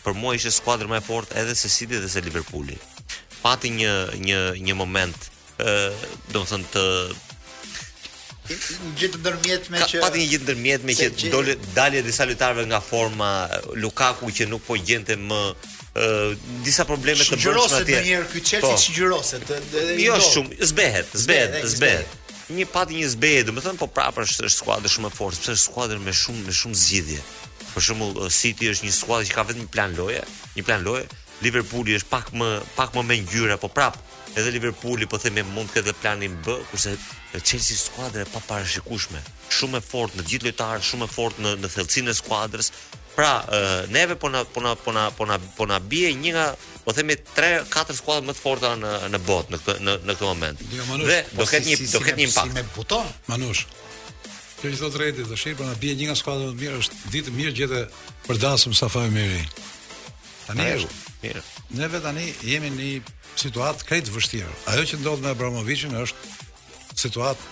për 0.05 0.15
mua 0.17 0.37
ishte 0.37 0.53
skuadra 0.55 0.87
më 0.91 1.01
e 1.01 1.03
fortë 1.09 1.37
edhe 1.41 1.57
se 1.59 1.69
City 1.71 1.99
dhe 2.01 2.09
se 2.11 2.23
Liverpooli. 2.25 2.79
Pati 3.41 3.73
një 3.81 3.97
një 4.23 4.39
një 4.63 4.77
moment 4.79 5.27
ë 5.59 5.75
do 6.31 6.41
të 6.41 6.47
thënë 6.53 6.71
të 6.77 6.87
gjithë 8.99 9.19
ndërmjet 9.21 9.67
me 9.71 9.83
që 9.89 9.99
pati 10.03 10.21
një 10.23 10.29
gjithë 10.31 10.45
ndërmjet 10.47 10.87
me 10.87 10.95
që 11.03 11.29
doli 11.33 11.53
dalje 11.75 12.01
disa 12.07 12.25
lojtarëve 12.27 12.65
nga 12.71 12.79
forma 12.83 13.29
Lukaku 13.79 14.31
që 14.39 14.47
nuk 14.51 14.63
po 14.65 14.79
gjente 14.81 15.15
më 15.21 15.41
disa 16.63 16.85
probleme 16.87 17.19
të 17.19 17.33
bërë 17.33 17.41
shumë 17.41 17.51
atje. 17.51 17.83
Shqyroset 17.83 17.91
njëherë 17.91 18.27
ky 18.31 18.41
Chelsea 18.47 18.69
po, 18.69 18.79
shqyroset. 18.79 19.97
Jo 19.99 20.19
shumë, 20.23 20.61
zbehet, 20.71 21.15
zbehet, 21.25 21.57
zbehet. 21.73 22.17
Një 22.51 22.67
pat 22.71 22.91
një 22.91 23.07
zbehet, 23.15 23.47
do 23.49 23.55
të 23.57 23.65
thënë 23.65 23.81
po 23.81 23.89
prapë 23.95 24.23
është 24.25 24.47
është 24.47 24.61
skuadër 24.61 24.93
shumë 24.95 25.11
e 25.11 25.15
fortë, 25.17 25.39
sepse 25.39 25.57
është 25.57 25.67
skuadër 25.71 26.01
me 26.05 26.15
shumë 26.21 26.45
me 26.47 26.55
shumë 26.61 26.79
zgjidhje. 26.83 27.23
Për 27.71 27.85
shembull 27.87 28.15
uh, 28.25 28.31
City 28.35 28.71
është 28.71 28.87
një 28.89 28.95
skuadër 28.95 29.27
që 29.31 29.35
ka 29.37 29.45
vetëm 29.49 29.65
një 29.65 29.71
plan 29.75 29.95
loje, 29.99 30.23
një 30.57 30.65
plan 30.67 30.83
loje. 30.87 31.03
Liverpooli 31.41 31.95
është 31.97 32.09
pak 32.11 32.27
më 32.37 32.47
pak 32.77 32.95
më 32.95 33.03
me 33.09 33.15
ngjyra, 33.25 33.55
po 33.59 33.67
prap, 33.73 33.95
edhe 34.37 34.51
Liverpooli 34.55 35.07
po 35.11 35.17
themë 35.19 35.43
mund 35.49 35.71
të 35.73 35.79
ketë 35.79 35.95
planin 36.03 36.35
B, 36.45 36.59
kurse 36.69 36.91
Chelsea 37.33 37.75
është 37.77 37.87
skuadër 37.87 38.27
e 38.27 38.29
paparashikueshme, 38.29 39.23
shumë 39.55 39.79
e 39.79 39.85
fortë 39.87 40.19
në 40.19 40.27
gjithë 40.29 40.49
lojtarët, 40.51 40.85
shumë 40.85 41.07
e 41.07 41.13
fortë 41.15 41.47
në 41.47 41.55
në 41.63 41.71
thellësinë 41.73 42.13
e 42.13 42.19
skuadrës, 42.19 42.69
Pra, 43.15 43.43
uh, 43.43 43.89
neve 43.91 44.15
po 44.15 44.29
na 44.29 44.45
po 44.47 44.61
na 44.63 44.75
po 44.75 44.91
na 44.91 45.09
po 45.11 45.25
na 45.27 45.35
po 45.39 45.63
na 45.67 45.79
bie 45.83 46.15
një 46.15 46.31
nga 46.31 46.47
po 46.87 46.95
themi 46.95 47.17
3 47.19 47.67
4 47.67 47.91
skuadra 47.99 48.23
më 48.23 48.33
të 48.39 48.39
forta 48.39 48.71
në 48.79 48.91
në 49.11 49.19
botë 49.27 49.49
në 49.51 49.57
këtë 49.65 49.79
në, 49.83 49.93
në 50.07 50.13
këtë 50.15 50.29
moment. 50.29 50.57
manush, 50.91 51.07
dhe 51.11 51.19
do 51.19 51.35
po 51.35 51.43
ketë 51.51 51.67
një 51.67 51.75
do 51.93 52.01
ketë 52.05 52.17
një 52.21 52.25
impakt. 52.31 52.47
Si 52.47 52.55
me 52.55 52.63
buton? 52.75 53.07
Manush. 53.27 53.63
Kjo 54.61 54.71
është 54.71 54.81
thotë 54.85 54.97
rreti, 55.01 55.27
do 55.27 55.35
shih 55.35 55.57
po 55.59 55.67
na 55.67 55.75
bie 55.81 55.93
një 55.95 56.07
nga 56.11 56.15
skuadrat 56.15 56.47
më 56.47 56.55
të 56.55 56.59
mira 56.63 56.75
është 56.81 56.93
ditë 57.15 57.33
mirë 57.35 57.53
gjete 57.59 57.81
për 58.27 58.35
dasëm 58.45 58.73
sa 58.79 58.87
fajë 58.95 59.11
mirë. 59.11 59.47
Tani 60.47 60.67
është 60.77 60.91
mirë. 61.25 61.43
Neve 61.81 61.99
tani 62.03 62.29
jemi 62.47 62.71
në 62.71 62.79
një 62.79 63.15
situatë 63.43 63.89
krejt 63.91 64.07
vështirë. 64.11 64.53
Ajo 64.71 64.87
që 64.87 65.01
ndodh 65.03 65.19
me 65.25 65.35
Abramovicin 65.35 65.99
është 65.99 66.95
situatë 67.03 67.51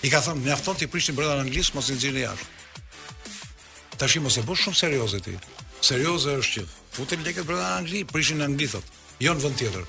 I 0.08 0.12
ka 0.14 0.24
thënë, 0.24 0.44
mjafton 0.48 0.78
ti 0.80 0.86
prishin 0.88 1.16
brenda 1.18 1.36
në 1.36 1.48
anglisht, 1.48 1.74
mos 1.76 1.88
i 1.92 1.96
nxjini 1.98 2.22
jashtë. 2.22 2.82
Tashi 4.00 4.20
mos 4.24 4.36
e 4.38 4.44
bësh 4.46 4.68
shumë 4.68 4.78
serioze 4.78 5.18
ti. 5.24 5.34
Serioze 5.82 6.36
është 6.38 6.52
që 6.60 6.92
futin 6.94 7.24
lekët 7.26 7.48
brenda 7.48 7.64
në 7.66 7.78
Angli, 7.80 8.04
prishin 8.06 8.38
në 8.40 8.48
Angli 8.52 8.68
Jo 9.18 9.32
në 9.34 9.40
vend 9.42 9.56
tjetër. 9.58 9.82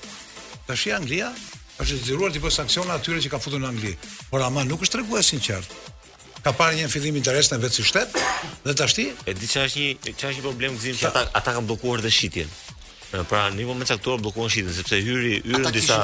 Tash 0.70 0.86
i 0.86 0.92
Anglia 0.94 1.26
është 1.82 1.96
zgjuruar 2.04 2.30
ti 2.34 2.38
po 2.44 2.50
sanksionat 2.52 3.00
atyre 3.00 3.18
që 3.24 3.30
ka 3.32 3.38
futur 3.42 3.60
në 3.64 3.70
Angli. 3.72 3.90
Por 4.30 4.42
ama 4.44 4.62
nuk 4.68 4.84
është 4.86 5.00
treguar 5.00 5.24
sinqert 5.26 5.72
ka 6.44 6.52
parë 6.56 6.76
një 6.78 6.90
fillim 6.92 7.16
interes 7.18 7.50
në 7.52 7.58
vetë 7.64 7.76
si 7.80 7.86
shtet 7.88 8.14
dhe 8.68 8.74
tash 8.78 8.94
ti 8.96 9.08
e 9.26 9.34
di 9.36 9.48
çfarë 9.50 9.68
është 9.68 9.80
një 9.82 10.14
çfarë 10.14 10.36
është 10.36 10.44
problem 10.46 10.76
gzim 10.78 10.98
që 11.00 11.08
ata 11.10 11.22
ata 11.40 11.56
kanë 11.56 11.66
bllokuar 11.72 12.04
dhe 12.04 12.12
shitjen 12.18 12.52
pra 13.26 13.40
në 13.50 13.64
moment 13.66 13.90
caktuar 13.90 14.22
bllokuan 14.22 14.52
shitjen 14.54 14.72
sepse 14.76 15.00
hyri 15.08 15.40
hyrën 15.42 15.68
disa 15.74 15.98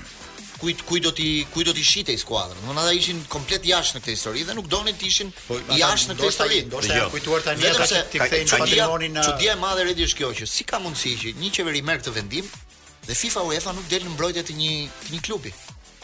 kujt 0.64 0.82
kujt 0.88 1.02
do 1.04 1.12
ti 1.12 1.28
kujt 1.52 1.66
do 1.68 1.74
ti 1.76 1.84
shitej 1.84 2.16
skuadrën. 2.24 2.62
Do 2.64 2.72
të 2.72 2.80
ata 2.82 2.94
ishin 2.96 3.20
komplet 3.32 3.66
jashtë 3.68 3.98
në 3.98 4.02
këtë 4.04 4.14
histori 4.16 4.44
dhe 4.48 4.54
nuk 4.56 4.70
donin 4.72 4.96
të 4.98 5.08
ishin 5.10 5.32
po, 5.48 5.58
jashtë 5.76 6.12
në 6.12 6.16
këtë 6.20 6.30
histori. 6.30 6.62
Do 6.72 6.80
të 6.82 6.92
thonë 6.92 7.10
kujtuar 7.12 7.44
tani 7.46 7.68
ata 7.68 7.88
që 7.92 8.00
ti 8.14 8.22
kthejnë 8.22 8.50
patrimonin 8.54 9.18
në 9.18 9.26
uh, 9.34 9.44
e 9.52 9.56
madhe 9.64 9.86
redi 9.90 10.08
është 10.08 10.22
kjo 10.22 10.32
që 10.40 10.48
si 10.54 10.66
ka 10.70 10.80
mundësi 10.84 11.12
që 11.24 11.34
një 11.42 11.52
qeveri 11.58 11.84
merr 11.84 12.02
këtë 12.02 12.16
vendim 12.16 12.48
dhe 13.04 13.18
FIFA 13.20 13.46
UEFA 13.50 13.76
nuk 13.76 13.92
del 13.92 14.06
në 14.06 14.14
mbrojtje 14.14 14.46
të 14.48 14.58
një 14.62 14.72
të 15.04 15.14
një 15.16 15.22
klubi. 15.28 15.54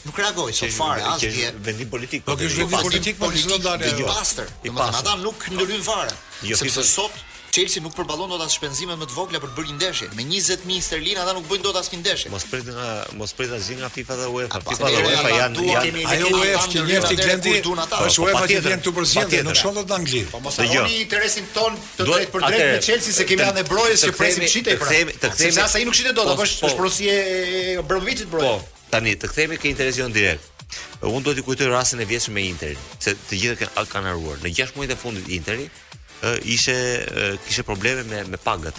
Nuk 0.01 0.17
reagoi 0.17 0.53
sot 0.57 0.73
fare 0.73 1.05
as 1.05 1.21
dje. 1.25 1.51
Vendim 1.65 1.89
politik. 1.93 2.23
Po, 2.25 2.33
po 2.33 2.41
kjo 2.41 2.49
është 2.49 2.65
vendim 2.65 2.87
politik, 2.87 3.19
po 3.21 3.29
nuk 3.33 3.67
dalë. 3.67 3.97
Domethënë 4.01 5.03
ata 5.03 5.19
nuk 5.21 5.51
ndryhyn 5.55 5.85
fare. 5.85 6.15
Jo, 6.49 6.57
sepse 6.57 6.81
sot 6.89 7.19
Chelsea 7.55 7.83
nuk 7.83 7.95
përballon 7.97 8.31
dot 8.31 8.43
as 8.45 8.55
shpenzime 8.55 8.95
më 9.01 9.07
të 9.11 9.17
vogla 9.17 9.39
për 9.43 9.51
bërë 9.57 9.71
një 9.73 9.77
ndeshje. 9.81 10.07
Me 10.15 10.25
20000 10.31 10.83
sterlina 10.87 11.25
ata 11.25 11.33
nuk 11.37 11.49
bëjnë 11.51 11.65
dot 11.67 11.79
as 11.81 11.89
një 11.91 11.99
ndeshje. 12.05 12.31
Mos 12.31 12.45
prit 12.51 12.69
nga 12.69 12.87
mos 13.19 13.33
prit 13.35 13.51
asgjë 13.57 13.79
nga 13.81 13.91
FIFA 13.97 14.19
dhe 14.21 14.29
UEFA. 14.37 14.61
FIFA 14.69 14.91
dhe 14.95 15.01
UEFA 15.09 15.33
janë 15.35 15.57
duke, 15.57 15.73
janë 15.75 16.05
ajo 16.13 16.31
UEFA 16.37 16.63
që 16.75 16.85
vjen 16.91 17.09
ti 17.11 17.19
Glendi. 17.21 17.55
Është 17.81 18.27
UEFA 18.27 18.45
që 18.53 18.61
vjen 18.69 18.85
këtu 18.85 18.95
për 18.99 19.09
zgjedhje, 19.15 19.43
nuk 19.51 19.59
shon 19.61 19.75
dot 19.81 19.91
në 19.91 19.99
Angli. 19.99 20.23
Po 20.31 20.43
mos 20.45 20.61
harroni 20.63 20.95
jo. 20.95 21.03
interesin 21.05 21.51
ton 21.57 21.83
të 21.99 22.07
drejt 22.11 22.33
për 22.37 22.47
drejt 22.47 22.67
me 22.69 22.79
Chelsea 22.87 23.13
se 23.19 23.27
kemi 23.33 23.47
anë 23.51 23.67
brojës 23.73 24.05
që 24.07 24.15
presim 24.21 24.47
shitej 24.55 24.79
pra. 24.79 24.87
Të 24.87 25.03
kthemi, 25.11 25.19
të 25.19 25.35
kthemi. 25.35 25.91
nuk 25.91 25.99
shitej 25.99 26.15
dot, 26.23 26.31
po, 26.39 26.47
është 26.47 26.71
është 26.71 26.79
prosje 26.85 27.21
Brovicit 27.89 28.31
brojë. 28.31 28.47
Po, 28.47 28.59
po 28.63 28.91
tani 28.95 29.17
të 29.19 29.33
kthemi 29.35 29.59
ke 29.59 29.73
interesion 29.75 30.15
direkt. 30.15 30.47
Unë 31.03 31.25
do 31.27 31.33
të 31.35 31.43
kujtoj 31.43 31.69
rastin 31.73 31.99
e 31.99 32.07
vjetshëm 32.07 32.35
me 32.37 32.43
Interin, 32.47 32.79
se 33.03 33.17
të 33.27 33.39
gjithë 33.43 33.71
kanë 33.75 33.87
kanë 33.91 34.13
Në 34.45 34.53
6 34.55 34.77
muajt 34.77 34.93
e 34.95 34.97
fundit 35.01 35.27
Interi 35.35 35.65
ishte 36.45 37.39
kishte 37.47 37.63
probleme 37.63 38.03
me 38.03 38.25
me 38.25 38.37
pagat. 38.37 38.75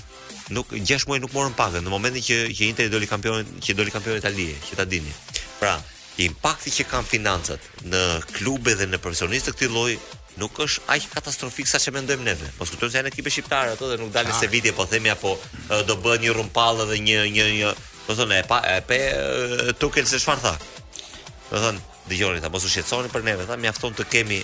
Nuk 0.54 0.68
6 0.74 1.06
muaj 1.08 1.20
nuk 1.24 1.32
morën 1.34 1.54
pagën 1.56 1.82
në 1.86 1.89
momentin 1.92 2.22
që 2.24 2.38
që 2.56 2.64
Interi 2.68 2.89
doli 2.92 3.08
kampionin, 3.08 3.48
që 3.64 3.74
doli 3.76 3.92
kampionin 3.94 4.20
e 4.20 4.22
Italisë, 4.22 4.58
që 4.70 4.76
ta 4.78 4.84
dini. 4.86 5.14
Pra, 5.60 5.78
i 6.20 6.26
impakti 6.28 6.72
që 6.78 6.88
kanë 6.92 7.08
financat 7.08 7.64
në 7.88 8.02
klube 8.36 8.74
dhe 8.76 8.88
në 8.92 9.00
profesionistë 9.00 9.52
të 9.54 9.56
këtij 9.56 9.70
lloji 9.72 9.98
nuk 10.42 10.60
është 10.66 10.84
aq 10.92 11.08
katastrofik 11.14 11.68
sa 11.68 11.80
që 11.80 11.94
mendojmë 11.96 12.26
ne. 12.28 12.36
Po 12.58 12.68
skuqtor 12.68 12.92
se 12.92 13.00
janë 13.00 13.14
ekipe 13.14 13.32
shqiptare 13.32 13.78
ato 13.78 13.88
dhe 13.94 14.00
nuk 14.02 14.12
dalin 14.14 14.36
ah. 14.36 14.39
se 14.42 14.52
vitje 14.52 14.74
po 14.76 14.86
themi 14.86 15.10
apo 15.14 15.38
do 15.88 15.96
bëhet 15.96 16.26
një 16.26 16.36
rumpallë 16.36 16.89
dhe 16.92 17.00
një 17.08 17.20
një 17.38 17.48
një, 17.62 17.74
po 18.08 18.18
thonë, 18.20 18.42
e 18.42 18.46
pa 18.52 18.60
e 18.68 18.80
pe 18.89 19.00
Tukel 19.80 20.06
se 20.08 20.20
çfarë 20.20 20.44
tha. 20.44 20.54
Do 20.58 21.50
po 21.56 21.64
thonë, 21.64 21.82
dëgjoni 22.12 22.44
ta, 22.44 22.52
mos 22.52 22.68
u 22.68 22.74
shqetësoni 22.74 23.12
për 23.14 23.24
neve, 23.30 23.48
tha 23.48 23.56
mjafton 23.60 23.96
të 23.96 24.10
kemi 24.12 24.42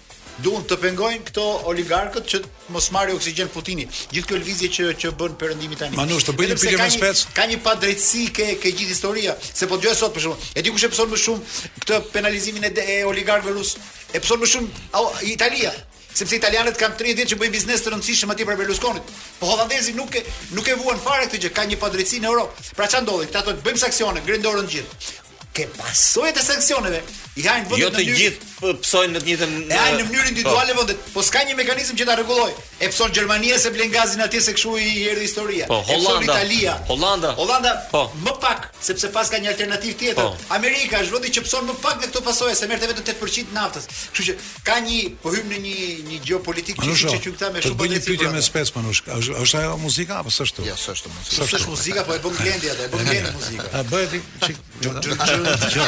Duhet 0.44 0.70
të 0.72 0.76
pengojnë 0.80 1.24
këto 1.28 1.46
oligarkët 1.68 2.26
që 2.32 2.40
mos 2.72 2.86
marrin 2.96 3.16
oksigjen 3.18 3.50
Putinit. 3.52 3.90
Gjithë 4.14 4.28
kjo 4.30 4.38
lvizje 4.40 4.70
që 4.72 4.86
që 5.02 5.10
bën 5.20 5.34
perëndimi 5.42 5.76
tani. 5.76 5.98
Ma 6.00 6.06
nus, 6.08 6.24
të 6.24 6.36
bëjnë 6.40 6.56
pikë 6.62 6.78
më 6.80 6.88
shpejt. 6.94 7.24
Ka, 7.36 7.44
një 7.52 7.58
padrejtësi 7.66 8.22
ke 8.38 8.46
ke 8.62 8.72
gjithë 8.72 8.94
historia, 8.94 9.36
se 9.50 9.68
po 9.68 9.76
dëgjoj 9.82 9.96
sot 10.00 10.16
për 10.16 10.24
shkakun. 10.26 10.50
E 10.56 10.64
di 10.64 10.72
kush 10.72 10.88
e 10.88 10.92
pson 10.94 11.12
më 11.12 11.20
shumë 11.26 11.54
këtë 11.84 12.00
penalizimin 12.16 12.68
e, 12.72 12.72
e 12.72 12.98
oligarkëve 13.12 13.56
rus? 13.58 13.74
E 14.16 14.24
pson 14.24 14.40
më 14.46 14.50
shumë 14.56 14.84
au, 14.96 15.10
Italia. 15.36 15.76
Sepse 16.20 16.36
italianët 16.40 16.80
kanë 16.80 16.96
30 17.00 17.20
vjet 17.20 17.34
që 17.34 17.40
bëjnë 17.44 17.58
biznes 17.58 17.84
të 17.84 17.92
rëndësishëm 17.98 18.32
aty 18.34 18.48
për 18.48 18.58
Berlusconi. 18.64 19.04
Po 19.42 19.52
hollandezit 19.52 20.00
nuk 20.00 20.16
e, 20.16 20.24
nuk 20.56 20.68
e 20.72 20.80
vuan 20.80 21.00
fare 21.04 21.28
këtë 21.28 21.44
gjë, 21.44 21.52
ka 21.60 21.68
një 21.68 21.80
padrejtësi 21.84 22.24
në 22.24 22.32
Europë. 22.32 22.70
Pra 22.80 22.88
ç'a 22.92 23.04
ndodhi? 23.04 23.28
Këta 23.30 23.44
thonë 23.50 23.64
bëjmë 23.68 23.84
saksione, 23.84 24.24
grindorën 24.28 24.72
gjithë 24.72 25.18
ke 25.60 25.68
pasojat 25.78 26.38
e 26.38 26.44
sanksioneve. 26.44 27.02
I 27.40 27.44
hajnë 27.46 27.70
vendet 27.70 27.80
jo 27.80 27.88
në 27.88 27.96
mënyrë. 27.96 27.96
të 27.96 28.16
gjithë 28.20 28.48
po 28.60 28.72
psojnë 28.84 29.14
në 29.16 29.20
të 29.24 29.28
njëjtën. 29.30 29.52
E 29.72 29.78
hajnë 29.80 30.00
në 30.00 30.06
mënyrë 30.06 30.32
individuale 30.32 30.74
vendet, 30.76 31.04
po 31.16 31.24
s'ka 31.24 31.44
një 31.48 31.54
mekanizëm 31.60 32.00
që 32.00 32.08
ta 32.10 32.16
rregulloj. 32.20 32.50
E 32.84 32.90
pson 32.92 33.14
Gjermania 33.16 33.60
se 33.60 33.70
blen 33.76 33.92
gazin 33.94 34.22
atje 34.24 34.42
se 34.42 34.54
kshu 34.58 34.74
i 34.80 35.06
erdhi 35.12 35.26
historia. 35.28 35.68
Po, 35.70 35.78
Holanda, 35.88 36.20
e 36.20 36.26
Italia. 36.36 36.76
Holanda. 36.90 37.32
Holanda. 37.38 37.72
Po. 37.92 38.02
Më 38.26 38.34
pak, 38.44 38.68
sepse 38.84 39.12
pas 39.16 39.32
ka 39.32 39.40
një 39.40 39.54
alternativë 39.54 39.96
tjetër. 40.00 40.20
Po. 40.20 40.56
Amerika 40.58 41.00
është 41.04 41.16
vendi 41.16 41.32
që 41.38 41.46
pson 41.48 41.68
më 41.70 41.78
pak 41.86 42.02
me 42.02 42.10
këto 42.10 42.24
pasoja 42.28 42.56
se 42.60 42.68
merrte 42.72 42.90
vetëm 42.92 43.14
8% 43.16 43.56
naftës. 43.56 43.88
Kështu 44.12 44.28
që 44.32 44.36
ka 44.68 44.80
një 44.90 45.00
po 45.24 45.34
hym 45.38 45.54
në 45.54 45.62
një 45.64 45.80
një 46.10 46.20
gjeopolitik 46.28 46.84
që 46.84 46.98
shiqet 47.04 47.24
që 47.30 47.36
këta 47.38 47.54
me 47.56 47.64
shumë 47.64 47.80
bëjnë 47.80 48.04
pyetje 48.10 48.34
me 48.36 48.44
spec 48.44 48.74
panush. 48.76 49.06
Është 49.16 49.40
është 49.46 49.62
ajo 49.64 49.78
muzika 49.86 50.20
apo 50.26 50.34
s'është? 50.36 50.68
Jo, 50.68 50.76
s'është 50.80 51.14
muzika. 51.16 51.48
S'është 51.48 51.72
muzika, 51.74 52.06
po 52.10 52.16
e 52.16 52.22
bën 52.26 52.40
gjendja 52.46 52.76
atë, 52.76 52.90
e 52.90 52.92
bën 52.92 53.14
gjendja 53.14 53.38
muzika. 53.40 53.70
A 53.80 53.88
bëhet 53.92 54.20
çik 54.48 55.49
dëgjoj. 55.58 55.88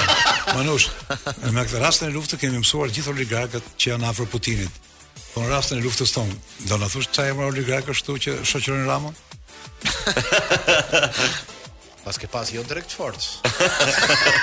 Manush, 0.58 0.88
në 1.44 1.66
këtë 1.68 1.82
rastin 1.82 2.10
e 2.10 2.16
luftës 2.16 2.40
kemi 2.42 2.62
mësuar 2.64 2.92
gjithë 2.94 3.12
oligarkët 3.14 3.70
që 3.80 3.94
janë 3.94 4.08
afër 4.12 4.30
Putinit. 4.32 4.80
Po 5.34 5.44
në 5.44 5.52
rastin 5.52 5.80
e 5.82 5.86
luftës 5.86 6.14
tonë, 6.16 6.38
do 6.72 6.80
na 6.82 6.90
thosh 6.92 7.12
çfarë 7.14 7.36
emër 7.36 7.52
oligark 7.54 7.92
ashtu 7.94 8.18
që 8.26 8.38
shoqëron 8.52 8.88
Ramon? 8.90 9.18
Pas 12.02 12.18
ke 12.18 12.26
pas 12.34 12.50
jo 12.50 12.64
direkt 12.66 12.90
fort. 12.98 13.28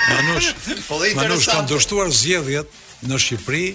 Manush, 0.09 0.53
po 0.87 0.95
dhe 1.01 1.09
interesant. 1.09 1.17
Manush 1.19 1.47
kanë 1.51 1.67
dështuar 1.67 2.07
zgjedhjet 2.15 2.77
në 3.09 3.17
Shqipëri 3.19 3.65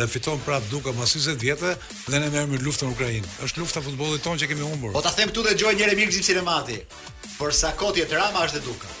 dhe 0.00 0.06
fiton 0.08 0.40
prap 0.46 0.64
duka 0.70 0.94
mas 0.96 1.12
20 1.12 1.36
vjetë 1.44 1.74
dhe 2.06 2.14
ne 2.22 2.30
merrem 2.32 2.48
me 2.56 2.62
luftën 2.64 2.88
në 2.88 2.94
Ukrainë. 2.96 3.34
Është 3.44 3.60
lufta 3.60 3.82
e 3.84 3.86
futbollit 3.90 4.24
tonë 4.24 4.40
që 4.42 4.48
kemi 4.54 4.64
humbur. 4.64 4.94
Po 4.96 5.04
ta 5.04 5.12
them 5.12 5.28
këtu 5.28 5.44
dhe 5.44 5.52
gjoj 5.60 5.74
një 5.76 5.90
remix 5.92 6.16
Gjim 6.16 6.24
Cinemati. 6.30 6.78
Për 7.36 7.52
sa 7.60 7.74
kot 7.76 8.00
Rama 8.16 8.46
është 8.48 8.62
e 8.64 8.64
duka. 8.64 8.96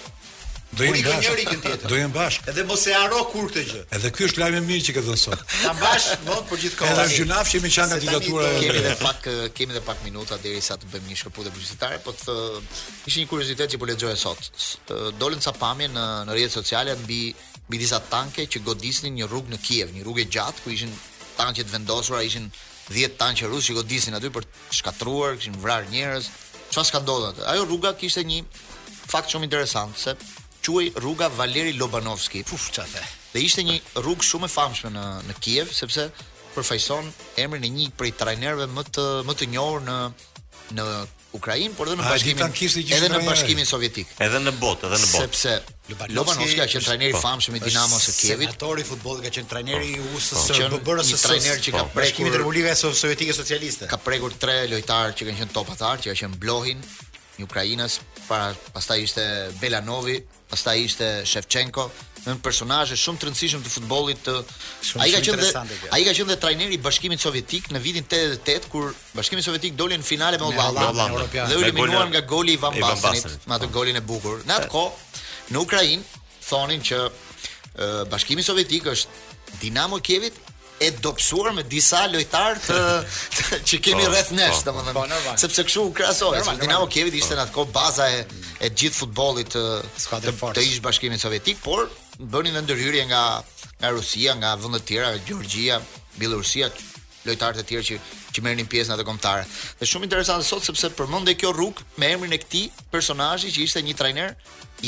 Do 0.74 0.82
i 0.82 0.90
ikë 1.04 1.12
njëri 1.22 1.44
kën 1.46 1.60
tjetër. 1.62 1.90
Do 1.90 1.98
i 1.98 2.04
mbash. 2.10 2.40
Edhe 2.50 2.64
mos 2.66 2.82
e 2.90 2.94
haro 2.96 3.20
kur 3.30 3.46
këtë 3.50 3.62
gjë. 3.68 3.82
Edhe 3.94 4.10
ky 4.14 4.24
është 4.26 4.40
lajmi 4.42 4.58
i 4.58 4.62
mirë 4.66 4.84
që 4.88 4.94
ke 4.96 5.02
dhënë 5.06 5.20
sot. 5.22 5.44
Na 5.62 5.70
bash 5.78 6.08
mot 6.26 6.42
për 6.50 6.60
gjithë 6.64 6.78
kohën. 6.80 6.94
Edhe 6.94 7.18
gjunaf 7.20 7.50
që 7.52 7.60
më 7.62 7.70
kanë 7.76 7.88
nga 7.92 7.98
diktatura. 8.02 8.48
Kemi 8.58 8.80
edhe 8.80 8.94
pak 9.04 9.28
eh, 9.30 9.44
kemi 9.54 9.74
edhe 9.76 9.82
pak 9.86 10.02
minuta 10.06 10.38
derisa 10.42 10.76
të 10.82 10.90
bëjmë 10.94 11.10
një 11.12 11.18
shkëputje 11.20 11.52
publicitare, 11.54 12.00
po 12.08 12.14
të 12.18 12.34
eh, 12.34 12.78
ishte 13.06 13.22
një 13.22 13.28
kuriozitet 13.30 13.74
që 13.76 13.80
po 13.84 13.88
lexoja 13.92 14.18
sot. 14.18 14.50
Eh, 14.90 15.08
dolën 15.22 15.44
ca 15.46 15.54
pamje 15.62 15.90
në 15.94 16.06
në 16.26 16.34
rrjetet 16.38 16.58
sociale 16.58 16.98
mbi 17.04 17.20
mbi 17.68 17.78
disa 17.84 18.02
tanke 18.12 18.44
që 18.50 18.64
godisnin 18.66 19.14
një 19.20 19.28
rrugë 19.30 19.54
në 19.54 19.62
Kiev, 19.64 19.94
një 19.94 20.02
rrugë 20.04 20.26
gjatë 20.34 20.64
ku 20.66 20.74
ishin 20.74 20.90
tanqe 21.38 21.62
të 21.64 21.72
vendosura, 21.76 22.18
ishin 22.26 22.50
10 22.90 23.14
tanqe 23.20 23.46
rusë 23.48 23.70
që 23.70 23.76
godisnin 23.80 24.18
aty 24.18 24.28
për 24.34 24.44
të 24.48 24.74
shkatruar, 24.82 25.38
kishin 25.40 25.56
vrarë 25.64 25.88
njerëz. 25.94 26.28
Çfarë 26.74 26.90
s'ka 26.90 27.00
ndodhur 27.06 27.30
aty? 27.32 27.44
Ajo 27.54 27.64
rruga 27.68 27.94
kishte 27.98 28.26
një 28.28 28.42
fakt 29.14 29.30
shumë 29.32 29.46
interesant 29.48 29.96
se 30.00 30.12
quaj 30.72 30.92
rruga 31.02 31.28
Valeri 31.36 31.72
Lobanovski. 31.76 32.44
Puf, 32.48 32.68
çfarë 32.72 32.92
the? 32.96 33.02
Dhe 33.34 33.42
ishte 33.46 33.64
një 33.66 33.78
rrugë 34.02 34.28
shumë 34.28 34.48
e 34.48 34.52
famshme 34.54 34.92
në 34.94 35.02
në 35.28 35.36
Kiev 35.42 35.72
sepse 35.74 36.08
përfaqëson 36.54 37.08
emrin 37.44 37.66
e 37.66 37.72
një 37.74 37.88
prej 37.98 38.12
trajnerëve 38.20 38.68
më 38.72 38.84
të 38.94 39.06
më 39.28 39.36
të 39.40 39.48
njohur 39.56 39.82
në 39.90 39.98
në 40.78 40.84
Ukrainë, 41.34 41.72
por 41.74 41.88
edhe 41.90 41.96
në 41.98 42.04
bashkimin 42.06 42.94
edhe 42.94 43.06
në 43.10 43.16
bashkimin 43.26 43.66
sovjetik. 43.66 44.12
Edhe 44.22 44.38
në 44.38 44.52
botë, 44.62 44.86
edhe 44.86 45.00
në 45.02 45.08
botë. 45.10 45.22
Sepse 45.24 46.04
Lobanovski 46.14 46.60
ka 46.60 46.68
qenë 46.70 46.86
trajneri 46.86 47.10
i 47.10 47.16
po. 47.16 47.22
famshëm 47.24 47.56
i 47.58 47.62
Dinamo 47.64 47.98
së 47.98 48.12
Kievit. 48.20 48.52
Senatori 48.52 48.84
i 48.86 48.86
futbollit 48.86 49.24
ka 49.26 49.32
qenë 49.34 49.50
trajneri 49.50 49.88
i 49.96 49.96
USSR, 50.14 50.60
ka 50.76 50.78
bërë 50.86 51.04
një 51.08 51.18
trajner 51.24 51.58
që 51.66 51.74
ka 51.74 51.82
po. 51.88 51.92
prekur 51.96 52.16
Kimit 52.20 52.38
Republikën 52.38 52.70
e 52.70 52.76
Sovjetike 53.00 53.34
Socialiste. 53.34 53.90
Ka 53.90 53.98
prekur 53.98 54.38
tre 54.38 54.60
lojtarë 54.70 55.18
që 55.18 55.26
kanë 55.28 55.40
qenë 55.42 55.54
topatar, 55.58 55.98
që 55.98 56.14
kanë 56.14 56.20
qenë 56.22 56.40
Blohin, 56.44 56.86
një 57.40 57.48
ukrainas, 57.50 57.98
para 58.28 58.54
pastaj 58.70 59.02
ishte 59.08 59.26
Belanovi, 59.58 60.20
pastaj 60.54 60.78
ishte 60.86 61.06
Shevchenko, 61.26 61.84
një 62.28 62.32
personazh 62.44 62.92
shumë 62.98 63.20
të 63.20 63.26
rëndësishëm 63.28 63.64
të 63.64 63.70
futbollit 63.74 64.20
të 64.26 64.34
ai 65.02 65.08
ka 65.16 65.20
qenë 65.26 65.64
ai 65.96 66.00
ka 66.06 66.12
qenë 66.18 66.36
trajneri 66.44 66.76
i 66.78 66.80
Bashkimit 66.84 67.20
Sovjetik 67.24 67.66
në 67.74 67.80
vitin 67.84 68.06
88 68.06 68.68
kur 68.74 68.92
Bashkimi 69.18 69.42
Sovjetik 69.44 69.74
doli 69.80 69.98
në 70.00 70.06
finale 70.08 70.38
me 70.40 70.48
Ullandë 70.48 71.26
dhe 71.50 71.58
u 71.58 71.60
eliminuan 71.66 72.08
nga 72.14 72.22
goli 72.32 72.54
i 72.56 72.60
Van 72.64 72.78
Basenit 72.80 73.44
me 73.50 73.58
atë 73.58 73.68
golin 73.76 73.98
e 74.00 74.04
bukur. 74.12 74.40
Në 74.48 74.58
atë 74.60 74.70
kohë 74.72 75.22
në 75.56 75.62
Ukrainë 75.66 76.08
thonin 76.46 76.86
që 76.86 77.02
Bashkimi 78.14 78.46
Sovjetik 78.46 78.86
është 78.94 79.58
Dinamo 79.60 79.98
Kievit 80.06 80.38
e 80.86 80.92
dobësuar 81.02 81.52
me 81.56 81.62
disa 81.68 82.04
lojtarë 82.12 82.60
të 82.64 82.78
që 83.68 83.80
kemi 83.84 84.04
po, 84.04 84.10
rreth 84.12 84.32
nesh, 84.36 84.60
po, 84.66 84.72
po. 84.72 84.84
domethënë, 84.88 85.36
sepse 85.40 85.64
kështu 85.68 85.84
u 85.88 85.92
krahasoi. 85.96 86.42
Dinamo 86.60 86.88
Kiev 86.92 87.12
ishte 87.16 87.36
në 87.38 87.46
atë 87.48 87.54
kohë 87.58 87.74
baza 87.74 88.08
e 88.18 88.24
e 88.64 88.68
gjithë 88.70 89.00
futbollit 89.02 89.50
të 89.52 89.62
të, 90.24 90.52
të 90.56 90.64
ish 90.64 90.80
bashkimit 90.84 91.20
sovjetik, 91.20 91.58
por 91.64 91.88
bënin 92.32 92.54
në 92.58 92.62
ndërhyrje 92.64 93.06
nga 93.10 93.24
nga 93.80 93.90
Rusia, 93.92 94.32
nga 94.40 94.54
vende 94.56 94.78
të 94.80 94.86
tjera, 94.92 95.08
Gjorgjia, 95.26 95.78
Bielorusia, 96.16 96.70
lojtarë 97.26 97.58
të 97.60 97.64
tjerë 97.72 97.86
që 97.88 97.96
që 98.34 98.42
merrnin 98.42 98.66
pjesë 98.66 98.90
në 98.90 98.94
atë 98.96 99.04
kontar. 99.06 99.42
Është 99.78 99.88
shumë 99.92 100.06
interesante 100.08 100.46
sot 100.46 100.64
sepse 100.66 100.88
përmendë 100.98 101.36
kjo 101.38 101.52
rrugë 101.54 101.84
me 102.02 102.08
emrin 102.16 102.32
e 102.34 102.40
këtij 102.42 102.64
personazhi 102.90 103.50
që 103.54 103.66
ishte 103.68 103.82
një 103.86 103.94
trajner 103.98 104.32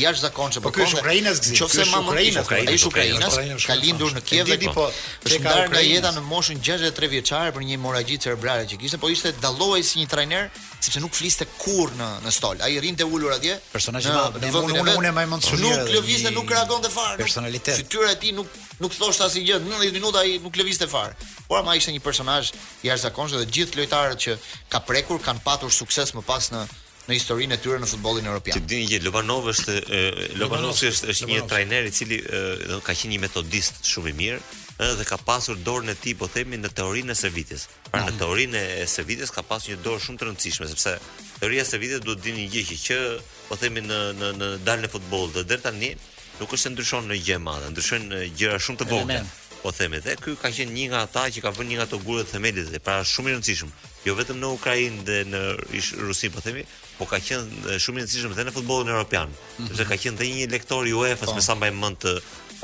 jashtëzakonshëm 0.05 0.65
për 0.65 0.67
po 0.67 0.73
kohën. 0.75 0.91
Po 0.91 0.97
ky 0.97 1.03
Ukrainas 1.03 1.41
gjithë. 1.43 1.67
Nëse 1.67 1.87
mamë 1.93 2.11
Ukrainas, 2.11 2.51
ai 2.53 2.75
është 2.77 2.91
Ukrainas, 2.91 3.37
po, 3.37 3.59
ka 3.69 3.77
lindur 3.81 4.15
në 4.17 4.23
Kiev 4.27 4.51
dhe 4.51 4.59
Është 4.69 5.41
ndarë 5.43 5.67
nga 5.73 5.83
jeta 5.87 6.13
në 6.17 6.23
moshën 6.27 6.61
63 6.69 7.11
vjeçare 7.13 7.55
për 7.57 7.65
një 7.67 7.77
hemoragji 7.77 8.19
cerebrale 8.27 8.67
që 8.71 8.79
kishte, 8.83 9.01
po 9.03 9.11
ishte 9.13 9.33
dallohej 9.43 9.85
si 9.91 10.01
një 10.01 10.09
trajner 10.13 10.49
sepse 10.87 11.03
nuk 11.03 11.17
fliste 11.17 11.47
kur 11.59 11.93
në 11.99 12.11
në 12.27 12.33
stol. 12.37 12.63
Ai 12.67 12.77
rrinte 12.81 13.05
ulur 13.07 13.35
atje. 13.35 13.57
Personazhi 13.75 14.13
i 14.13 14.15
madh. 14.15 14.39
Unë 14.41 14.97
unë 14.99 15.13
më 15.21 15.27
mend 15.33 15.47
shumë. 15.47 15.67
Nuk 15.67 15.93
lëvizte, 15.97 16.33
nuk 16.37 16.53
reagonte 16.55 16.93
fare. 16.95 17.19
Personalitet. 17.21 17.79
Fytyra 17.81 18.13
e 18.15 18.19
tij 18.23 18.35
nuk 18.37 18.51
nuk 18.83 18.97
asnjë 19.01 19.45
gjë, 19.49 19.61
90 19.71 19.97
minuta 19.99 20.23
ai 20.25 20.37
nuk 20.47 20.57
lëvizte 20.61 20.89
fare. 20.95 21.15
Por 21.49 21.59
ama 21.63 21.75
ishte 21.79 21.95
një 21.97 22.03
personazh 22.05 22.53
jashtëzakonshëm 22.85 23.41
dhe 23.43 23.51
gjithë 23.59 23.81
lojtarët 23.81 24.21
që 24.25 24.39
ka 24.73 24.81
prekur 24.85 25.23
kanë 25.27 25.43
patur 25.47 25.71
sukses 25.73 26.15
më 26.17 26.23
pas 26.27 26.53
në 26.55 26.65
në 27.11 27.17
historinë 27.21 27.55
e 27.57 27.61
tyre 27.63 27.81
në 27.83 27.89
futbollin 27.91 28.27
evropian. 28.31 28.57
Ti 28.57 28.67
dini 28.71 28.89
që 28.91 29.01
Lobanov 29.05 29.47
është 29.53 29.77
Lobanovsi 30.41 30.89
është 30.91 31.11
është 31.15 31.29
një 31.31 31.43
trajner 31.51 31.87
i 31.89 31.93
cili 31.95 32.19
do 32.23 32.81
ka 32.85 32.95
qenë 32.97 33.13
një 33.15 33.21
metodist 33.27 33.83
shumë 33.87 34.13
i 34.13 34.17
mirë 34.21 34.41
dhe 34.99 35.07
ka 35.09 35.17
pasur 35.25 35.57
dorën 35.65 35.89
e 35.95 35.95
tij 35.97 36.17
po 36.21 36.27
themi 36.29 36.59
në 36.61 36.69
teorinë 36.77 37.15
e 37.15 37.17
servitës. 37.17 37.63
Pra 37.89 38.03
në 38.05 38.13
mm. 38.13 38.19
teorinë 38.21 38.63
e 38.83 38.83
servitës 38.93 39.33
ka 39.33 39.45
pasur 39.49 39.73
një 39.73 39.79
dorë 39.87 40.03
shumë 40.05 40.21
të 40.21 40.29
rëndësishme 40.29 40.69
sepse 40.73 40.97
teoria 41.41 41.63
e 41.65 41.71
servitës 41.71 42.03
duhet 42.05 42.21
të 42.21 42.29
dini 42.29 42.45
një 42.51 42.65
gjë 42.67 42.79
që 42.85 42.99
po 43.49 43.57
themi 43.61 43.87
në 43.89 44.03
në 44.21 44.35
në 44.41 44.51
dalën 44.69 44.89
e 44.89 44.93
futbollit 44.93 45.39
dhe 45.39 45.47
deri 45.55 45.65
tani 45.69 45.93
nuk 46.43 46.53
është 46.53 46.75
ndryshon 46.75 47.09
në 47.09 47.17
gjë 47.25 47.39
madhe, 47.41 47.71
ndryshon 47.73 48.13
gjëra 48.37 48.61
shumë 48.61 48.83
të 48.83 48.91
vogla. 48.91 49.23
Po 49.63 49.73
themi 49.75 49.99
dhe 50.05 50.13
ky 50.21 50.35
ka 50.39 50.51
qenë 50.55 50.75
një 50.77 50.85
nga 50.93 50.99
ata 51.07 51.23
që 51.33 51.41
ka 51.45 51.51
vënë 51.57 51.71
një 51.73 51.79
nga 51.79 51.85
ato 51.89 51.99
gurët 52.07 52.29
themelit 52.35 52.69
dhe 52.71 52.79
pra 52.83 52.99
shumë 53.03 53.33
i 53.33 53.39
rëndësishëm 53.39 53.71
jo 54.07 54.13
vetëm 54.15 54.37
në 54.43 54.51
Ukrainë 54.59 55.01
dhe 55.09 55.17
në 55.31 55.41
Rusinë 56.07 56.37
po 56.37 56.43
themi, 56.45 56.63
po 56.99 57.07
ka 57.09 57.19
qenë 57.21 57.77
shumë 57.83 58.01
i 58.01 58.05
rëndësishëm 58.05 58.35
edhe 58.37 58.45
në 58.49 58.55
futbollin 58.57 58.93
evropian. 58.95 59.33
Mm 59.59 59.67
-hmm. 59.69 59.89
ka 59.91 59.99
qenë 60.05 60.19
dhe 60.21 60.29
një 60.37 60.51
lektor 60.53 60.87
i 60.89 60.93
UEFA-s 60.97 61.31
po. 61.31 61.35
me 61.37 61.43
sa 61.49 61.55
mbaj 61.55 61.71
mend 61.81 62.07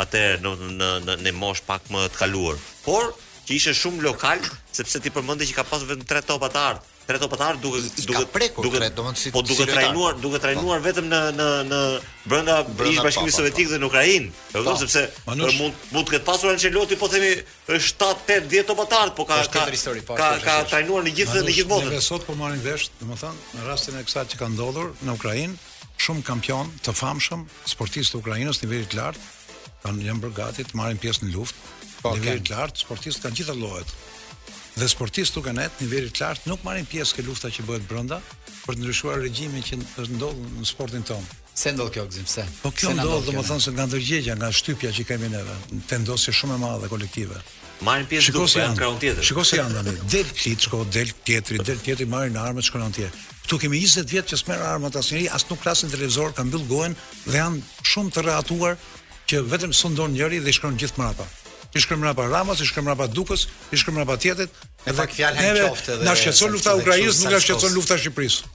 atë 0.04 0.22
në 0.44 0.50
në 0.78 0.90
në 1.08 1.14
në 1.26 1.32
mosh 1.42 1.62
pak 1.68 1.90
më 1.92 2.08
të 2.12 2.18
kaluar. 2.22 2.56
Por 2.86 3.12
që 3.46 3.58
ishte 3.58 3.76
shumë 3.82 4.02
lokal 4.08 4.40
sepse 4.78 5.00
ti 5.02 5.10
përmendë 5.10 5.48
që 5.48 5.54
ka 5.58 5.68
pasur 5.70 5.88
vetëm 5.92 6.08
3 6.16 6.26
topa 6.32 6.48
të 6.48 6.60
art 6.70 6.91
tre 7.06 7.18
topëtar 7.18 7.56
duhet 7.60 7.98
duke 8.06 8.22
prekur 8.32 8.68
si 9.18 9.30
po 9.34 9.42
duke 9.42 9.66
trajnuar 9.66 10.16
duhet 10.22 10.40
trajnuar 10.42 10.78
po. 10.80 10.86
vetëm 10.86 11.08
në 11.10 11.20
në 11.38 11.48
në 11.70 11.80
brenda 12.30 12.56
ish 12.90 13.00
bashkimit 13.04 13.34
sovjetik 13.34 13.70
dhe 13.72 13.80
në 13.82 13.88
Ukrainë 13.90 14.30
e 14.30 14.52
kupton 14.52 14.78
sepse 14.82 15.04
mund 15.26 15.58
mund 15.58 16.06
të 16.06 16.14
ketë 16.16 16.24
pasur 16.28 16.52
Ancelotti 16.52 16.98
po 17.00 17.08
themi 17.12 17.32
7 17.70 18.06
8 18.06 18.46
10 18.54 18.68
topëtar 18.70 19.14
po 19.18 19.26
ka 19.28 19.40
po, 19.42 19.50
ka 19.50 19.66
po, 20.06 20.16
ka, 20.18 20.30
ka 20.44 20.56
trajnuar 20.70 21.04
në 21.08 21.14
gjithë 21.18 21.44
në 21.48 21.56
gjithë 21.58 21.70
botën 21.74 21.90
edhe 21.92 22.04
sot 22.08 22.26
po 22.28 22.38
marrin 22.38 22.62
vesh 22.64 22.88
domethënë 23.02 23.58
në 23.58 23.68
rastin 23.70 23.98
e 24.00 24.04
kësaj 24.06 24.24
që 24.34 24.42
ka 24.44 24.50
ndodhur 24.54 24.94
në 25.02 25.18
Ukrainë 25.18 25.58
shumë 26.06 26.24
kampion 26.30 26.70
të 26.86 26.94
famshëm 27.02 27.46
sportistë 27.74 28.14
të 28.14 28.22
Ukrainës 28.22 28.62
niveli 28.62 28.86
të 28.92 29.02
lartë 29.02 29.28
kanë 29.82 30.08
janë 30.08 30.22
bërë 30.26 30.38
gati 30.40 30.68
të 30.70 30.78
marrin 30.82 31.02
pjesë 31.02 31.26
në 31.28 31.36
luftë 31.38 31.80
Po, 32.02 32.16
okay. 32.18 32.40
lartë, 32.50 32.80
sportistë 32.82 33.20
kanë 33.22 33.36
gjithë 33.38 33.54
llojet, 33.60 33.90
dhe 34.80 34.88
sportistë 34.88 35.36
duke 35.38 35.52
net 35.54 35.74
niveli 35.82 36.08
i 36.08 36.14
lartë 36.18 36.48
nuk 36.48 36.62
marrin 36.64 36.86
pjesë 36.88 37.18
ke 37.18 37.24
lufta 37.26 37.50
që 37.52 37.64
bëhet 37.68 37.84
brenda 37.90 38.20
për 38.62 38.76
të 38.76 38.80
ndryshuar 38.80 39.20
regjimin 39.20 39.64
që 39.66 39.78
është 40.00 40.16
ndodhur 40.16 40.52
në 40.60 40.68
sportin 40.68 41.02
tonë. 41.08 41.38
Se 41.58 41.72
ndodh 41.76 41.92
kjo 41.92 42.06
gzim, 42.08 42.24
se. 42.28 42.44
Po 42.62 42.70
kjo 42.72 42.94
ndodh, 42.96 43.26
domethënë 43.26 43.60
se 43.62 43.74
nga 43.76 43.84
ndërgjegja, 43.90 44.36
nga 44.40 44.48
shtypja 44.56 44.92
që 44.96 45.04
kemi 45.10 45.28
neve, 45.34 45.56
tendosi 45.90 46.32
shumë 46.32 46.56
e 46.56 46.62
madhe 46.62 46.88
kolektive. 46.88 47.36
Marrin 47.84 48.06
pjesë 48.08 48.32
duke 48.32 48.48
si 48.54 48.62
janë 48.62 48.78
krau 48.78 48.94
tjetër. 49.02 49.26
Shikoj 49.26 49.46
si 49.50 49.58
janë 49.58 49.76
tani. 49.78 49.94
Del 50.14 50.30
Klitschko, 50.38 50.82
del 50.96 51.10
tjetri, 51.26 51.58
del 51.66 51.82
tjetri 51.82 52.06
marrin 52.08 52.38
armët 52.40 52.68
shkon 52.70 52.94
tjetër. 52.94 53.28
Ktu 53.42 53.58
kemi 53.66 53.80
20 53.82 54.06
vjet 54.12 54.30
që 54.32 54.38
s'merr 54.40 54.62
armët 54.70 54.96
asnjëri, 55.00 55.26
as 55.34 55.44
nuk 55.50 55.58
klasin 55.64 55.90
televizor, 55.90 56.30
kanë 56.36 56.46
mbyll 56.52 56.68
gojen 56.70 56.94
dhe 57.26 57.40
janë 57.42 57.60
shumë 57.90 58.14
të 58.14 58.24
rehatuar 58.30 58.78
që 59.32 59.42
vetëm 59.50 59.74
sundon 59.74 60.14
njëri 60.14 60.38
dhe 60.46 60.54
shkon 60.54 60.78
gjithë 60.78 61.00
mbrapa 61.00 61.26
i 61.74 61.80
shkrim 61.80 62.00
mrapa 62.02 62.26
Ramës, 62.28 62.60
i 62.62 62.66
shkrim 62.68 62.84
mrapa 62.86 63.06
Dukës, 63.10 63.46
i 63.72 63.78
shkrim 63.80 63.96
mrapa 63.96 64.16
Tjetit. 64.20 64.50
Në 64.86 64.94
fjalë 64.96 65.52
qoftë 65.62 65.94
edhe. 65.96 66.04
Na 66.04 66.14
shqetëson 66.16 66.52
lufta 66.52 66.74
e 66.76 66.80
Ukrainës, 66.82 67.22
nuk 67.24 67.32
na 67.32 67.40
shqetëson 67.40 67.76
lufta 67.76 67.96
e 67.96 68.02
Shqipërisë. 68.04 68.50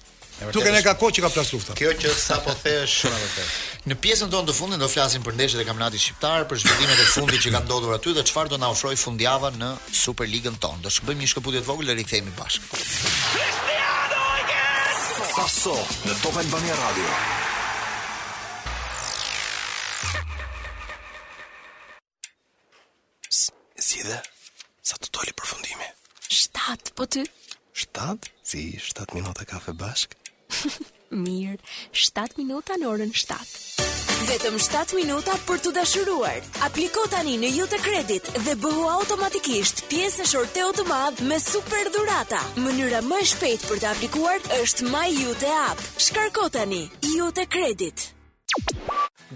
Tu 0.54 0.62
ne 0.62 0.82
ka 0.86 0.92
kohë 1.02 1.16
që 1.18 1.22
ka 1.26 1.30
plas 1.34 1.48
lufta. 1.50 1.74
Kjo 1.74 1.96
që 1.98 2.12
sa 2.14 2.38
po 2.46 2.54
the 2.62 2.74
është 2.84 3.00
shumë 3.02 3.16
vërtet. 3.24 3.56
Në 3.90 3.98
pjesën 4.04 4.30
tonë 4.30 4.52
të 4.52 4.56
fundit 4.60 4.78
do 4.84 4.90
flasim 4.92 5.24
për 5.26 5.34
ndeshjet 5.40 5.64
e 5.64 5.66
kampionatit 5.66 6.04
shqiptar, 6.04 6.46
për 6.52 6.62
zhvillimet 6.62 7.02
e 7.02 7.08
fundit 7.16 7.42
që 7.42 7.56
kanë 7.56 7.66
ndodhur 7.66 7.96
aty 7.98 8.14
dhe 8.14 8.26
çfarë 8.30 8.54
do 8.54 8.60
na 8.62 8.70
ofroj 8.70 8.94
fundjava 9.02 9.50
në 9.58 9.72
Superligën 10.04 10.60
tonë. 10.62 10.84
Do 10.86 10.94
shkëmbëjmë 10.94 11.26
një 11.26 11.32
shkëputje 11.34 11.66
të 11.66 11.70
vogël 11.74 11.90
dhe 11.90 11.98
rikthehemi 12.04 12.36
bashkë. 12.38 12.70
Cristiano! 12.70 14.26
Sasso 15.34 15.78
në 16.06 16.20
Top 16.22 16.38
Albania 16.44 16.78
Radio. 16.86 17.56
Si 23.88 24.02
dhe, 24.04 24.16
sa 24.90 24.98
të 25.00 25.08
doli 25.16 25.32
për 25.40 25.46
7 25.54 25.76
Shtatë, 26.38 26.92
po 27.00 27.06
ty? 27.08 27.22
Shtatë? 27.80 28.32
Si, 28.50 28.64
shtatë 28.88 29.16
minuta 29.16 29.46
kafe 29.48 29.72
bashkë? 29.72 30.18
Mirë, 31.24 31.62
shtatë 32.02 32.36
minuta 32.42 32.76
në 32.82 32.90
orën 32.92 33.14
shtatë. 33.16 33.86
Vetëm 34.28 34.58
7 34.60 34.96
minuta 35.00 35.38
për 35.48 35.62
të 35.64 35.72
dashuruar. 35.78 36.36
Apliko 36.68 37.06
tani 37.16 37.38
në 37.46 37.54
Jote 37.56 37.80
Credit 37.88 38.28
dhe 38.50 38.58
bëhu 38.66 38.90
automatikisht 38.98 39.86
pjesë 39.88 40.26
e 40.28 40.32
shorteo 40.34 40.74
të 40.76 40.88
madh 40.92 41.24
me 41.32 41.40
super 41.48 41.88
dhurata. 41.96 42.44
Mënyra 42.68 43.00
më 43.08 43.24
e 43.24 43.32
shpejtë 43.34 43.72
për 43.72 43.84
të 43.86 43.92
aplikuar 43.96 44.50
është 44.60 44.92
My 44.92 45.08
Jute 45.16 45.56
App. 45.64 45.88
Shkarko 46.10 46.50
tani 46.60 46.84
Jote 47.14 47.48
Credit. 47.56 48.10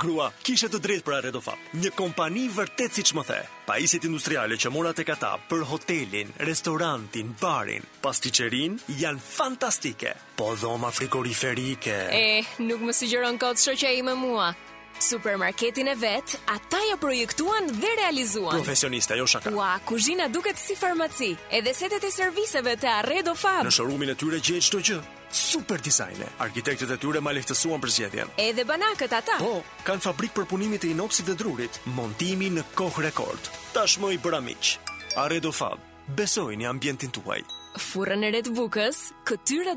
Grua, 0.02 0.30
kishe 0.42 0.70
të 0.72 0.80
drejt 0.82 1.04
për 1.06 1.28
a 1.32 1.54
Një 1.82 1.92
kompani 1.96 2.48
vërtet 2.50 2.94
si 2.96 3.04
që 3.04 3.16
më 3.20 3.24
the. 3.28 3.40
Paisit 3.68 4.04
industriale 4.08 4.56
që 4.56 4.70
mora 4.72 4.94
të 4.94 5.04
kata 5.10 5.34
për 5.50 5.62
hotelin, 5.72 6.32
restorantin, 6.40 7.36
barin, 7.40 7.84
pasticerin, 8.02 8.80
janë 8.98 9.20
fantastike. 9.22 10.14
Po 10.36 10.56
dhoma 10.56 10.92
frikoriferike. 10.92 11.96
Eh, 12.12 12.46
nuk 12.60 12.82
më 12.88 12.94
sugjeron 13.02 13.38
kod 13.38 13.58
së 13.60 13.76
i 13.92 14.00
ime 14.00 14.16
mua. 14.16 14.54
Supermarketin 15.02 15.88
e 15.88 15.96
vet, 16.00 16.40
ata 16.46 16.78
ja 16.78 16.92
jo 16.94 16.98
projektuan 17.00 17.66
dhe 17.74 17.90
realizuan. 17.98 18.54
Profesionista 18.56 19.16
jo 19.18 19.26
shaka. 19.28 19.50
Ua, 19.50 19.80
kuzhina 19.86 20.28
duket 20.30 20.58
si 20.58 20.76
farmaci, 20.76 21.32
edhe 21.50 21.74
setet 21.74 22.04
e 22.06 22.12
serviseve 22.14 22.76
të 22.78 22.90
Arredo 23.00 23.34
Fab. 23.36 23.64
Në 23.66 23.74
showroomin 23.74 24.14
e 24.14 24.16
tyre 24.22 24.38
gjej 24.40 24.60
çdo 24.68 24.78
gjë. 24.82 25.00
Super 25.34 25.82
dizajne. 25.82 26.28
Arkitektët 26.46 26.92
e 26.94 26.98
tyre 27.02 27.22
ma 27.24 27.34
lehtësuan 27.34 27.82
për 27.82 27.94
zjedhjen. 27.98 28.34
Edhe 28.38 28.66
banakët 28.70 29.16
ata. 29.18 29.40
Po, 29.42 29.64
kanë 29.88 30.06
fabrik 30.06 30.36
për 30.38 30.46
punimin 30.52 30.84
e 30.86 30.92
inoksit 30.94 31.26
dhe 31.32 31.38
drurit, 31.40 31.80
montimi 31.98 32.52
në 32.54 32.68
kohë 32.78 33.08
rekord. 33.08 33.50
Tashmë 33.74 34.14
i 34.18 34.22
bëra 34.22 34.44
miq. 34.46 34.76
Arredo 35.24 35.50
Fab. 35.52 35.82
Besoj 36.20 36.54
në 36.62 36.70
ambientin 36.70 37.10
tuaj. 37.16 37.42
Furën 37.80 38.28
e 38.30 38.34
re 38.38 38.44
këtyra 38.44 38.54
bukës, 38.54 39.02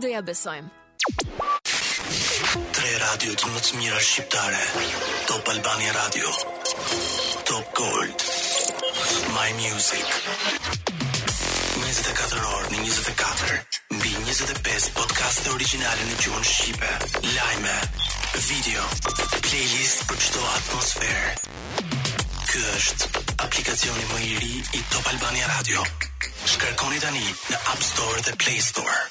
do 0.04 0.12
ja 0.12 0.20
besojmë. 0.22 0.68
Tre 2.74 2.90
radio 3.00 3.32
të 3.38 3.48
më 3.52 3.60
të 3.64 3.78
mira 3.78 4.00
shqiptare 4.04 4.64
Top 5.28 5.48
Albania 5.54 5.92
Radio 5.96 6.32
Top 7.50 7.70
Gold 7.78 8.24
My 9.36 9.46
Music 9.60 10.10
24 10.84 12.42
orë 12.50 12.68
në 12.74 12.82
24 12.82 13.56
Mbi 13.96 14.12
25 14.28 14.90
podcast 14.98 15.42
të 15.46 15.54
originale 15.56 16.06
në 16.10 16.20
gjuhën 16.26 16.46
Shqipe 16.52 16.92
Lajme 17.38 17.74
Video 18.50 18.84
Playlist 19.40 20.06
për 20.12 20.20
qëto 20.26 20.44
atmosferë 20.52 21.88
Kë 22.52 22.68
është 22.76 23.26
aplikacioni 23.48 24.06
më 24.12 24.20
i 24.28 24.36
ri 24.44 24.52
i 24.80 24.84
Top 24.94 25.08
Albania 25.10 25.48
Radio. 25.56 25.82
Shkarkoni 26.52 27.00
tani 27.02 27.26
në 27.50 27.64
App 27.74 27.82
Store 27.90 28.20
dhe 28.28 28.36
Play 28.38 28.60
Store. 28.62 29.02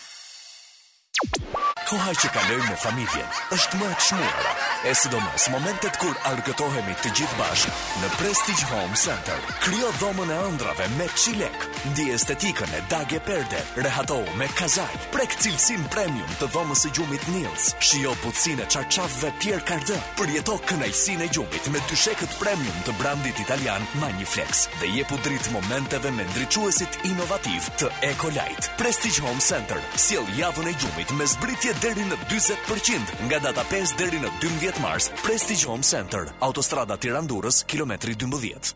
Koha 1.89 2.13
që 2.15 2.29
kalojmë 2.33 2.67
me 2.71 2.77
familjen 2.81 3.33
është 3.53 3.79
më 3.79 3.87
e 3.91 3.95
çmuar. 4.05 4.45
E 4.89 4.93
sidomos 4.97 5.43
momentet 5.53 5.97
kur 6.01 6.15
argëtohemi 6.31 6.95
të 7.03 7.11
gjithë 7.15 7.37
bashkë 7.39 7.73
Në 8.01 8.07
Prestige 8.19 8.65
Home 8.69 8.97
Center 8.99 9.37
Kryo 9.63 9.91
dhomën 10.01 10.33
e 10.35 10.39
ëndrave 10.49 10.87
me 10.97 11.05
qilek 11.15 11.61
Ndi 11.93 12.09
estetikën 12.11 12.73
e 12.75 12.81
dagje 12.91 13.21
perde 13.23 13.61
Rehatohu 13.79 14.35
me 14.35 14.49
kazaj 14.57 14.97
Prek 15.13 15.37
cilësin 15.39 15.85
premium 15.93 16.33
të 16.41 16.49
dhomës 16.51 16.83
e 16.83 16.91
gjumit 16.97 17.23
Nils 17.31 17.69
Shio 17.79 18.11
putësin 18.25 18.59
e 18.59 18.65
qarqafve 18.75 19.31
Pierre 19.39 19.63
Cardin 19.69 20.03
Përjeto 20.19 20.57
kënajsin 20.67 21.23
e 21.23 21.29
gjumit 21.31 21.71
Me 21.71 21.79
dyshekët 21.87 22.35
premium 22.43 22.83
të 22.83 22.97
brandit 22.99 23.39
italian 23.45 23.87
Maniflex 24.03 24.67
Dhe 24.83 24.91
je 24.97 25.07
pu 25.07 25.21
dritë 25.23 25.55
momenteve 25.55 26.11
me 26.19 26.27
ndryquesit 26.33 26.99
inovativ 27.13 27.71
të 27.79 27.93
Ecolite 28.11 28.67
Prestige 28.83 29.23
Home 29.29 29.39
Center 29.39 29.79
Sjell 29.95 30.27
javën 30.43 30.73
e 30.73 30.75
gjumit 30.83 31.02
me 31.11 31.25
zbritje 31.27 31.73
deri 31.83 32.05
në 32.07 32.15
40% 32.29 33.11
nga 33.27 33.39
data 33.43 33.65
5 33.71 33.97
deri 33.99 34.21
në 34.23 34.31
12 34.41 34.79
mars 34.85 35.09
Prestige 35.23 35.67
Home 35.67 35.83
Center, 35.83 36.29
Autostrada 36.39 36.95
Tirana-Durrës, 36.97 37.63
kilometri 37.67 38.15
12 38.15 38.75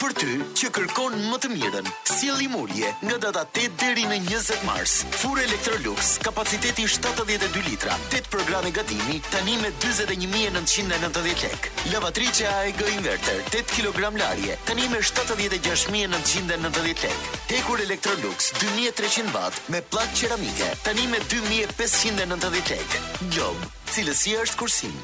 për 0.00 0.12
ty 0.18 0.34
që 0.58 0.68
kërkon 0.76 1.14
më 1.30 1.38
të 1.42 1.48
mirën. 1.54 1.86
Sjell 2.08 2.38
limurje 2.40 2.90
nga 3.06 3.16
data 3.22 3.42
8 3.48 3.76
deri 3.80 4.04
në 4.10 4.18
20 4.28 4.62
mars. 4.66 4.94
Furë 5.20 5.44
Electrolux, 5.48 6.10
kapaciteti 6.24 6.86
72 6.90 7.62
litra, 7.66 7.94
8 8.16 8.30
programe 8.32 8.70
gatimi 8.74 9.18
tani 9.32 9.56
me 9.62 9.72
41990 9.82 11.46
lek. 11.46 11.70
Lavatrice 11.92 12.46
AEG 12.52 12.82
Inverter, 12.94 13.38
8 13.50 13.74
kg 13.74 14.12
larje, 14.22 14.58
tani 14.68 14.88
me 14.92 15.02
76990 15.10 16.82
lek. 16.86 17.30
Tekur 17.50 17.80
Electrolux 17.82 18.52
2300 18.60 19.32
watt 19.36 19.60
me 19.72 19.80
pllak 19.82 20.12
qeramike, 20.14 20.72
tani 20.84 21.06
me 21.10 21.20
2590 21.26 22.52
lek. 22.54 23.00
Job, 23.38 23.56
cilësia 23.94 24.42
është 24.46 24.62
kursim. 24.62 24.98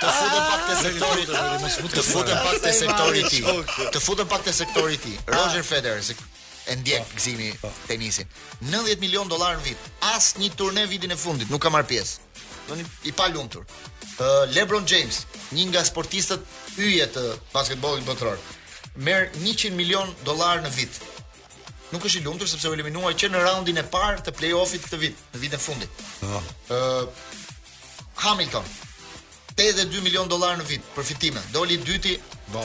të 0.03 0.11
futem 0.11 0.47
pak 0.51 0.63
te 0.69 0.77
sektori 0.83 1.23
i 1.29 1.33
tij. 1.45 1.53
Të 2.09 2.09
futem 2.33 2.33
pak 2.33 2.41
te 2.65 2.73
sektori 2.81 3.21
i 3.21 3.29
tij. 3.29 3.61
Të 3.93 4.01
futem 4.07 4.33
pak 4.33 4.49
te 4.49 4.57
sektori 4.63 4.97
i 4.97 5.03
tij. 5.05 5.19
Roger 5.29 5.63
Federer, 5.63 6.03
se 6.03 6.17
e 6.73 6.75
ndjek 6.79 7.03
gzimi 7.19 7.53
tenisin. 7.87 8.27
90 8.65 9.01
milion 9.03 9.29
dollar 9.29 9.59
në 9.61 9.65
vit. 9.69 9.87
një 10.41 10.51
turne 10.57 10.87
vitin 10.87 11.11
e 11.11 11.17
fundit 11.17 11.51
nuk 11.51 11.61
ka 11.63 11.69
marr 11.71 11.85
pjesë. 11.85 12.19
Doni 12.71 12.85
i 13.05 13.13
pa 13.13 13.27
lumtur. 13.29 13.65
LeBron 14.51 14.85
James, 14.87 15.25
një 15.57 15.65
nga 15.73 15.83
sportistët 15.85 16.45
yje 16.79 17.07
të 17.15 17.23
basketbollit 17.53 18.07
botror, 18.07 18.39
merr 19.09 19.29
100 19.43 19.73
milion 19.79 20.13
dollar 20.29 20.63
në 20.65 20.71
vit. 20.77 21.01
Nuk 21.93 22.07
është 22.09 22.23
i 22.23 22.25
lumtur 22.25 22.49
sepse 22.49 22.71
u 22.71 22.77
eliminua 22.77 23.13
që 23.19 23.29
në 23.35 23.43
raundin 23.45 23.81
e 23.81 23.85
parë 23.95 24.23
të 24.27 24.35
play-offit 24.39 24.85
këtë 24.87 25.01
vit, 25.03 25.19
në 25.35 25.43
vitin 25.43 25.59
e 25.59 25.63
fundit. 25.67 26.05
Ëh. 26.23 26.37
Ah. 26.37 26.47
Uh, 26.77 28.23
Hamilton, 28.23 28.65
52 29.71 30.03
milion 30.03 30.27
dollar 30.31 30.57
në 30.59 30.65
vit 30.67 30.87
për 30.97 31.05
fitimin. 31.11 31.43
Doli 31.55 31.77
i 31.77 31.81
dyti, 31.87 32.13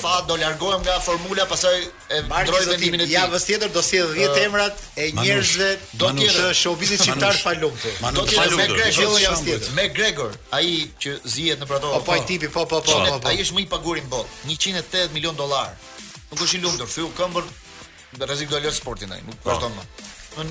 fa 0.02 0.16
do 0.28 0.38
largohem 0.40 0.82
nga 0.84 0.96
formula, 1.06 1.46
pastaj 1.50 1.76
e 2.18 2.22
ndroj 2.26 2.62
vendimin 2.72 3.04
e 3.04 3.06
tij. 3.06 3.16
Javës 3.18 3.46
tjetër 3.50 3.74
do 3.76 3.84
sjell 3.86 4.12
10 4.18 4.40
emrat 4.48 4.82
e 5.04 5.10
njerëzve 5.20 5.70
do 6.02 6.10
të 6.18 6.26
jetë 6.26 6.48
showbiz 6.64 6.96
i 6.96 7.00
çiftar 7.04 7.40
pa 7.44 7.54
lumtë. 7.62 7.94
Do 8.18 8.26
të 8.28 8.38
jetë 8.40 8.58
me 8.60 8.68
Gregor 8.74 9.20
javës 9.26 9.44
tjetër. 9.46 9.76
Me 9.78 9.88
Gregor, 10.00 10.38
ai 10.58 10.70
që 11.06 11.18
zihet 11.36 11.62
në 11.64 11.70
prato. 11.70 11.94
Po 12.00 12.04
po 12.10 12.18
tipi, 12.32 12.50
po 12.54 12.66
po 12.66 12.82
po, 12.82 12.96
po 13.06 13.20
po. 13.22 13.30
Ai 13.32 13.38
është 13.46 13.58
më 13.60 13.66
i 13.66 13.70
paguar 13.76 14.02
i 14.02 14.06
botë, 14.14 14.42
180 14.56 15.14
milion 15.16 15.36
dollar. 15.38 15.74
Nuk 16.32 16.42
është 16.44 16.60
i 16.60 16.64
lumtur, 16.66 16.90
fyu 16.92 17.12
këmbën, 17.20 17.46
rrezik 18.28 18.50
do 18.52 18.60
lë 18.64 18.74
sportin 18.76 19.14
ai, 19.16 19.22
nuk 19.28 19.38
po. 19.44 19.50
vazhdon 19.54 19.78
më. 19.78 20.50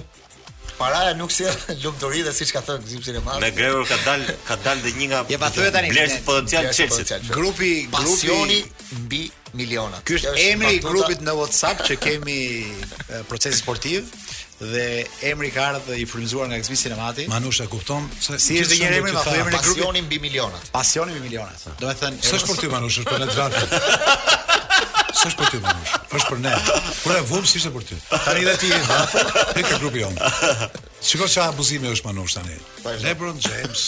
Paraja 0.79 1.15
nuk 1.17 1.31
si 1.33 1.45
lumturi 1.85 2.21
dhe 2.27 2.33
siç 2.37 2.51
ka 2.53 2.61
thënë 2.67 2.85
Gzim 2.85 3.03
Sinemas. 3.07 3.39
Me 3.41 3.49
ka 3.57 3.97
dal 4.05 4.25
ka 4.49 4.59
dal 4.65 4.83
dhe 4.85 4.93
një 4.99 5.07
nga 5.13 5.23
Ja 5.33 5.39
pa 5.41 5.49
Blesh 5.89 6.21
potencial 6.27 6.69
Chelsea. 6.77 7.19
Grupi 7.33 7.89
grupi 7.89 8.61
mbi 9.07 9.23
miliona. 9.57 10.03
Ky 10.05 10.19
është 10.21 10.35
emri 10.51 10.75
i 10.77 10.83
grupit 10.85 11.25
në 11.25 11.33
WhatsApp 11.39 11.87
që 11.89 11.97
kemi 12.07 12.39
procesi 13.31 13.57
sportiv 13.63 14.13
dhe 14.59 14.87
emri 15.33 15.49
ka 15.53 15.65
ardhë 15.71 15.97
i 16.03 16.05
frymzuar 16.11 16.51
nga 16.53 16.61
Gzim 16.61 16.77
Sinemati. 16.83 17.25
Manusha 17.33 17.65
kupton 17.73 18.07
se 18.21 18.37
si 18.39 18.61
është 18.61 18.83
një 18.83 18.93
emri 18.99 19.17
ma 19.17 19.25
thoya 19.25 19.49
Pasioni 19.57 20.05
mbi 20.05 20.21
milionat. 20.29 20.69
Pasioni 20.77 21.17
mbi 21.17 21.25
milionat. 21.31 21.65
Do 21.81 21.89
të 21.93 22.01
thënë, 22.03 22.23
është 22.37 22.53
për 22.53 22.61
ty 22.65 22.73
Manusha, 22.77 23.07
për 23.09 23.25
në 23.25 23.33
të 23.33 24.45
S'është 25.17 25.39
për 25.41 25.53
ty, 25.53 25.59
më 25.65 25.73
nësh. 25.79 25.93
Është 26.19 26.33
për 26.33 26.41
ne. 26.45 26.53
Kur 26.99 27.15
e 27.17 27.21
vum 27.31 27.47
si 27.49 27.57
ishte 27.61 27.71
për 27.73 27.85
ty. 27.89 27.97
Tani 28.11 28.43
edhe 28.43 28.55
ti, 28.61 28.69
e 28.69 29.63
ka 29.65 29.79
grupi 29.81 30.03
jonë. 30.03 30.31
Shikoj 31.07 31.31
çfarë 31.33 31.55
abuzimi 31.55 31.89
është 31.89 32.09
manush 32.11 32.37
tani. 32.37 32.57
Pra 32.83 32.93
LeBron 33.01 33.39
James, 33.47 33.85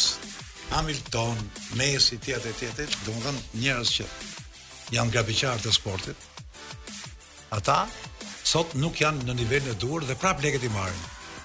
Hamilton, 0.72 1.42
Messi, 1.80 2.16
ti 2.24 2.32
atë 2.36 2.52
ti 2.60 2.70
atë, 2.72 2.86
domethën 3.06 3.40
njerëz 3.60 3.92
që 3.98 4.06
janë 4.96 5.14
gabiqar 5.18 5.60
të 5.64 5.72
sportit. 5.76 6.40
Ata 7.58 7.82
sot 8.48 8.72
nuk 8.80 9.00
janë 9.02 9.28
në 9.28 9.36
nivelin 9.42 9.72
e 9.72 9.76
duhur 9.84 10.06
dhe 10.08 10.16
prap 10.22 10.40
leket 10.44 10.64
i 10.68 10.72
marrin. 10.72 11.02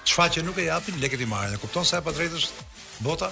Çfarë 0.08 0.38
që 0.38 0.46
nuk 0.48 0.60
e 0.64 0.68
japin 0.70 0.96
leket 1.04 1.26
i 1.26 1.28
marrin. 1.34 1.58
E 1.58 1.60
kupton 1.60 1.84
sa 1.84 2.00
e 2.00 2.06
pa 2.08 2.12
drejtësh 2.16 2.48
bota? 3.04 3.28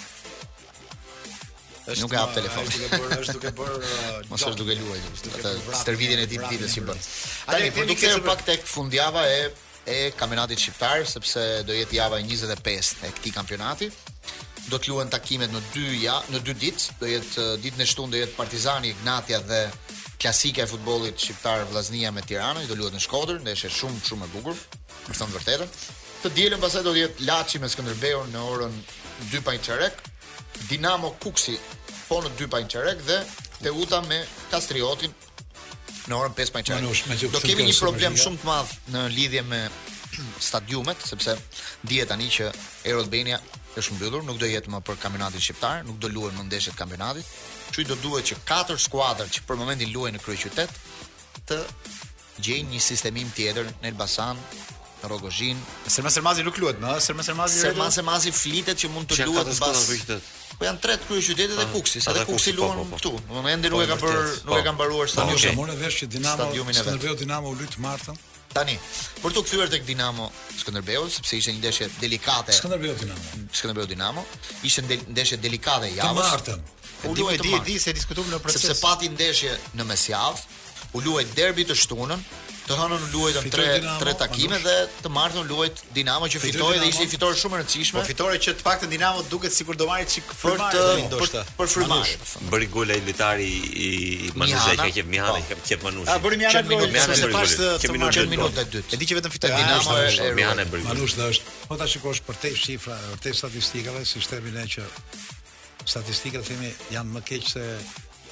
Është 1.90 2.04
nuk 2.04 2.12
e 2.12 2.16
hap 2.20 2.34
telefonin. 2.34 2.70
Është 2.70 2.86
duke 2.88 2.96
bërë, 3.02 3.18
është 3.20 3.36
duke 3.38 3.52
bërë. 3.60 3.78
Uh, 4.00 4.28
Mos 4.32 4.44
është 4.48 4.60
duke 4.62 4.76
luajë. 4.78 5.10
Atë 5.36 5.78
stërvitjen 5.82 6.22
e 6.24 6.28
ditë 6.30 6.50
ditës 6.54 6.76
që 6.78 6.84
bën. 6.88 7.02
Atë 7.50 7.70
po 7.76 7.84
duke 7.90 8.06
qenë 8.06 8.22
pak 8.30 8.44
tek 8.48 8.64
fundjava 8.66 9.26
e 9.28 9.42
e 9.90 9.98
kampionatit 10.16 10.60
shqiptar 10.60 11.06
sepse 11.08 11.42
do 11.66 11.72
jetë 11.74 11.96
java 11.96 12.18
25 12.20 13.04
e 13.06 13.12
këtij 13.16 13.32
kampionati 13.32 13.86
do 14.68 14.76
të 14.76 14.90
luhen 14.92 15.08
takimet 15.10 15.50
në 15.50 15.62
dy 15.72 15.86
ja 16.02 16.18
në 16.30 16.42
dy 16.46 16.52
ditë, 16.64 16.98
do 17.00 17.08
jetë 17.08 17.40
uh, 17.46 17.54
ditën 17.64 17.80
e 17.80 17.86
shtunë 17.88 18.12
do 18.14 18.20
jetë 18.20 18.36
Partizani, 18.36 18.92
Ignatia 18.92 19.40
dhe 19.40 19.62
klasike 20.22 20.60
e 20.62 20.66
futbollit 20.66 21.18
shqiptar 21.22 21.60
Vllaznia 21.70 22.10
me 22.12 22.22
Tiranën, 22.26 22.66
do 22.68 22.76
luhet 22.76 22.94
në 22.94 23.00
Shkodër, 23.06 23.38
ndeshje 23.46 23.70
shumë 23.72 24.00
shumë 24.04 24.26
e 24.26 24.28
bukur, 24.34 24.58
për 25.06 25.16
të 25.16 25.28
vërtetë. 25.34 25.68
Të 26.20 26.32
dielën 26.36 26.60
pasaj 26.60 26.82
do 26.84 26.92
të 26.92 27.00
jetë 27.02 27.24
Laçi 27.26 27.60
me 27.62 27.70
Skënderbeun 27.72 28.28
në 28.34 28.42
orën 28.52 28.76
2 29.32 29.40
pa 29.46 29.54
çerek, 29.64 30.02
Dinamo 30.68 31.14
Kuksi 31.22 31.56
po 32.08 32.18
në 32.20 32.34
2 32.36 32.50
pa 32.52 32.60
çerek 32.68 33.00
dhe 33.08 33.22
Teuta 33.62 34.02
me 34.10 34.18
Kastriotin 34.52 35.14
në 36.10 36.18
orën 36.18 36.36
5 36.36 36.52
pa 36.56 36.62
çerek. 36.68 37.30
Do 37.32 37.40
kemi 37.40 37.64
një 37.70 37.78
problem 37.80 38.20
shumë 38.20 38.42
të 38.42 38.50
madh 38.50 38.76
në 38.92 39.06
lidhje 39.16 39.46
me 39.48 39.62
stadiumet 40.50 41.00
sepse 41.08 41.38
dihet 41.88 42.12
tani 42.12 42.28
që 42.36 42.52
Aerobenia 42.84 43.40
është 43.78 43.94
mbyllur, 43.98 44.24
nuk 44.26 44.38
do 44.40 44.48
jetë 44.48 44.72
më 44.72 44.80
për 44.86 44.98
kampionatin 45.02 45.42
shqiptar, 45.44 45.82
nuk 45.86 45.98
do 46.02 46.08
luhen 46.10 46.34
më 46.38 46.46
ndeshjet 46.48 46.74
e 46.74 46.78
kampionatit. 46.78 47.26
Kështu 47.70 47.86
do 47.92 47.98
duhet 48.02 48.26
që 48.30 48.38
katër 48.48 48.80
skuadra 48.82 49.28
që 49.30 49.44
për 49.46 49.60
momentin 49.60 49.92
luajnë 49.94 50.18
në 50.18 50.24
kryeqytet 50.24 50.74
të 51.48 51.60
gjejnë 52.46 52.74
një 52.74 52.80
sistemim 52.82 53.30
tjetër 53.36 53.70
në 53.82 53.92
Elbasan, 53.92 54.38
në 55.00 55.10
Rogozhin. 55.12 55.60
Sërmas 55.90 56.18
Sërmazi 56.18 56.44
nuk 56.46 56.58
luhet, 56.60 56.80
ëh, 56.82 56.98
Sërmas 57.04 57.30
Sërmazi. 57.30 57.62
Sërmas 57.62 57.98
Sërmazi 58.00 58.34
flitet 58.36 58.80
që 58.82 58.90
mund 58.94 59.12
të 59.12 59.22
luhet 59.28 59.46
në 59.46 59.54
Elbasan. 59.54 60.24
Po 60.60 60.66
janë 60.66 60.82
tre 60.84 60.96
kryeqytete 61.06 61.54
ah, 61.54 61.62
dhe 61.62 61.70
Kuksi, 61.72 62.02
sa 62.04 62.12
dhe 62.12 62.26
Kuksi 62.28 62.52
po, 62.52 62.58
luan 62.58 62.82
po, 62.82 62.88
po. 62.90 62.98
këtu. 62.98 63.14
Në 63.30 63.36
momentin 63.38 63.72
nuk 63.72 63.84
e 63.86 63.88
kanë 63.94 64.02
bërë, 64.04 64.24
nuk 64.50 64.56
e 64.58 64.64
kanë 64.66 64.76
mbaruar 64.76 65.12
stadiumin 65.14 65.70
e 65.72 65.76
vesh 65.80 66.02
që 66.02 66.10
Dinamo, 66.18 67.14
Dinamo 67.22 67.54
u 67.54 67.56
lut 67.62 67.78
Martën. 67.80 68.18
Tani, 68.50 68.74
për 69.22 69.34
të 69.36 69.42
kthyer 69.46 69.70
tek 69.70 69.84
Dinamo 69.86 70.26
Skënderbeu, 70.58 71.04
sepse 71.14 71.36
ishte 71.38 71.52
një 71.54 71.60
ndeshje 71.60 71.86
delikate. 72.00 72.54
Skënderbeu 72.56 72.96
Dinamo. 72.98 73.46
Skënderbeu 73.54 73.86
Dinamo 73.90 74.24
ishte 74.66 74.82
një 74.88 74.98
ndeshje 75.14 75.38
delikate 75.44 75.90
javës. 75.94 76.18
Të 76.18 76.32
martën. 76.32 76.64
U 77.08 77.12
luaj 77.16 77.36
di 77.44 77.52
di 77.68 77.76
se 77.80 77.94
diskutuam 77.96 78.26
në 78.32 78.40
proces. 78.42 78.64
Sepse 78.66 78.82
pati 78.82 79.10
ndeshje 79.14 79.54
në 79.78 79.86
mesjavë, 79.92 80.42
u 80.98 81.02
luaj 81.06 81.24
derbi 81.38 81.68
të 81.70 81.78
shtunën, 81.78 82.26
Të 82.70 82.76
hënën 82.78 83.04
luajtën 83.10 83.48
tre 83.50 83.64
dinamo, 83.80 83.98
tre 84.00 84.12
takime 84.18 84.58
dhe 84.62 84.74
të 85.02 85.10
martën 85.10 85.48
luajt 85.50 85.80
Dinamo 85.96 86.28
që 86.30 86.40
fitoi 86.42 86.58
dinamo, 86.58 86.82
dhe 86.84 86.90
ishte 86.92 87.06
një 87.06 87.10
fitore 87.14 87.38
shumë 87.40 87.56
e 87.56 87.60
rëndësishme. 87.62 87.98
Po 87.98 88.04
fitore 88.08 88.38
që 88.44 88.52
të 88.60 88.66
paktën 88.66 88.92
Dinamo 88.92 89.24
duket 89.32 89.56
sikur 89.56 89.78
do 89.80 89.88
marrë 89.88 90.06
çik 90.12 90.28
për 90.38 90.60
të 90.60 90.84
për, 91.16 91.32
për 91.58 91.70
frymash. 91.72 92.12
Bëri 92.52 92.68
gol 92.76 92.92
ai 92.94 93.00
lojtari 93.02 93.48
i 93.50 93.90
Manuzej 94.38 94.76
ka 94.78 94.86
qenë 94.98 95.10
Mihani, 95.10 95.42
po. 95.48 95.56
ka 95.56 95.66
qenë 95.66 95.86
Manushi. 95.88 96.08
A 96.14 96.18
bëri 96.28 96.38
Mihani 96.42 96.76
gol 96.76 96.94
në 96.94 97.02
pas 97.34 97.54
të 97.58 97.72
çmë 97.86 98.26
minutë 98.36 98.54
të 98.60 98.66
dytë. 98.76 98.92
E 98.94 99.00
di 99.02 99.08
që 99.10 99.18
vetëm 99.18 99.34
fitoi 99.34 99.50
Dinamo 99.56 99.96
e 100.04 100.28
Mihani 100.38 100.68
bëri. 100.70 100.84
Manushi 100.86 101.24
është. 101.26 101.56
Po 101.72 101.80
ta 101.82 101.88
shikosh 101.90 102.22
për 102.28 102.38
te 102.44 102.52
shifra, 102.62 103.00
për 103.16 103.24
te 103.26 103.34
statistikave, 103.40 104.04
sistemin 104.14 104.62
e 104.62 104.68
që 104.76 104.86
statistikat 105.90 106.46
themi 106.46 106.70
janë 106.94 107.16
më 107.18 107.24
keq 107.32 107.50
se 107.54 107.66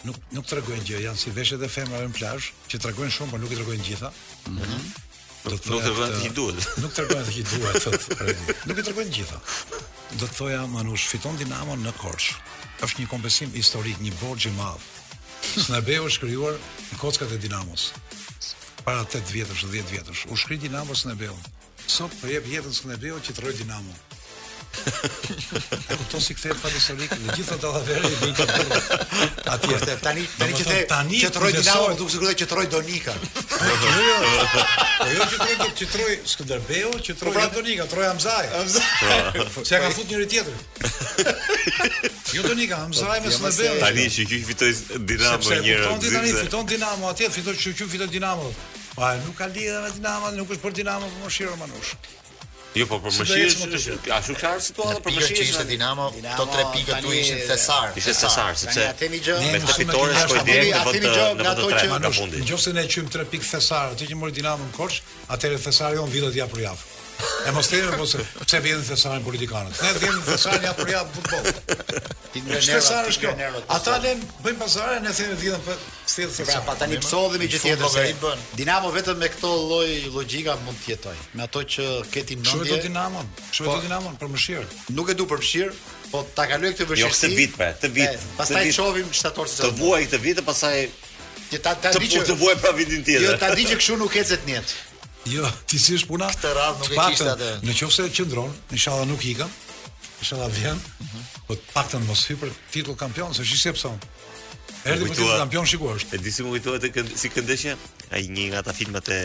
nuk 0.06 0.16
nuk 0.34 0.46
tregojnë 0.46 0.84
gjë, 0.86 0.98
janë 1.06 1.18
si 1.18 1.32
veshët 1.34 1.62
e 1.64 1.68
femrave 1.72 2.08
në 2.10 2.18
plazh, 2.18 2.50
që 2.70 2.80
tregojnë 2.84 3.14
shumë, 3.16 3.32
por 3.34 3.42
nuk 3.42 3.52
i 3.54 3.58
tregojnë 3.62 3.86
gjitha. 3.90 4.12
Mhm. 4.46 4.56
Mm 4.72 4.88
nuk 5.48 5.62
të 5.64 5.92
vënë 5.96 6.16
ti 6.20 6.30
duhet. 6.34 6.64
Nuk 6.82 6.90
tregojnë 6.92 7.32
ti 7.32 7.42
duhet, 7.48 7.78
thotë. 7.80 8.34
Nuk 8.68 8.80
i 8.82 8.82
tregojnë 8.84 9.12
gjitha. 9.14 9.38
Do 10.18 10.26
të 10.26 10.34
thoja 10.36 10.64
Manush 10.68 11.06
fiton 11.08 11.38
Dinamo 11.40 11.72
në 11.80 11.92
Korçë. 11.96 12.34
Është 12.84 13.00
një 13.00 13.06
kompensim 13.08 13.54
historik, 13.56 13.96
një 14.04 14.12
borxh 14.20 14.50
i 14.50 14.52
madh. 14.58 14.82
Snabeu 15.62 16.04
është 16.10 16.26
krijuar 16.26 16.58
në 16.90 16.98
kockat 17.00 17.32
e 17.32 17.38
Dinamos. 17.46 17.86
Para 18.82 19.06
8 19.06 19.24
vjetësh, 19.32 19.64
10 19.72 19.88
vjetësh, 19.94 20.26
u 20.28 20.36
shkri 20.36 20.58
Dinamo 20.66 20.98
Beu. 21.16 21.38
Sot 21.86 22.12
po 22.20 22.28
jep 22.28 22.44
jetën 22.50 22.74
Snabeu 22.82 23.16
që 23.16 23.38
të 23.38 23.46
rroj 23.46 23.54
Dinamo. 23.62 23.94
E 25.90 25.96
kupton 25.96 26.20
si 26.22 26.34
kthehet 26.38 26.56
fatosonik 26.62 27.10
në 27.26 27.34
gjithë 27.36 27.54
ato 27.56 27.70
avere 27.76 28.08
i 28.08 28.16
bën 28.20 28.34
këtu. 28.36 28.80
Atje 29.52 29.70
është 29.78 29.96
tani 30.04 30.22
tani 30.38 30.58
që 30.60 30.76
tani 30.92 31.20
që 31.22 31.30
troj 31.34 31.48
Dinamo 31.56 31.88
duke 31.98 32.12
sigurisht 32.14 32.42
që 32.42 32.46
troj 32.52 32.66
Donika. 32.74 33.14
Jo 33.68 33.94
jo. 34.04 34.44
Po 34.98 35.06
jo 35.12 35.26
që 35.32 35.38
troj 35.40 35.68
që 35.80 35.88
troj 35.94 36.16
Skënderbeu, 36.32 36.92
që 37.08 37.16
troj 37.20 37.32
po 37.34 37.40
pra 37.40 37.46
Donika, 37.56 37.86
troj 37.90 38.06
Amzaj. 38.12 38.48
Amzaj. 38.60 38.86
Çka 39.00 39.64
pra. 39.80 39.80
ka 39.86 39.90
futur 39.96 40.12
njëri 40.12 40.28
tjetër? 40.34 40.62
Jo 42.36 42.46
Donika, 42.46 42.80
Amzaj 42.86 43.18
me 43.24 43.34
Skënderbeu. 43.34 43.78
Tani 43.82 44.06
që 44.16 44.28
ky 44.30 44.40
fitoi 44.52 44.70
Dinamo 44.94 45.42
njëherë. 45.48 45.58
Sepse 45.64 45.96
kupton 45.96 46.16
tani 46.18 46.32
fiton 46.40 46.70
Dinamo 46.76 47.12
atje, 47.14 47.30
fiton 47.34 47.56
që 47.58 47.74
ky 47.82 47.90
fiton 47.96 48.14
Dinamo. 48.14 48.52
Po 48.94 49.12
nuk 49.26 49.36
ka 49.42 49.50
lidhje 49.52 49.82
me 49.84 49.92
Dinamo, 49.98 50.32
nuk 50.38 50.56
është 50.56 50.64
për 50.68 50.78
Dinamo, 50.82 51.12
por 51.12 51.26
më 51.26 51.36
shiron 51.40 51.60
Manush. 51.64 51.94
Jo, 52.78 52.86
po 52.86 52.98
për 53.04 53.14
mëshirë 53.16 53.46
është 53.48 53.96
kjo. 54.04 54.16
Ashtu 54.16 54.34
ka 54.38 54.50
situata 54.66 55.00
për 55.02 55.14
mëshirë. 55.16 55.38
Kjo 55.38 55.46
ishte 55.50 55.64
Dinamo, 55.70 56.06
to 56.38 56.46
tre 56.52 56.66
pikë 56.74 57.00
tu 57.04 57.14
ishin 57.20 57.40
Thesar. 57.48 57.96
Ishte 57.98 58.14
Thesar, 58.20 58.60
sepse 58.60 59.08
me 59.08 59.62
të 59.64 59.76
fitore 59.80 60.14
shkoi 60.22 60.44
direkt 60.46 60.76
në 60.76 60.84
botë 60.86 61.02
në 61.08 61.56
botë 61.58 61.58
të 61.58 61.68
tretë. 61.74 62.44
Nëse 62.46 62.76
ne 62.78 62.86
qym 62.94 63.10
tre 63.16 63.26
pikë 63.34 63.50
Thesar, 63.54 63.96
atë 63.96 64.10
që 64.12 64.20
mori 64.22 64.38
Dinamo 64.40 64.70
në 64.70 64.76
Korç, 64.78 65.02
atëherë 65.36 65.62
Thesari 65.66 66.02
on 66.04 66.10
vitet 66.14 66.38
ja 66.42 66.46
për 66.54 66.66
javë. 66.68 66.94
E 67.46 67.50
mos 67.52 67.66
të 67.66 67.80
jemi 67.80 67.96
po 67.98 68.04
se 68.06 68.20
pse 68.44 68.60
vjen 68.62 68.82
Thesani 68.86 69.22
politikanët. 69.24 69.80
Ne 69.82 69.90
vjen 70.02 70.18
Thesani 70.26 70.68
apo 70.70 70.84
ja 70.90 71.00
futboll. 71.08 71.48
Ti 72.32 72.42
më 72.44 72.46
nervoz. 72.46 72.68
Thesani 72.68 73.12
është 73.12 73.32
Ata 73.74 73.96
lën 74.04 74.22
bën 74.44 74.58
pazare 74.60 75.00
ne 75.02 75.10
thënë 75.16 75.38
vjen 75.40 75.64
për 75.66 75.80
stil 76.12 76.30
se 76.30 76.46
sa. 76.46 76.62
Pra 76.68 76.76
tani 76.78 77.00
psodhemi 77.02 77.48
që 77.50 77.60
tjetër 77.64 77.90
se 77.94 78.04
i 78.12 78.16
bën. 78.22 78.44
Dinamo 78.60 78.92
vetëm 78.94 79.18
me 79.18 79.30
këtë 79.34 79.52
lloj 79.64 79.92
logjika 80.14 80.54
mund 80.62 80.78
të 80.84 80.92
jetojë. 80.94 81.26
Me 81.34 81.46
ato 81.48 81.62
që 81.74 81.86
keti 82.14 82.38
në 82.38 82.44
mendje. 82.44 82.56
Ço 82.56 82.70
do 82.70 82.82
Dinamo? 82.86 83.24
Ço 83.50 83.66
do 83.66 83.70
po. 83.72 83.80
Dinamo 83.82 84.14
për 84.22 84.32
mëshirë? 84.34 84.66
Nuk 84.94 85.10
e 85.10 85.18
du 85.18 85.26
për 85.34 85.42
mëshirë. 85.44 85.78
Po 86.12 86.22
ta 86.38 86.46
kaloj 86.48 86.70
këtë 86.76 86.86
jo, 86.86 86.90
vështirësi. 86.94 87.06
Jo 87.08 87.14
këtë 87.14 87.38
vit 87.40 87.56
pra, 87.58 87.70
të 87.82 87.90
vit. 87.98 88.26
Pastaj 88.38 88.66
shohim 88.78 89.08
shtator 89.12 89.50
çdo. 89.50 89.66
Të 89.66 89.74
vuaj 89.82 90.00
këtë 90.06 90.22
vit 90.24 90.38
e 90.40 90.44
pastaj 90.46 90.78
ti 91.48 91.58
ta 91.64 91.74
ta 91.80 91.94
di 91.98 92.08
që 92.14 92.22
të 92.28 92.36
vuaj 92.40 92.54
pa 92.62 92.70
vitin 92.76 93.02
jo, 93.02 93.06
tjetër. 93.08 93.26
Jo 93.26 93.34
ta 93.40 93.50
di 93.56 93.66
që 93.68 93.76
kshu 93.80 93.96
nuk 94.00 94.16
ecet 94.20 94.48
në 94.48 94.62
Jo, 95.28 95.46
ti 95.68 95.76
si 95.82 95.92
është 95.98 96.08
puna? 96.08 96.28
Këtë 96.32 96.68
nuk 96.78 96.96
e 96.96 97.28
atë. 97.32 97.48
Në 97.68 97.74
qofse 97.76 98.06
e 98.08 98.12
qëndron, 98.16 98.48
inshallah 98.72 99.04
nuk 99.10 99.24
ikëm. 99.32 99.50
Inshallah 100.22 100.48
vjen. 100.56 100.78
Mhm. 101.02 101.26
Po 101.48 101.56
të 101.58 101.68
paktën 101.74 102.06
mos 102.08 102.22
hy 102.30 102.36
për 102.40 102.54
titull 102.72 102.96
kampion, 103.00 103.34
se 103.36 103.44
shisë 103.44 103.74
pson. 103.76 103.98
Erdhi 104.88 105.10
për 105.10 105.18
titull 105.18 105.36
kampion 105.44 105.68
shikoj 105.68 105.94
është. 105.98 106.14
E 106.14 106.18
di 106.24 106.32
më 106.32 107.18
si 107.18 107.30
këndeshja 107.34 107.76
ai 108.14 108.24
një 108.32 108.46
nga 108.50 108.62
ata 108.64 108.72
filmat 108.78 109.08
e 109.08 109.20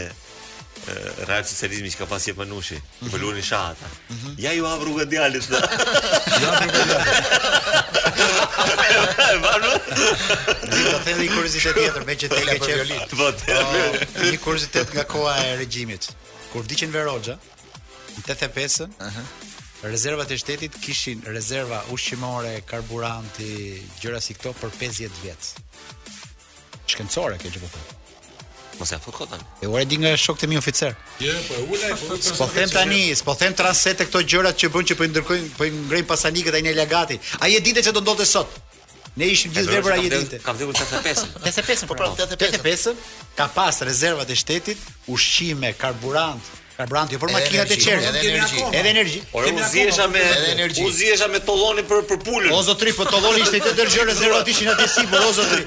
Real 1.23 1.45
Socialismi 1.47 1.89
që 1.93 2.01
ka 2.01 2.05
pas 2.11 2.25
në 2.27 2.47
mhm. 2.49 3.41
shahata. 3.49 3.87
Mhm. 4.11 4.35
Ja 4.43 4.51
ju 4.51 4.65
hap 4.67 4.83
rrugën 4.83 5.11
Ja 7.43 8.39
Vazhdo. 8.53 9.71
Ti 9.87 10.67
do 10.67 10.91
të 10.91 10.99
thënë 11.07 11.23
një 11.23 11.29
kuriozitet 11.33 11.79
tjetër 11.81 12.05
me 12.09 12.15
që 12.21 12.29
ka 12.33 12.43
për 12.51 12.67
violit. 12.67 13.15
Po. 13.15 13.29
po 13.37 14.27
një 14.27 14.41
kuriozitet 14.43 14.93
nga 14.95 15.05
koha 15.13 15.33
e 15.47 15.55
regjimit. 15.61 16.09
Kur 16.53 16.65
vdiqën 16.67 16.93
Verroxha, 16.93 17.35
në 18.13 18.23
85-ën, 18.27 18.93
ëh, 19.07 19.17
rezervat 19.89 20.31
e 20.31 20.37
shtetit 20.41 20.77
kishin 20.85 21.23
rezerva 21.33 21.81
ushqimore, 21.95 22.59
karburanti, 22.69 23.49
gjëra 24.03 24.21
si 24.21 24.37
këto 24.37 24.53
për 24.61 24.77
50 24.85 25.19
vjet. 25.23 25.51
Shkencore 26.85 27.41
kjo 27.41 27.55
që 27.57 27.65
po 27.65 27.73
thotë. 27.75 27.99
Mos 28.79 28.91
e 28.91 28.97
fut 28.97 29.13
kodën. 29.15 29.39
E 29.61 29.65
ure 29.67 29.85
di 29.85 29.95
nga 29.97 30.13
shokët 30.17 30.43
e 30.43 30.47
mi 30.47 30.57
oficer. 30.57 30.95
Jo, 31.19 31.31
po 31.47 31.53
ulaj. 31.73 31.93
Po, 31.99 32.15
po, 32.15 32.17
po, 32.17 32.45
po 32.45 32.45
them 32.53 32.69
tani, 32.69 33.13
po 33.23 33.35
them 33.37 33.53
transet 33.57 34.01
e 34.01 34.07
këto 34.09 34.21
gjërat 34.29 34.57
që 34.61 34.69
bën 34.73 34.87
që 34.89 34.97
po 34.99 35.05
i 35.07 35.11
ndërkojnë, 35.13 35.49
po 35.57 35.67
i 35.67 35.73
ngrejnë 35.75 36.07
pasanikët 36.09 36.57
ai 36.57 36.63
në 36.65 36.73
lagati. 36.79 37.19
Ai 37.39 37.53
e 37.57 37.61
dinte 37.61 37.83
se 37.83 37.93
do 37.93 38.01
ndodhte 38.03 38.25
sot. 38.25 38.49
Ne 39.15 39.27
ishim 39.29 39.53
gjithë 39.53 39.75
vepra 39.77 39.97
ai 39.99 40.07
e 40.09 40.13
dinte. 40.15 40.39
Ka 40.45 40.55
vdekur 40.57 40.73
85 40.79 41.03
pesë. 41.07 41.29
85 41.37 41.69
pesë, 41.71 41.91
po 41.91 41.99
pra, 41.99 42.09
pra 42.17 42.39
pesë 42.45 42.63
pesë. 42.65 42.95
Ka 43.37 43.49
pas 43.53 43.83
rezervat 43.85 44.31
e 44.33 44.39
shtetit, 44.41 44.83
ushqime, 45.13 45.69
karburant, 45.77 46.41
karburant, 46.83 47.09
jo 47.13 47.19
për 47.21 47.31
makinat 47.33 47.71
e 47.71 47.77
çerit, 47.79 48.05
edhe 48.09 48.21
energji, 48.29 48.61
edhe 48.67 48.89
energji. 48.93 49.21
Edhe 49.23 49.49
energji. 49.49 49.63
Uziesha 49.63 50.07
me 50.07 50.87
uziesha 50.87 51.27
me 51.33 51.39
tollonin 51.45 51.85
për 51.87 52.01
për 52.09 52.19
pulën. 52.25 52.49
O 52.55 52.61
zotri, 52.67 52.93
po 52.97 53.05
tolloni 53.09 53.43
ishte 53.45 53.61
të 53.65 53.73
dërgjore 53.77 54.15
zero 54.21 54.41
tishin 54.47 54.69
atë 54.73 54.87
si 54.93 55.03
po 55.11 55.21
zotri. 55.37 55.65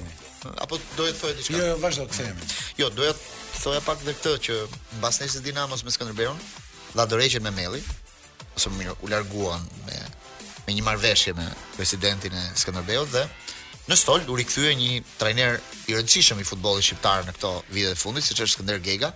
apo 0.62 0.78
do 0.96 1.06
të 1.06 1.14
thojë 1.20 1.36
diçka? 1.38 1.56
Jo, 1.56 1.66
jo, 1.72 1.76
vazhdo 1.82 2.04
të 2.08 2.16
themi. 2.20 2.48
Jo, 2.80 2.88
doja 2.94 3.12
të 3.14 3.60
thoja 3.62 3.82
pak 3.86 4.02
edhe 4.02 4.14
këtë 4.18 4.32
që 4.46 4.56
mbas 4.98 5.20
nesër 5.22 5.44
Dinamos 5.44 5.84
me 5.86 5.92
Skënderbeun, 5.94 6.38
dha 6.96 7.04
dorëqen 7.10 7.44
me 7.46 7.52
Melli, 7.56 7.82
ose 8.56 8.72
më 8.72 8.80
mirë, 8.82 8.96
u 9.04 9.12
larguan 9.12 9.62
me 9.86 10.00
me 10.66 10.76
një 10.76 10.82
marrëveshje 10.86 11.32
me 11.34 11.46
presidentin 11.76 12.36
e 12.38 12.42
Skënderbeut 12.58 13.08
dhe 13.10 13.24
në 13.90 13.96
stol 13.98 14.22
u 14.30 14.36
rikthye 14.38 14.76
një 14.78 14.90
trajner 15.18 15.56
i 15.90 15.96
rëndësishëm 15.96 16.38
i 16.38 16.46
futbollit 16.46 16.86
shqiptar 16.86 17.24
në 17.26 17.32
këto 17.36 17.50
vite 17.74 17.94
të 17.94 17.98
fundit, 17.98 18.22
siç 18.24 18.44
është 18.44 18.58
Skënder 18.60 18.78
Gega, 18.84 19.10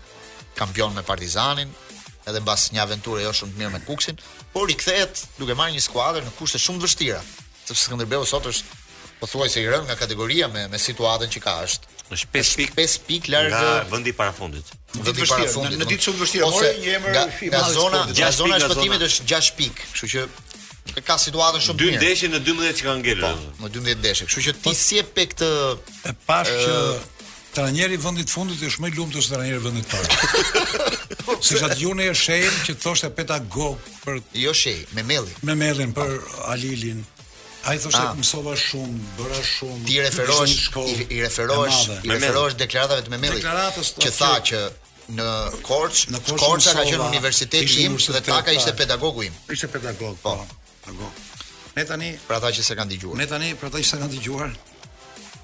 kampion 0.59 0.95
me 0.97 1.05
Partizanin 1.07 1.71
edhe 2.27 2.43
mbas 2.43 2.73
një 2.75 2.83
aventure 2.83 3.23
jo 3.23 3.31
shumë 3.31 3.53
të 3.55 3.61
mirë 3.63 3.73
me 3.77 3.81
Kuksin, 3.87 4.19
por 4.51 4.67
rikthehet 4.67 5.23
duke 5.39 5.55
marrë 5.55 5.77
një 5.77 5.85
skuadër 5.87 6.27
në 6.27 6.35
kushte 6.41 6.59
shumë 6.59 6.83
të 6.83 6.89
vështira, 6.89 7.21
sepse 7.63 7.87
Skënderbeu 7.87 8.27
sot 8.27 8.51
është 8.51 8.75
po 9.21 9.27
se 9.49 9.61
i 9.63 9.67
rënë 9.71 9.87
nga 9.89 9.97
kategoria 9.97 10.49
me 10.55 10.63
me 10.73 10.79
situatën 10.79 11.31
që 11.35 11.41
ka 11.45 11.55
është. 11.67 11.87
Është 12.15 12.29
5 12.35 12.51
pikë, 12.61 12.75
5 12.77 12.97
pikë 13.09 13.33
larg 13.33 13.53
nga 13.53 13.87
vendi 13.93 14.13
i 14.13 14.17
parafundit. 14.19 14.67
Do 15.07 15.13
të 15.13 15.29
parafundit. 15.31 15.79
në, 15.79 15.85
në 15.85 15.89
ditë 15.93 16.07
shumë 16.09 16.21
vështirë, 16.23 16.45
ose 16.51 16.71
një 16.83 16.93
emër 16.99 17.15
nga, 17.17 17.25
nga, 17.49 17.63
zona, 17.79 18.03
nga 18.19 18.31
zona 18.41 18.57
e 18.57 18.63
shpëtimit 18.67 19.03
është 19.09 19.31
6 19.33 19.51
pikë, 19.59 19.89
kështu 19.93 20.11
që 20.13 20.27
ka 20.97 21.01
ka 21.09 21.17
situatën 21.25 21.65
shumë 21.65 21.83
mirë. 21.83 21.99
2 21.99 22.01
ndeshje 22.03 22.31
në 22.35 22.43
12 22.51 22.81
që 22.81 22.89
kanë 22.89 23.03
ngelur. 23.03 23.43
Po, 23.59 23.67
në 23.67 23.75
12 23.81 24.01
ndeshje, 24.05 24.29
kështu 24.31 24.45
që 24.47 24.55
ti 24.57 24.63
po, 24.69 24.75
si 24.85 25.01
e 25.03 25.07
pe 25.17 25.25
këtë 25.33 25.51
e 26.13 26.15
pash 26.29 26.53
që 26.53 26.79
trajneri 27.57 27.97
i 27.97 28.03
vendit 28.07 28.29
fundit 28.31 28.63
është 28.69 28.83
më 28.85 28.93
i 28.93 28.97
lumtur 29.01 29.23
se 29.25 29.33
trajneri 29.33 29.59
i 29.63 29.65
vendit 29.67 29.91
parë. 29.91 31.37
Si 31.47 31.59
sa 31.63 31.73
ti 31.75 31.89
unë 31.89 32.07
e 32.07 32.15
shehim 32.23 32.55
që 32.69 32.79
thoshte 32.85 33.11
pedagog 33.17 33.79
për 34.07 34.23
Joshi, 34.45 34.77
Memelli. 34.93 35.33
Memellin 35.49 35.97
për 35.97 36.13
Alilin. 36.53 37.01
Ai 37.67 37.79
të 37.83 37.91
ah. 37.99 38.13
mësova 38.15 38.53
shumë, 38.59 39.05
bëra 39.19 39.41
shumë. 39.43 39.81
Ti 39.89 39.95
referohesh 40.05 40.55
i, 40.55 41.07
i 41.17 41.23
referohesh, 41.25 41.81
i 42.07 42.11
referohesh 42.15 42.55
deklaratave 42.61 43.03
të 43.09 43.13
Memelit. 43.15 43.49
që 44.05 44.13
tha 44.19 44.29
që 44.51 44.61
në 45.19 45.27
Korç, 45.67 46.05
në 46.15 46.21
Korç, 46.29 46.45
Korç 46.45 46.69
ka 46.77 46.85
qenë 46.91 47.09
universiteti 47.09 47.83
im 47.87 47.99
dhe 47.99 48.23
Taka 48.29 48.55
ishte 48.59 48.75
pedagogu 48.83 49.25
im. 49.27 49.35
Ishte 49.57 49.71
pedagogu, 49.73 50.15
po. 50.23 50.37
po. 50.39 50.63
Pedagog. 50.85 51.21
Ne 51.77 51.85
tani 51.91 52.13
për 52.29 52.39
ata 52.39 52.55
që 52.57 52.69
s'e 52.69 52.79
kanë 52.79 52.93
dëgjuar. 52.95 53.19
Ne 53.23 53.27
tani 53.35 53.51
për 53.61 53.73
ata 53.73 53.83
që 53.83 53.91
s'e 53.91 53.99
kanë 54.03 54.15
dëgjuar. 54.15 54.55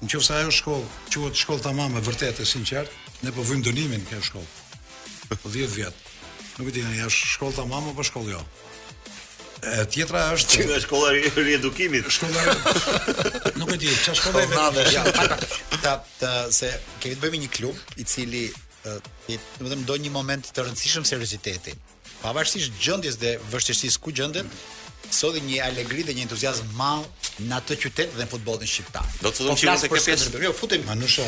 Nëse 0.03 0.33
ajo 0.39 0.51
shkollë 0.51 0.89
quhet 1.13 1.37
shkollë 1.43 1.63
tamam 1.63 1.95
e 1.95 2.01
vërtetë 2.03 2.43
e 2.43 2.47
sinqert, 2.49 2.91
ne 3.23 3.31
po 3.35 3.43
vëjmë 3.47 3.67
dënimin 3.69 4.01
kjo 4.09 4.19
shkollë. 4.29 4.51
Po 5.43 5.51
10 5.53 5.69
vjet. 5.77 6.09
Nuk 6.57 6.67
e 6.71 6.75
di 6.75 6.81
tani, 6.83 7.03
është 7.07 7.31
shkollë 7.35 7.59
tamam 7.61 7.87
apo 7.93 8.03
shkollë 8.11 8.33
jo? 8.37 8.41
E 9.63 9.85
tjetra 9.87 10.21
është 10.35 10.57
që 10.57 10.63
është 10.65 10.79
shkolla 10.83 11.11
e 11.15 11.29
riedukimit. 11.37 12.07
Shkolla. 12.11 12.43
Nuk 13.61 13.71
e 13.71 13.77
di, 13.79 13.87
ç'është 13.87 14.17
shkolla 14.19 14.43
e 14.43 14.49
vendit. 14.51 15.81
Ta 15.83 15.93
ta 16.19 16.31
se 16.51 16.69
kemi 17.03 17.15
të 17.15 17.23
bëjmë 17.23 17.39
një 17.45 17.49
klub 17.55 17.79
i 18.01 18.05
cili 18.13 18.43
do 18.83 18.97
të 19.29 19.69
them 19.71 19.85
do 19.87 19.95
një 20.03 20.11
moment 20.15 20.51
të 20.51 20.67
rëndësishëm 20.67 21.07
seriozitet. 21.07 21.69
Pavarësisht 22.25 22.75
gjendjes 22.83 23.17
dhe 23.23 23.37
vështirësisë 23.53 24.03
ku 24.03 24.11
gjenden, 24.15 24.51
sodi 25.13 25.41
një 25.47 25.61
alegri 25.69 26.03
dhe 26.07 26.15
një 26.17 26.25
entuziazëm 26.27 26.75
madh 26.75 27.31
në 27.47 27.57
atë 27.61 27.79
qytet 27.85 28.15
dhe 28.17 28.25
në 28.25 28.31
futbollin 28.35 28.67
shqiptar. 28.73 29.07
Do 29.23 29.31
të 29.31 29.45
thonë 29.47 29.53
po 29.53 29.59
që 29.61 29.71
nëse 29.71 29.91
ke 29.93 30.01
pesë, 30.11 30.31
jo 30.49 30.53
futemi. 30.59 30.87
Manush. 30.91 31.21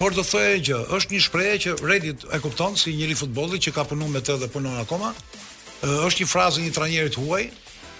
Por 0.00 0.14
do 0.16 0.22
thojë 0.24 0.52
gjë, 0.64 0.76
është 0.96 1.10
një 1.12 1.18
shprehje 1.26 1.56
që 1.64 1.72
Redit 1.84 2.22
e 2.32 2.38
kupton 2.40 2.72
si 2.80 2.94
njëri 2.96 3.16
futbolli 3.20 3.58
që 3.60 3.72
ka 3.76 3.82
punuar 3.90 4.08
me 4.14 4.22
të 4.24 4.32
dhe 4.40 4.46
punon 4.48 4.78
akoma. 4.80 5.10
Është 5.84 6.22
një 6.24 6.28
frazë 6.30 6.62
një 6.64 6.70
trajneri 6.72 7.12
të 7.12 7.20
huaj, 7.20 7.42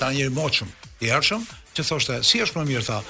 trajneri 0.00 0.32
moçëm, 0.32 0.70
i 1.04 1.10
ardhshëm, 1.12 1.44
që 1.76 1.84
thoshte, 1.84 2.16
si 2.24 2.40
është 2.40 2.56
më 2.56 2.64
mirë 2.70 2.86
tha, 2.86 3.02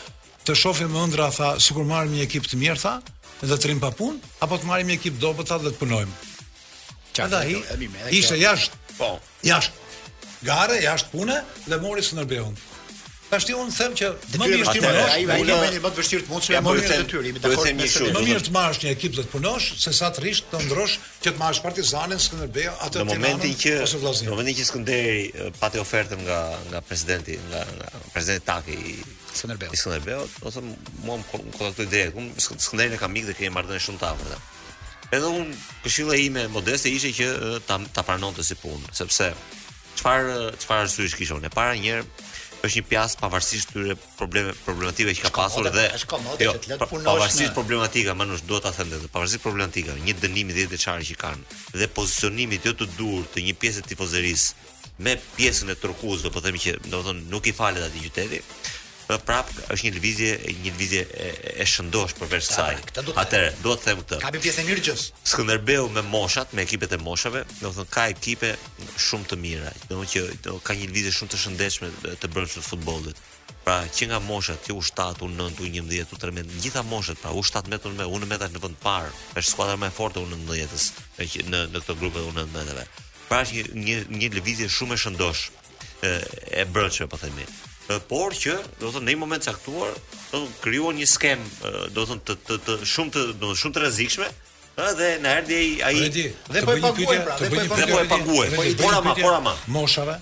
të 0.49 0.57
shohim 0.59 0.97
ëndra 1.05 1.29
tha, 1.37 1.53
sikur 1.63 1.87
marrim 1.87 2.17
një 2.17 2.25
ekip 2.27 2.49
të 2.51 2.59
mirë 2.65 2.83
tha, 2.83 2.97
dhe 3.45 3.59
të 3.63 3.71
rim 3.71 3.83
pa 3.85 3.93
punë, 3.95 4.19
apo 4.43 4.59
të 4.59 4.71
marrim 4.73 4.91
një 4.91 4.97
ekip 4.99 5.23
dobët 5.23 5.53
tha 5.53 5.61
dhe 5.63 5.71
të 5.71 5.81
punojmë. 5.85 6.19
Ja, 7.21 7.29
ja, 7.31 7.45
ja. 7.47 7.63
Isha 8.11 8.41
jashtë. 8.43 8.83
Po. 8.99 9.13
Jashtë. 9.47 9.87
Gare 10.51 10.81
jashtë 10.83 11.15
pune 11.15 11.39
dhe 11.71 11.79
mori 11.85 12.03
Sunderbeun. 12.03 12.59
Tashti 13.31 13.55
unë 13.55 13.71
them 13.79 13.93
që 13.95 14.07
më 14.41 14.47
mirë 14.51 14.71
të 14.75 14.81
marrësh, 14.83 15.13
ai 15.15 15.25
ka 15.29 15.37
një 15.75 15.81
botë 15.85 16.01
vështirë 16.03 16.25
të 16.27 16.31
mundshme, 16.33 16.59
më 16.59 16.67
po 16.67 16.71
mirë 16.75 16.87
të 16.87 16.95
detyrimi, 16.99 17.43
dakor? 17.43 17.69
Më 18.17 18.23
mirë 18.27 18.41
të 18.49 18.55
marrësh 18.57 18.79
një 18.83 18.91
ekip 18.97 19.15
që 19.15 19.25
të 19.25 19.31
punosh, 19.35 19.67
sesa 19.85 20.09
të 20.17 20.25
rish 20.25 20.41
të 20.51 20.63
ndrosh 20.65 20.97
që 21.23 21.31
të 21.37 21.39
marrësh 21.39 21.61
Partizanin, 21.63 22.19
Skënderbeu, 22.25 22.73
atë 22.89 22.97
Tiranën. 22.97 23.13
Në 23.13 23.19
momentin 23.21 23.53
që 23.61 23.75
në 23.87 24.33
momentin 24.33 24.57
që 24.59 24.65
Skënderi 24.71 25.53
pati 25.61 25.79
ofertën 25.85 26.25
nga 26.27 26.41
nga 26.73 26.81
presidenti, 26.91 27.37
nga, 27.53 27.61
nga 27.77 28.01
presidenti 28.15 28.47
Taki 28.49 28.75
i 28.95 28.97
Skënderbeut. 29.43 29.77
I 29.77 29.81
Skënderbeut, 29.83 30.41
do 30.41 30.51
të 30.51 30.57
them 30.57 30.75
mua 31.07 31.19
më 31.21 31.29
kontaktoi 31.39 31.89
drejt, 31.95 32.19
unë 32.19 32.47
Skënderin 32.67 32.97
e 32.99 33.01
kam 33.05 33.15
mik 33.15 33.31
dhe 33.31 33.39
kemi 33.39 33.55
marrë 33.61 33.79
shumë 33.87 34.03
të 34.03 34.11
afërta. 34.11 34.41
Edhe 35.21 35.31
unë 35.37 35.61
këshilla 35.87 36.19
ime 36.27 36.49
modeste 36.55 36.91
ishte 36.99 37.15
që 37.21 37.31
ta 37.71 37.79
ta 37.95 38.03
pranonte 38.11 38.43
si 38.47 38.59
punë, 38.59 38.91
sepse 39.03 39.31
çfar 40.03 40.27
çfarë 40.67 40.89
arsyesh 40.89 41.15
kishon? 41.19 41.47
E 41.47 41.51
para 41.51 41.79
një 41.79 41.95
herë 41.95 42.29
është 42.61 42.81
një 42.81 42.85
pjesë 42.91 43.21
pavarësisht 43.21 43.71
këtyre 43.73 43.95
probleme 44.19 44.53
problematike 44.65 45.15
që 45.17 45.27
ka 45.27 45.31
pasur 45.37 45.69
dhe 45.73 45.85
jo, 46.43 46.55
pavarësisht 46.79 47.55
problematika 47.57 48.15
më 48.19 48.27
nush 48.31 48.45
duhet 48.49 48.67
ta 48.69 48.73
them 48.79 48.93
edhe 48.97 49.09
pavarësisht 49.15 49.45
problematika 49.45 49.97
një 50.05 50.17
dënim 50.25 50.51
i 50.53 50.59
dhjetë 50.59 50.81
çare 50.85 51.07
që 51.11 51.17
kanë 51.21 51.61
dhe 51.81 51.89
pozicionimi 51.99 52.61
jo 52.65 52.75
të 52.83 52.91
dur 52.99 53.25
të 53.35 53.47
një 53.49 53.57
pjesë 53.63 53.87
tifozërisë 53.89 54.69
me 55.05 55.15
pjesën 55.39 55.73
e 55.73 55.79
Turkuzëve, 55.81 56.29
po 56.35 56.43
themi 56.45 56.61
që 56.61 56.77
do 56.93 57.01
të 57.07 57.15
nuk 57.33 57.47
i 57.49 57.55
falet 57.57 57.81
atë 57.87 58.03
qyteti. 58.05 58.43
Pra, 59.11 59.19
prap 59.27 59.49
është 59.75 59.89
një 59.89 59.93
lëvizje 59.97 60.35
një 60.61 60.71
lëvizje 60.71 61.01
e, 61.03 61.31
e 61.63 61.67
shëndosh 61.67 62.13
për 62.21 62.29
vetë 62.31 62.47
saj. 62.47 62.77
Atëherë 62.95 63.55
do 63.65 63.73
të 63.75 63.89
them 63.89 64.03
këtë. 64.05 64.19
Ka 64.23 64.31
pjesë 64.37 64.63
e 64.63 64.67
mirë 64.69 64.85
gjës. 64.87 65.07
Skënderbeu 65.33 65.89
me 65.91 66.03
moshat, 66.07 66.53
me 66.55 66.63
ekipet 66.63 66.95
e 66.95 66.99
moshave, 67.03 67.43
do 67.59 67.67
të 67.67 67.81
thonë 67.81 67.91
ka 67.97 68.05
ekipe 68.13 68.53
shumë 69.09 69.31
të 69.33 69.39
mira, 69.43 69.73
do 69.89 69.89
të 69.89 69.97
thonë 69.97 70.11
që 70.13 70.23
do, 70.47 70.55
ka 70.69 70.77
një 70.79 70.87
lëvizje 70.93 71.15
shumë 71.19 71.33
të 71.35 71.41
shëndetshme 71.43 71.91
të 72.23 72.31
brendshme 72.31 72.63
të 72.63 72.67
futbollit. 72.69 73.23
Pra 73.67 73.81
që 73.95 74.07
nga 74.13 74.21
moshat, 74.25 74.63
që 74.69 74.77
u 74.79 74.85
7, 74.85 75.25
u 75.27 75.31
9, 75.33 75.59
u 75.59 75.67
11, 75.67 76.15
u 76.15 76.21
13, 76.21 76.53
gjitha 76.65 76.85
moshat, 76.89 77.19
pra 77.21 77.33
u 77.37 77.43
7 77.47 77.67
metër 77.73 77.97
me, 77.99 78.07
u 78.09 78.21
në 78.23 78.29
metër 78.31 78.55
në 78.55 78.63
vënd 78.63 78.79
parë, 78.85 79.11
është 79.35 79.57
skuadra 79.57 79.81
me 79.83 79.91
forte 79.93 80.23
u 80.23 80.29
19-ës, 80.31 80.87
në, 81.51 81.65
në 81.75 81.83
këto 81.83 81.99
grupe 82.01 82.23
u 82.25 82.31
19-ëve. 82.39 82.87
Pra 83.29 83.43
është 83.47 83.67
një, 83.77 83.99
një, 84.17 84.31
lëvizje 84.39 84.71
shumë 84.79 84.97
e 84.97 85.03
shëndosh, 85.05 85.45
e, 86.09 86.15
e 86.63 86.65
brëqëve, 86.73 87.11
po 87.13 87.21
themi 87.21 87.45
por 88.09 88.33
që 88.37 88.53
do 88.79 88.89
të 88.89 88.93
thonë 88.95 89.07
në 89.07 89.13
një 89.15 89.19
moment 89.19 89.45
caktuar 89.47 89.95
do 90.31 90.41
të 90.45 90.49
krijuon 90.63 90.97
një 90.99 91.07
skem 91.11 91.43
do 91.95 92.05
të 92.05 92.07
thonë 92.11 92.23
të, 92.29 92.37
të, 92.47 92.59
të 92.67 92.77
shumë 92.93 93.13
të 93.15 93.23
do 93.41 93.51
të 93.51 93.59
shumë 93.63 93.75
të 93.77 93.83
rrezikshme 93.85 94.29
dhe 94.99 95.09
na 95.21 95.33
erdhi 95.41 95.81
ai 95.83 95.91
ai 95.91 96.11
po 96.61 96.61
pra, 96.61 96.61
dhe 96.61 96.65
po 96.65 96.75
e 96.75 96.81
paguaj 96.81 97.23
pra 97.25 97.37
dhe 97.41 97.69
po 97.69 97.79
e 97.85 98.09
paguaj 98.13 98.49
po 98.57 98.65
i 98.71 98.75
bora 98.79 99.01
ama. 99.03 99.15
bora 99.15 99.57
moshave 99.75 100.19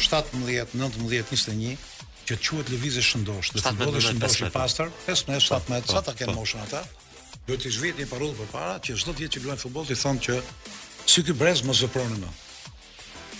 17, 0.00 0.32
19, 0.32 0.98
21 0.98 1.74
që 2.22 2.36
të 2.38 2.48
quhet 2.48 2.70
lëvizje 2.72 3.02
shëndosh, 3.04 3.50
do 3.56 3.60
të 3.60 3.72
bëhesh 3.76 4.08
më 4.16 4.28
të 4.30 4.48
pastër, 4.54 4.92
15, 5.08 5.42
17, 5.50 5.90
çfarë 5.92 6.14
kanë 6.20 6.34
moshën 6.36 6.62
ata? 6.62 6.84
Do 7.48 7.56
të 7.58 7.72
zhvit 7.74 7.98
një 7.98 8.06
parull 8.08 8.30
për 8.38 8.48
para, 8.54 8.76
që 8.78 8.94
përpara 8.94 8.98
që 8.98 9.02
çdo 9.02 9.14
ditë 9.18 9.32
që 9.36 9.42
luajnë 9.46 9.62
futboll 9.64 9.90
i 9.92 9.96
thonë 9.98 10.22
që 10.28 10.36
si 11.12 11.24
ky 11.26 11.34
brez 11.36 11.64
mos 11.66 11.82
vepronë 11.82 12.20
më. 12.22 12.30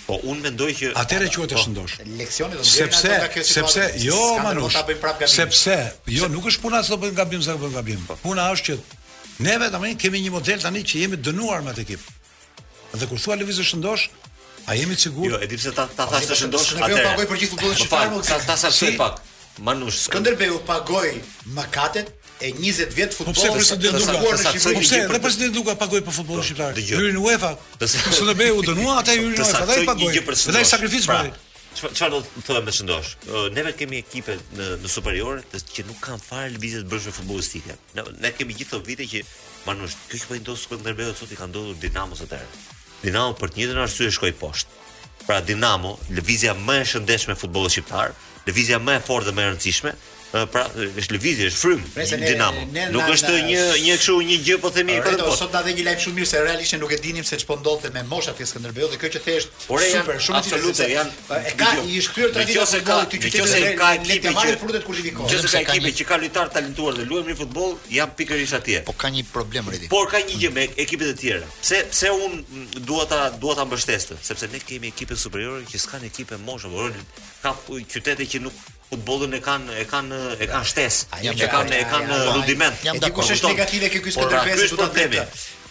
Po 0.06 0.16
un 0.26 0.38
mendoj 0.42 0.70
që 0.78 0.88
atëre 0.98 1.28
po, 1.30 1.36
quhet 1.42 1.52
të 1.52 1.56
po. 1.58 1.62
shëndosh. 1.62 1.94
Leksioni 2.20 2.58
do 2.58 2.64
të 2.64 2.70
Sepse 2.72 3.12
jo, 3.12 3.52
sepse 3.52 3.84
jo 4.02 4.18
Manush 4.42 4.78
ta 4.78 4.82
prapë 5.02 5.28
Sepse 5.30 5.76
jo 6.18 6.28
nuk 6.32 6.48
është 6.50 6.62
puna 6.64 6.82
se 6.82 6.90
do 6.94 6.98
bëjmë 7.04 7.18
gabim 7.20 7.44
sa 7.46 7.54
do 7.54 7.60
bëjmë 7.64 7.76
gabim. 7.76 8.02
Po. 8.08 8.16
Puna 8.24 8.48
është 8.56 8.70
që 8.72 8.98
ne 9.46 9.56
vetëm 9.62 9.86
kemi 10.04 10.22
një 10.26 10.32
model 10.34 10.64
tani 10.64 10.82
që 10.90 11.04
jemi 11.04 11.20
dënuar 11.28 11.62
me 11.66 11.74
atë 11.74 11.84
ekip. 11.84 12.06
Dhe 12.98 13.08
kur 13.10 13.20
thua 13.22 13.38
lëvizë 13.40 13.68
shëndosh 13.72 14.08
A 14.70 14.76
jemi 14.78 14.94
të 14.94 15.02
sigurt? 15.02 15.32
Jo, 15.32 15.38
e 15.42 15.46
pse 15.50 15.72
ta 15.74 15.88
ta 15.90 16.04
të 16.06 16.36
shëndosh, 16.38 16.66
atërë. 16.76 16.98
Ne 16.98 17.06
pagoj 17.08 17.24
për 17.32 17.38
gjithë 17.40 17.56
të 17.62 17.70
të 17.80 17.86
fal. 17.90 18.12
të 18.14 18.36
të 18.46 18.70
të 18.76 18.90
pak. 19.00 19.16
të 19.58 19.94
Skënderbeu 19.98 20.58
të 20.62 21.66
të 21.96 22.04
e 22.42 22.50
20 22.52 22.94
vjet 22.96 23.14
futbolli 23.14 23.62
është 23.62 23.78
presidenti 23.78 23.92
Duka 23.92 24.08
po 24.18 24.80
pse 24.80 24.98
edhe 24.98 25.08
po 25.16 25.20
presidenti 25.24 25.54
Duka 25.58 25.76
pagoi 25.78 26.02
për 26.06 26.14
futbollin 26.18 26.46
shqiptar 26.46 26.80
hyrën 26.82 27.18
UEFA 27.22 27.52
se 27.86 28.26
në 28.26 28.34
BEU 28.40 28.62
do 28.66 28.74
nuat 28.78 29.08
ai 29.12 29.18
hyrën 29.20 29.38
UEFA 29.38 29.64
dhe 29.66 29.78
ai 29.78 29.84
pagoi 29.86 30.12
dhe 30.18 30.58
ai 30.62 30.66
sakrificoi 30.66 31.12
pra, 31.12 31.20
çfarë 31.78 31.96
çfarë 31.96 32.14
do 32.14 32.20
të 32.34 32.44
thonë 32.48 32.64
ndosh? 32.64 32.76
shëndosh 32.78 33.10
neve 33.58 33.72
kemi 33.78 34.02
ekipe 34.02 34.34
në 34.58 34.68
në 34.82 34.90
superiore 34.96 35.44
të 35.52 35.62
që 35.76 35.86
nuk 35.90 36.00
kanë 36.02 36.24
fare 36.26 36.50
lëvizje 36.56 36.82
të 36.82 36.90
bësh 36.92 37.16
futbollistike 37.20 37.78
ne 38.24 38.32
kemi 38.38 38.58
gjithë 38.58 38.74
këto 38.74 38.84
vite 38.90 39.06
që 39.14 39.24
manush 39.68 39.96
kjo 40.08 40.22
që 40.22 40.30
po 40.32 40.40
ndos 40.42 40.64
skuad 40.66 41.10
sot 41.18 41.30
i 41.30 41.38
kanë 41.38 41.52
ndodhur 41.54 41.76
Dinamos 41.82 42.20
atëherë. 42.26 42.62
Dinamo 43.02 43.36
për 43.38 43.52
të 43.52 43.58
njëjtën 43.58 43.80
arsye 43.86 44.10
shkoi 44.18 44.32
poshtë 44.40 44.80
pra 45.28 45.38
Dinamo 45.46 45.94
lëvizja 46.10 46.56
më 46.66 46.80
e 46.82 46.90
shëndetshme 46.90 47.36
e 47.36 47.38
futbollit 47.42 47.72
shqiptar 47.76 48.10
Lëvizja 48.42 48.80
më 48.82 48.96
e 48.98 49.02
fortë 49.06 49.28
dhe 49.30 49.34
më 49.36 49.42
e 49.44 49.50
rëndësishme 49.52 49.92
pra 50.52 50.64
është 51.00 51.12
lëvizje, 51.16 51.48
është 51.50 51.60
frym, 51.60 51.80
Dinamo. 52.24 52.60
Nuk 52.94 53.10
është 53.12 53.32
një 53.48 53.64
një 53.84 53.96
kështu 54.00 54.14
një 54.30 54.38
gjë 54.46 54.56
po 54.62 54.70
themi 54.72 54.96
për 55.04 55.18
të. 55.20 55.26
Sot 55.36 55.52
na 55.56 55.60
dhe 55.66 55.74
një 55.76 55.84
live 55.88 56.00
shumë 56.04 56.16
mirë 56.18 56.28
se 56.30 56.40
realisht 56.46 56.76
nuk 56.80 56.92
e 56.96 56.98
dinim 57.04 57.24
se 57.28 57.36
ç'po 57.42 57.58
ndodhte 57.60 57.90
me 57.94 58.02
moshat 58.08 58.40
e 58.40 58.46
Skënderbeut 58.48 58.94
dhe 58.94 59.00
kjo 59.02 59.10
që 59.16 59.22
thesh 59.26 59.46
Por 59.66 59.80
super, 59.84 60.16
shumë 60.26 60.40
absolute 60.42 60.88
janë. 60.92 61.18
E 61.36 61.52
ka 61.60 61.70
i 61.84 62.00
shkryer 62.08 62.32
traditë 62.38 62.82
ka 62.88 62.96
ti 63.12 63.20
ti 63.26 63.32
ti 63.36 63.44
ka 63.80 63.90
ekipi 64.00 64.18
që 64.28 64.34
marrin 64.38 64.58
frutet 64.64 64.86
kur 64.88 64.98
lidhin 64.98 65.16
kohë. 65.20 65.32
Gjithë 65.34 65.62
ekipi 65.62 65.94
që 66.00 66.08
ka 66.10 66.20
lojtar 66.24 66.52
talentuar 66.56 66.96
dhe 67.00 67.06
luajnë 67.12 67.28
mirë 67.28 67.42
futboll 67.44 67.76
janë 67.92 68.18
pikërisht 68.20 68.56
atje. 68.62 68.82
Po 68.88 68.96
ka 69.04 69.12
një 69.14 69.26
problem 69.36 69.68
rreth. 69.74 69.88
Por 69.92 70.08
ka 70.12 70.22
një 70.26 70.40
gjë 70.46 70.54
me 70.56 70.68
ekipet 70.72 71.12
e 71.12 71.16
tjera. 71.24 71.54
Pse 71.64 71.82
pse 71.92 72.12
un 72.16 72.40
dua 72.90 73.04
ta 73.12 73.22
dua 73.42 73.56
ta 73.60 73.66
mbështesë 73.68 74.20
sepse 74.32 74.48
ne 74.52 74.60
kemi 74.64 74.92
ekipe 74.96 75.16
superiore 75.28 75.64
që 75.72 75.82
s'kan 75.86 76.04
ekipe 76.08 76.38
moshave, 76.48 76.92
po, 76.96 77.26
ka 77.44 77.56
qytete 77.92 78.30
që 78.32 78.42
nuk 78.48 78.68
futbollin 78.92 79.36
e 79.36 79.40
kanë 79.44 79.78
e 79.82 79.86
kanë 79.88 80.20
e 80.36 80.48
kanë 80.52 80.68
shtesë. 80.72 81.10
E 81.24 81.48
kanë 81.52 81.76
e 81.78 81.82
kanë 81.88 82.18
rudiment. 82.36 82.82
Jam 82.84 83.00
Është 83.00 83.52
negative 83.52 83.88
kjo 83.94 84.06
ky 84.06 84.14
pra, 84.16 84.42
Skënderbet 84.42 84.70
do 84.72 84.78
ta 84.82 84.88
themi 84.96 85.24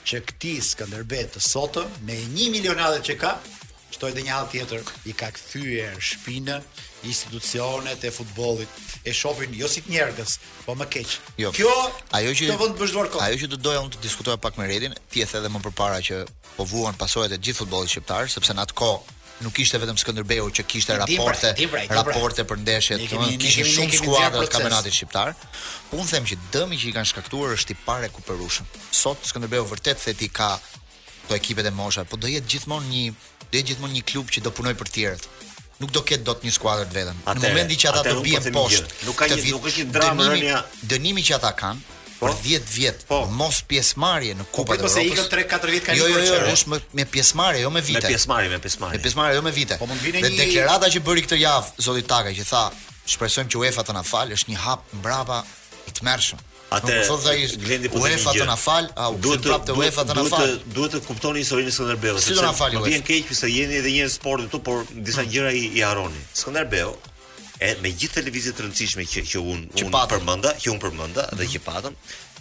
që 0.08 0.20
këti 0.26 0.54
Skënderbeu 0.66 1.28
të 1.36 1.42
sotëm 1.46 1.98
me 2.08 2.16
1 2.24 2.50
milionadë 2.56 3.04
që 3.08 3.16
ka 3.22 3.36
shtoj 3.94 4.12
dhe 4.16 4.24
një 4.26 4.32
halë 4.34 4.50
tjetër 4.50 4.88
i 5.06 5.14
ka 5.20 5.28
kthyer 5.36 6.00
shpinën 6.02 6.66
institucionet 7.06 8.02
e 8.06 8.10
futbollit 8.14 9.06
e 9.08 9.14
shohin 9.14 9.54
jo 9.58 9.70
si 9.70 9.82
të 9.86 9.94
njerëgës, 9.96 10.34
po 10.68 10.76
më 10.78 10.86
keq. 10.94 11.14
Jo, 11.42 11.52
kjo 11.54 11.72
ajo 12.18 12.34
që 12.38 12.50
do 12.50 12.54
të 12.54 12.60
vëndë 12.66 12.90
dorë 12.98 13.14
kohë. 13.14 13.26
Ajo 13.28 13.40
që 13.42 13.50
do 13.56 13.62
doja 13.68 13.82
unë 13.86 13.96
të 13.98 14.04
diskutoja 14.06 14.38
pak 14.42 14.58
me 14.62 14.70
Redin, 14.70 14.94
tjetë 15.14 15.42
edhe 15.42 15.54
më 15.54 15.62
përpara 15.68 16.02
që 16.08 16.22
po 16.56 16.66
vuan 16.70 16.98
pasojat 17.02 17.34
e 17.38 17.42
gjithë 17.42 17.64
futbollit 17.66 17.94
shqiptar, 17.94 18.30
sepse 18.30 18.54
në 18.58 18.66
atë 18.68 18.78
kohë 18.82 19.20
nuk 19.44 19.58
ishte 19.62 19.78
vetëm 19.82 19.98
Skënderbeu 20.02 20.50
që 20.58 20.66
kishte 20.70 20.96
pra, 20.96 21.08
raporte 21.08 21.52
pra, 21.58 21.84
pra, 21.90 22.02
raporte 22.06 22.46
për 22.52 22.62
ndeshjet, 22.66 23.04
do 23.10 23.30
kishin 23.42 23.68
shumë 23.68 23.98
skuadra 23.98 24.44
të 24.46 24.50
kampionatit 24.54 24.96
shqiptar. 24.98 25.32
Unë 25.98 26.10
them 26.14 26.28
që 26.32 26.38
dëmi 26.56 26.80
që 26.82 26.90
i 26.92 26.96
kanë 26.96 27.12
shkaktuar 27.14 27.54
është 27.58 27.76
i 27.76 27.80
pare 27.86 28.10
kuperushëm. 28.16 28.68
Sot 29.02 29.24
Skënderbeu 29.32 29.68
vërtet 29.72 30.02
se 30.06 30.14
ti 30.22 30.30
ka 30.40 30.52
to 31.28 31.38
ekipet 31.38 31.70
e 31.72 31.76
mosha, 31.82 32.06
po 32.12 32.18
do 32.20 32.30
jetë 32.32 32.54
gjithmonë 32.56 32.90
një 32.90 33.06
do 33.14 33.56
jetë 33.58 33.72
gjithmonë 33.74 33.98
një 34.00 34.04
klub 34.12 34.32
që 34.34 34.44
do 34.46 34.54
punoj 34.56 34.76
për 34.82 34.94
tjerët 34.98 35.30
nuk 35.82 35.90
do 35.96 36.02
ketë 36.06 36.22
dot 36.28 36.44
një 36.46 36.52
skuadër 36.60 36.92
vetëm. 36.94 37.22
Në 37.26 37.42
momentin 37.42 37.80
që 37.82 37.88
ata 37.90 38.02
të 38.06 38.20
bien 38.22 38.44
po 38.54 38.66
poshtë, 38.68 39.00
nuk 39.08 39.16
ka 39.18 39.26
një 39.32 39.38
nuk 39.50 39.64
është 39.72 39.86
një 39.88 39.96
dramë 39.96 40.58
Dënimi 40.94 41.24
që 41.26 41.40
ata 41.40 41.50
kanë 41.58 41.91
po? 42.22 42.30
për 42.30 42.36
10 42.46 42.76
vjet 42.76 43.04
po? 43.10 43.22
mos 43.40 43.62
pjesëmarrje 43.70 44.36
në 44.38 44.46
Kupën 44.52 44.54
po, 44.54 44.62
e 44.62 44.66
po, 44.66 44.76
Evropës. 44.76 44.94
Po 44.94 44.94
pse 44.94 45.08
ikën 45.08 45.32
3-4 45.34 45.76
vjet 45.76 45.88
kanë 45.90 46.00
jo, 46.00 46.12
jo, 46.12 46.22
jo, 46.26 46.38
është 46.52 46.78
me, 47.00 47.08
pjesëmarrje, 47.16 47.64
jo 47.66 47.72
me 47.74 47.82
vite. 47.88 48.04
Me 48.04 48.14
pjesëmarrje, 48.14 48.52
me 48.54 48.62
pjesëmarrje. 48.68 49.00
Me 49.00 49.04
pjesëmarrje, 49.08 49.40
jo 49.40 49.44
me 49.50 49.56
vite. 49.56 49.80
Po 49.82 49.90
mund 49.90 50.06
vinë 50.06 50.24
një 50.28 50.32
deklarata 50.38 50.92
që 50.94 51.04
bëri 51.08 51.26
këtë 51.26 51.42
javë 51.42 51.84
zoti 51.88 52.06
Taka 52.14 52.36
që 52.38 52.48
tha, 52.52 52.64
shpresojmë 53.16 53.52
që 53.56 53.64
UEFA 53.66 53.88
të 53.90 53.98
na 54.00 54.06
fal, 54.14 54.32
është 54.38 54.54
një 54.54 54.62
hap 54.68 54.86
mbrapa 55.02 55.42
i 55.90 55.94
tmerrshëm. 56.00 56.48
Atë 56.72 56.94
po 56.94 57.18
thotë 57.18 57.32
ai 57.34 57.48
Glendi 57.60 57.90
po 57.92 58.00
UEFA 58.00 58.32
të 58.38 58.46
na 58.48 58.56
fal, 58.56 58.86
au, 59.04 59.18
duhet 59.20 59.42
të 59.44 59.50
prapë 59.52 59.74
UEFA 59.82 60.06
të 60.08 60.16
na 60.16 60.24
fal. 60.32 60.54
Duhet 60.78 60.94
të 60.94 61.02
kuptoni 61.04 61.44
historinë 61.44 61.74
e 61.74 61.76
Skënderbeut. 61.76 62.24
Si 62.24 62.38
do 62.38 62.46
na 62.46 62.54
fali? 62.56 62.80
Do 62.80 62.86
vjen 62.88 63.04
keq 63.04 63.28
pse 63.28 63.50
jeni 63.52 63.82
edhe 63.82 63.92
një 63.92 64.06
sporti 64.14 64.48
këtu, 64.48 64.62
por 64.70 64.86
disa 64.94 65.26
hmm. 65.26 65.34
gjëra 65.36 65.52
i 65.52 65.66
i 65.68 65.84
harroni. 65.84 66.22
Skënderbeu 66.40 66.94
E 67.62 67.74
me 67.86 67.92
gjithë 67.94 68.18
televizjet 68.22 68.58
e 68.60 68.64
rëndësishme 68.66 69.04
që 69.06 69.22
që 69.34 69.42
un 69.46 69.60
që 69.78 69.86
un 69.90 69.94
përmenda, 70.10 70.56
që 70.58 70.72
un 70.74 70.80
përmenda 70.82 71.28
mm 71.28 71.28
-hmm. 71.30 71.38
dhe 71.38 71.44
mhm. 71.44 71.52
që 71.54 71.60
patëm, 71.70 71.96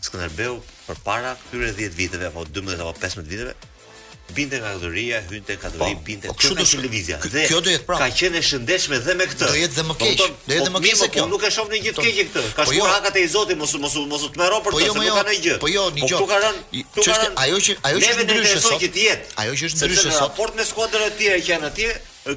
Skënderbeu 0.07 0.55
përpara 0.87 1.35
këtyre 1.43 1.75
10 1.77 1.99
viteve 1.99 2.25
apo 2.31 2.45
12 2.49 2.81
apo 2.87 2.93
15 3.05 3.27
viteve 3.29 3.53
binte 4.31 4.57
nga 4.63 4.69
kategoria, 4.73 5.19
hynte 5.29 5.53
në 5.53 5.59
kategori 5.59 5.95
po, 5.97 6.03
binte 6.07 6.27
po, 6.29 6.33
këtu. 6.39 6.55
Kështu 6.55 6.55
do 6.59 6.65
të 6.71 6.81
lëvizja. 6.85 7.17
Kjo 7.51 7.59
do 7.67 7.71
jetë 7.75 7.87
pra. 7.89 7.97
Ka 7.99 8.07
qenë 8.19 8.37
e 8.39 8.43
shëndetshme 8.49 8.97
dhe 9.07 9.15
me 9.19 9.25
këtë. 9.27 9.47
Do 9.51 9.57
jetë 9.63 9.75
dhe 9.81 9.85
më 9.89 9.95
keq. 10.01 10.19
Do 10.49 10.53
jetë 10.55 10.65
po, 10.65 10.67
dhe 10.67 10.71
më 10.77 10.81
keq 10.85 10.97
se 11.01 11.09
kjo. 11.11 11.23
Po 11.25 11.31
nuk 11.35 11.43
e 11.43 11.51
shoh 11.57 11.69
në 11.73 11.79
gjithë 11.85 11.99
të 11.99 12.13
këtë. 12.21 12.43
Ka 12.57 12.63
shumë 12.65 12.79
jo. 12.79 12.85
hakat 12.95 13.17
e 13.17 13.23
Zotit, 13.35 13.59
mos 13.59 13.73
mos 13.85 13.95
mos 14.13 14.23
të 14.33 14.39
merro 14.41 14.59
për 14.67 14.71
të, 14.79 14.83
jo, 14.87 14.93
nuk 14.95 15.09
jo. 15.11 15.15
ka 15.19 15.23
ne 15.29 15.37
gjë. 15.45 15.57
Po 15.65 15.69
jo, 15.75 15.83
një 15.97 16.03
gjë. 16.11 16.19
Po 16.23 16.27
ka 16.31 16.39
rënë. 16.45 16.61
Ço 17.03 17.11
është 17.17 17.31
ajo 17.45 17.57
që 17.67 17.73
ajo 17.89 17.97
që 17.99 18.13
ndryshë 18.25 18.59
sot. 18.63 18.83
Ajo 19.43 19.53
që 19.59 19.65
është 19.69 19.79
ndryshë 19.83 20.11
sot. 20.15 20.23
raport 20.31 20.53
me 20.55 20.65
skuadrat 20.71 21.11
e 21.11 21.19
tjera 21.19 21.39
që 21.45 21.49
janë 21.53 21.67
atje, 21.71 21.89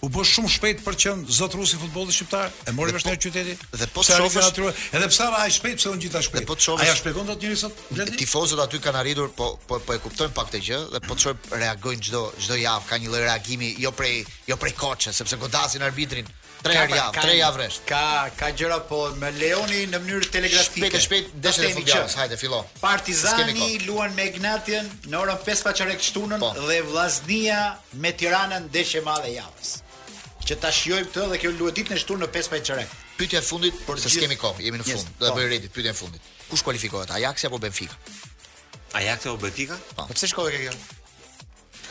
u 0.00 0.08
bë 0.12 0.22
shumë 0.30 0.50
shpejt 0.54 0.82
për 0.86 0.96
qen 1.02 1.22
zotrusi 1.34 1.76
i 1.76 1.80
futbollit 1.82 2.14
shqiptar, 2.14 2.52
e 2.70 2.74
mori 2.76 2.94
vesh 2.94 3.06
po, 3.06 3.10
në 3.14 3.20
qyteti. 3.24 3.54
Dhe 3.80 3.88
po 3.94 4.04
të 4.06 4.18
edhe 4.98 5.08
pse 5.10 5.26
ra 5.32 5.40
ai 5.42 5.52
shpejt 5.54 5.78
pse 5.82 5.90
unë 5.92 6.02
gjithashtu 6.04 6.28
shpejt. 6.30 6.44
Dhe 6.46 6.50
po 6.50 6.56
të 6.58 6.66
shofësh. 6.68 6.96
shpjegon 7.02 7.26
dot 7.32 7.42
njëri 7.42 7.56
sot. 7.58 7.84
Tifozët 8.18 8.60
aty 8.64 8.80
kanë 8.84 9.00
arritur, 9.02 9.32
po 9.38 9.56
po 9.66 9.80
po 9.86 9.96
e 9.96 10.02
kuptojnë 10.02 10.34
pak 10.38 10.50
këtë 10.52 10.62
gjë 10.68 10.80
dhe 10.94 11.00
po 11.06 11.14
të 11.14 11.20
shoh 11.26 11.54
reagojnë 11.62 12.04
çdo 12.10 12.22
çdo 12.42 12.58
javë 12.62 12.88
ka 12.90 12.98
një 13.02 13.08
lloj 13.12 13.24
reagimi 13.28 13.72
jo 13.78 13.92
prej 13.94 14.24
jo 14.48 14.56
prej 14.58 14.74
koçës, 14.78 15.14
sepse 15.22 15.36
godasin 15.40 15.82
arbitrin. 15.86 16.28
Tre 16.58 16.74
javë, 16.74 17.02
tre 17.14 17.34
javë 17.38 17.58
rresht. 17.60 17.84
Ka 17.86 18.30
ka 18.36 18.48
gjëra 18.50 18.80
po 18.88 18.98
me 19.20 19.30
Leoni 19.36 19.84
në 19.90 19.98
mënyrë 20.04 20.30
telegrafike. 20.34 20.88
Shpejt 20.88 21.04
shpejt 21.06 21.26
deshën 21.44 21.68
e 21.68 21.70
fundjavës, 21.76 22.16
hajde 22.18 22.36
fillo. 22.40 22.64
Partizani 22.82 23.76
luan 23.86 24.14
me 24.18 24.26
Ignatin 24.30 24.90
në 25.06 25.16
orën 25.22 25.38
5 25.46 25.62
paçarek 25.68 26.02
shtunën 26.02 26.40
po. 26.42 26.50
dhe 26.66 26.82
Vllaznia 26.90 27.76
me 28.02 28.10
Tiranën 28.12 28.68
deshë 28.74 28.98
e 28.98 29.06
madhe 29.06 29.30
javës 29.38 29.78
që 30.48 30.56
ta 30.62 30.70
shijojm 30.72 31.08
këtë 31.10 31.24
dhe 31.32 31.38
kjo 31.42 31.50
luhet 31.60 31.76
ditën 31.78 31.96
e 31.98 32.02
shtunë 32.02 32.24
në 32.24 32.28
pesë 32.36 32.52
pajtë 32.54 32.84
Pyetja 33.18 33.40
e 33.40 33.44
fundit 33.44 33.80
për 33.84 33.98
të 34.00 34.12
kemi 34.22 34.36
kohë, 34.38 34.62
jemi 34.62 34.78
në 34.78 34.84
fund. 34.92 35.08
Po. 35.10 35.24
Do 35.24 35.26
ta 35.26 35.32
bëj 35.36 35.48
redit 35.50 35.72
pyetjen 35.74 35.90
e 35.96 35.98
fundit. 35.98 36.28
Kush 36.48 36.62
kualifikohet? 36.62 37.10
Ajax 37.16 37.48
apo 37.48 37.58
Benfica? 37.58 37.96
Ajax 38.94 39.26
apo 39.26 39.40
Benfica? 39.42 39.74
Po, 39.96 40.04
po 40.06 40.14
pse 40.14 40.28
shkoi 40.30 40.60
kjo? 40.66 40.76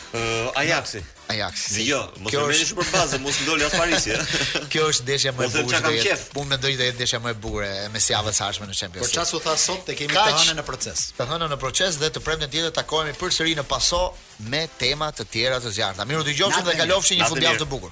Uh, 0.08 0.48
Ajaxi. 0.56 1.02
Ajaxi. 1.34 1.66
Si. 1.76 1.84
Jo, 1.90 1.98
mos 2.24 2.32
kjo 2.32 2.46
është 2.46 2.54
merrni 2.54 2.68
super 2.70 2.86
bazë, 2.94 3.18
mos 3.20 3.42
ndoli 3.44 3.66
as 3.68 3.74
Parisi. 3.76 4.14
Eh. 4.16 4.46
kjo 4.72 4.86
është 4.94 5.04
ndeshja 5.04 5.34
më 5.36 5.44
e 5.44 5.50
bukur. 5.50 5.66
Po 5.66 5.68
të 5.68 5.74
çakam 5.74 5.98
qef. 6.08 6.24
Unë 6.40 6.50
mendoj 6.54 6.72
se 6.78 6.86
është 6.88 6.98
ndeshja 7.02 7.20
më 7.26 7.34
e 7.34 7.38
bukur 7.44 7.66
e 7.68 7.74
mes 7.92 8.08
javës 8.14 8.40
së 8.40 8.46
ardhshme 8.46 8.70
në 8.72 8.78
Champions. 8.80 9.04
Por 9.04 9.12
çfarë 9.18 9.36
u 9.36 9.42
tha 9.44 9.56
sot 9.66 9.84
te 9.90 9.98
kemi 10.00 10.16
Kaq, 10.16 10.30
të 10.32 10.40
hanë 10.46 10.56
në 10.62 10.66
proces. 10.70 11.04
Të 11.20 11.28
hanë 11.28 11.52
në 11.52 11.60
proces 11.66 12.00
dhe 12.00 12.10
të 12.16 12.24
premten 12.24 12.54
tjetër 12.56 12.72
takohemi 12.80 13.18
përsëri 13.20 13.58
në 13.60 13.68
paso 13.68 14.00
me 14.48 14.64
tema 14.80 15.12
të 15.20 15.28
tjera 15.36 15.60
të 15.66 15.76
zjarta. 15.76 16.08
Mirë 16.08 16.24
u 16.24 16.28
dëgjofshin 16.32 16.68
dhe 16.72 16.78
kalofshin 16.80 17.20
një 17.26 17.34
fundjavë 17.36 17.66
të 17.66 17.74
bukur. 17.76 17.92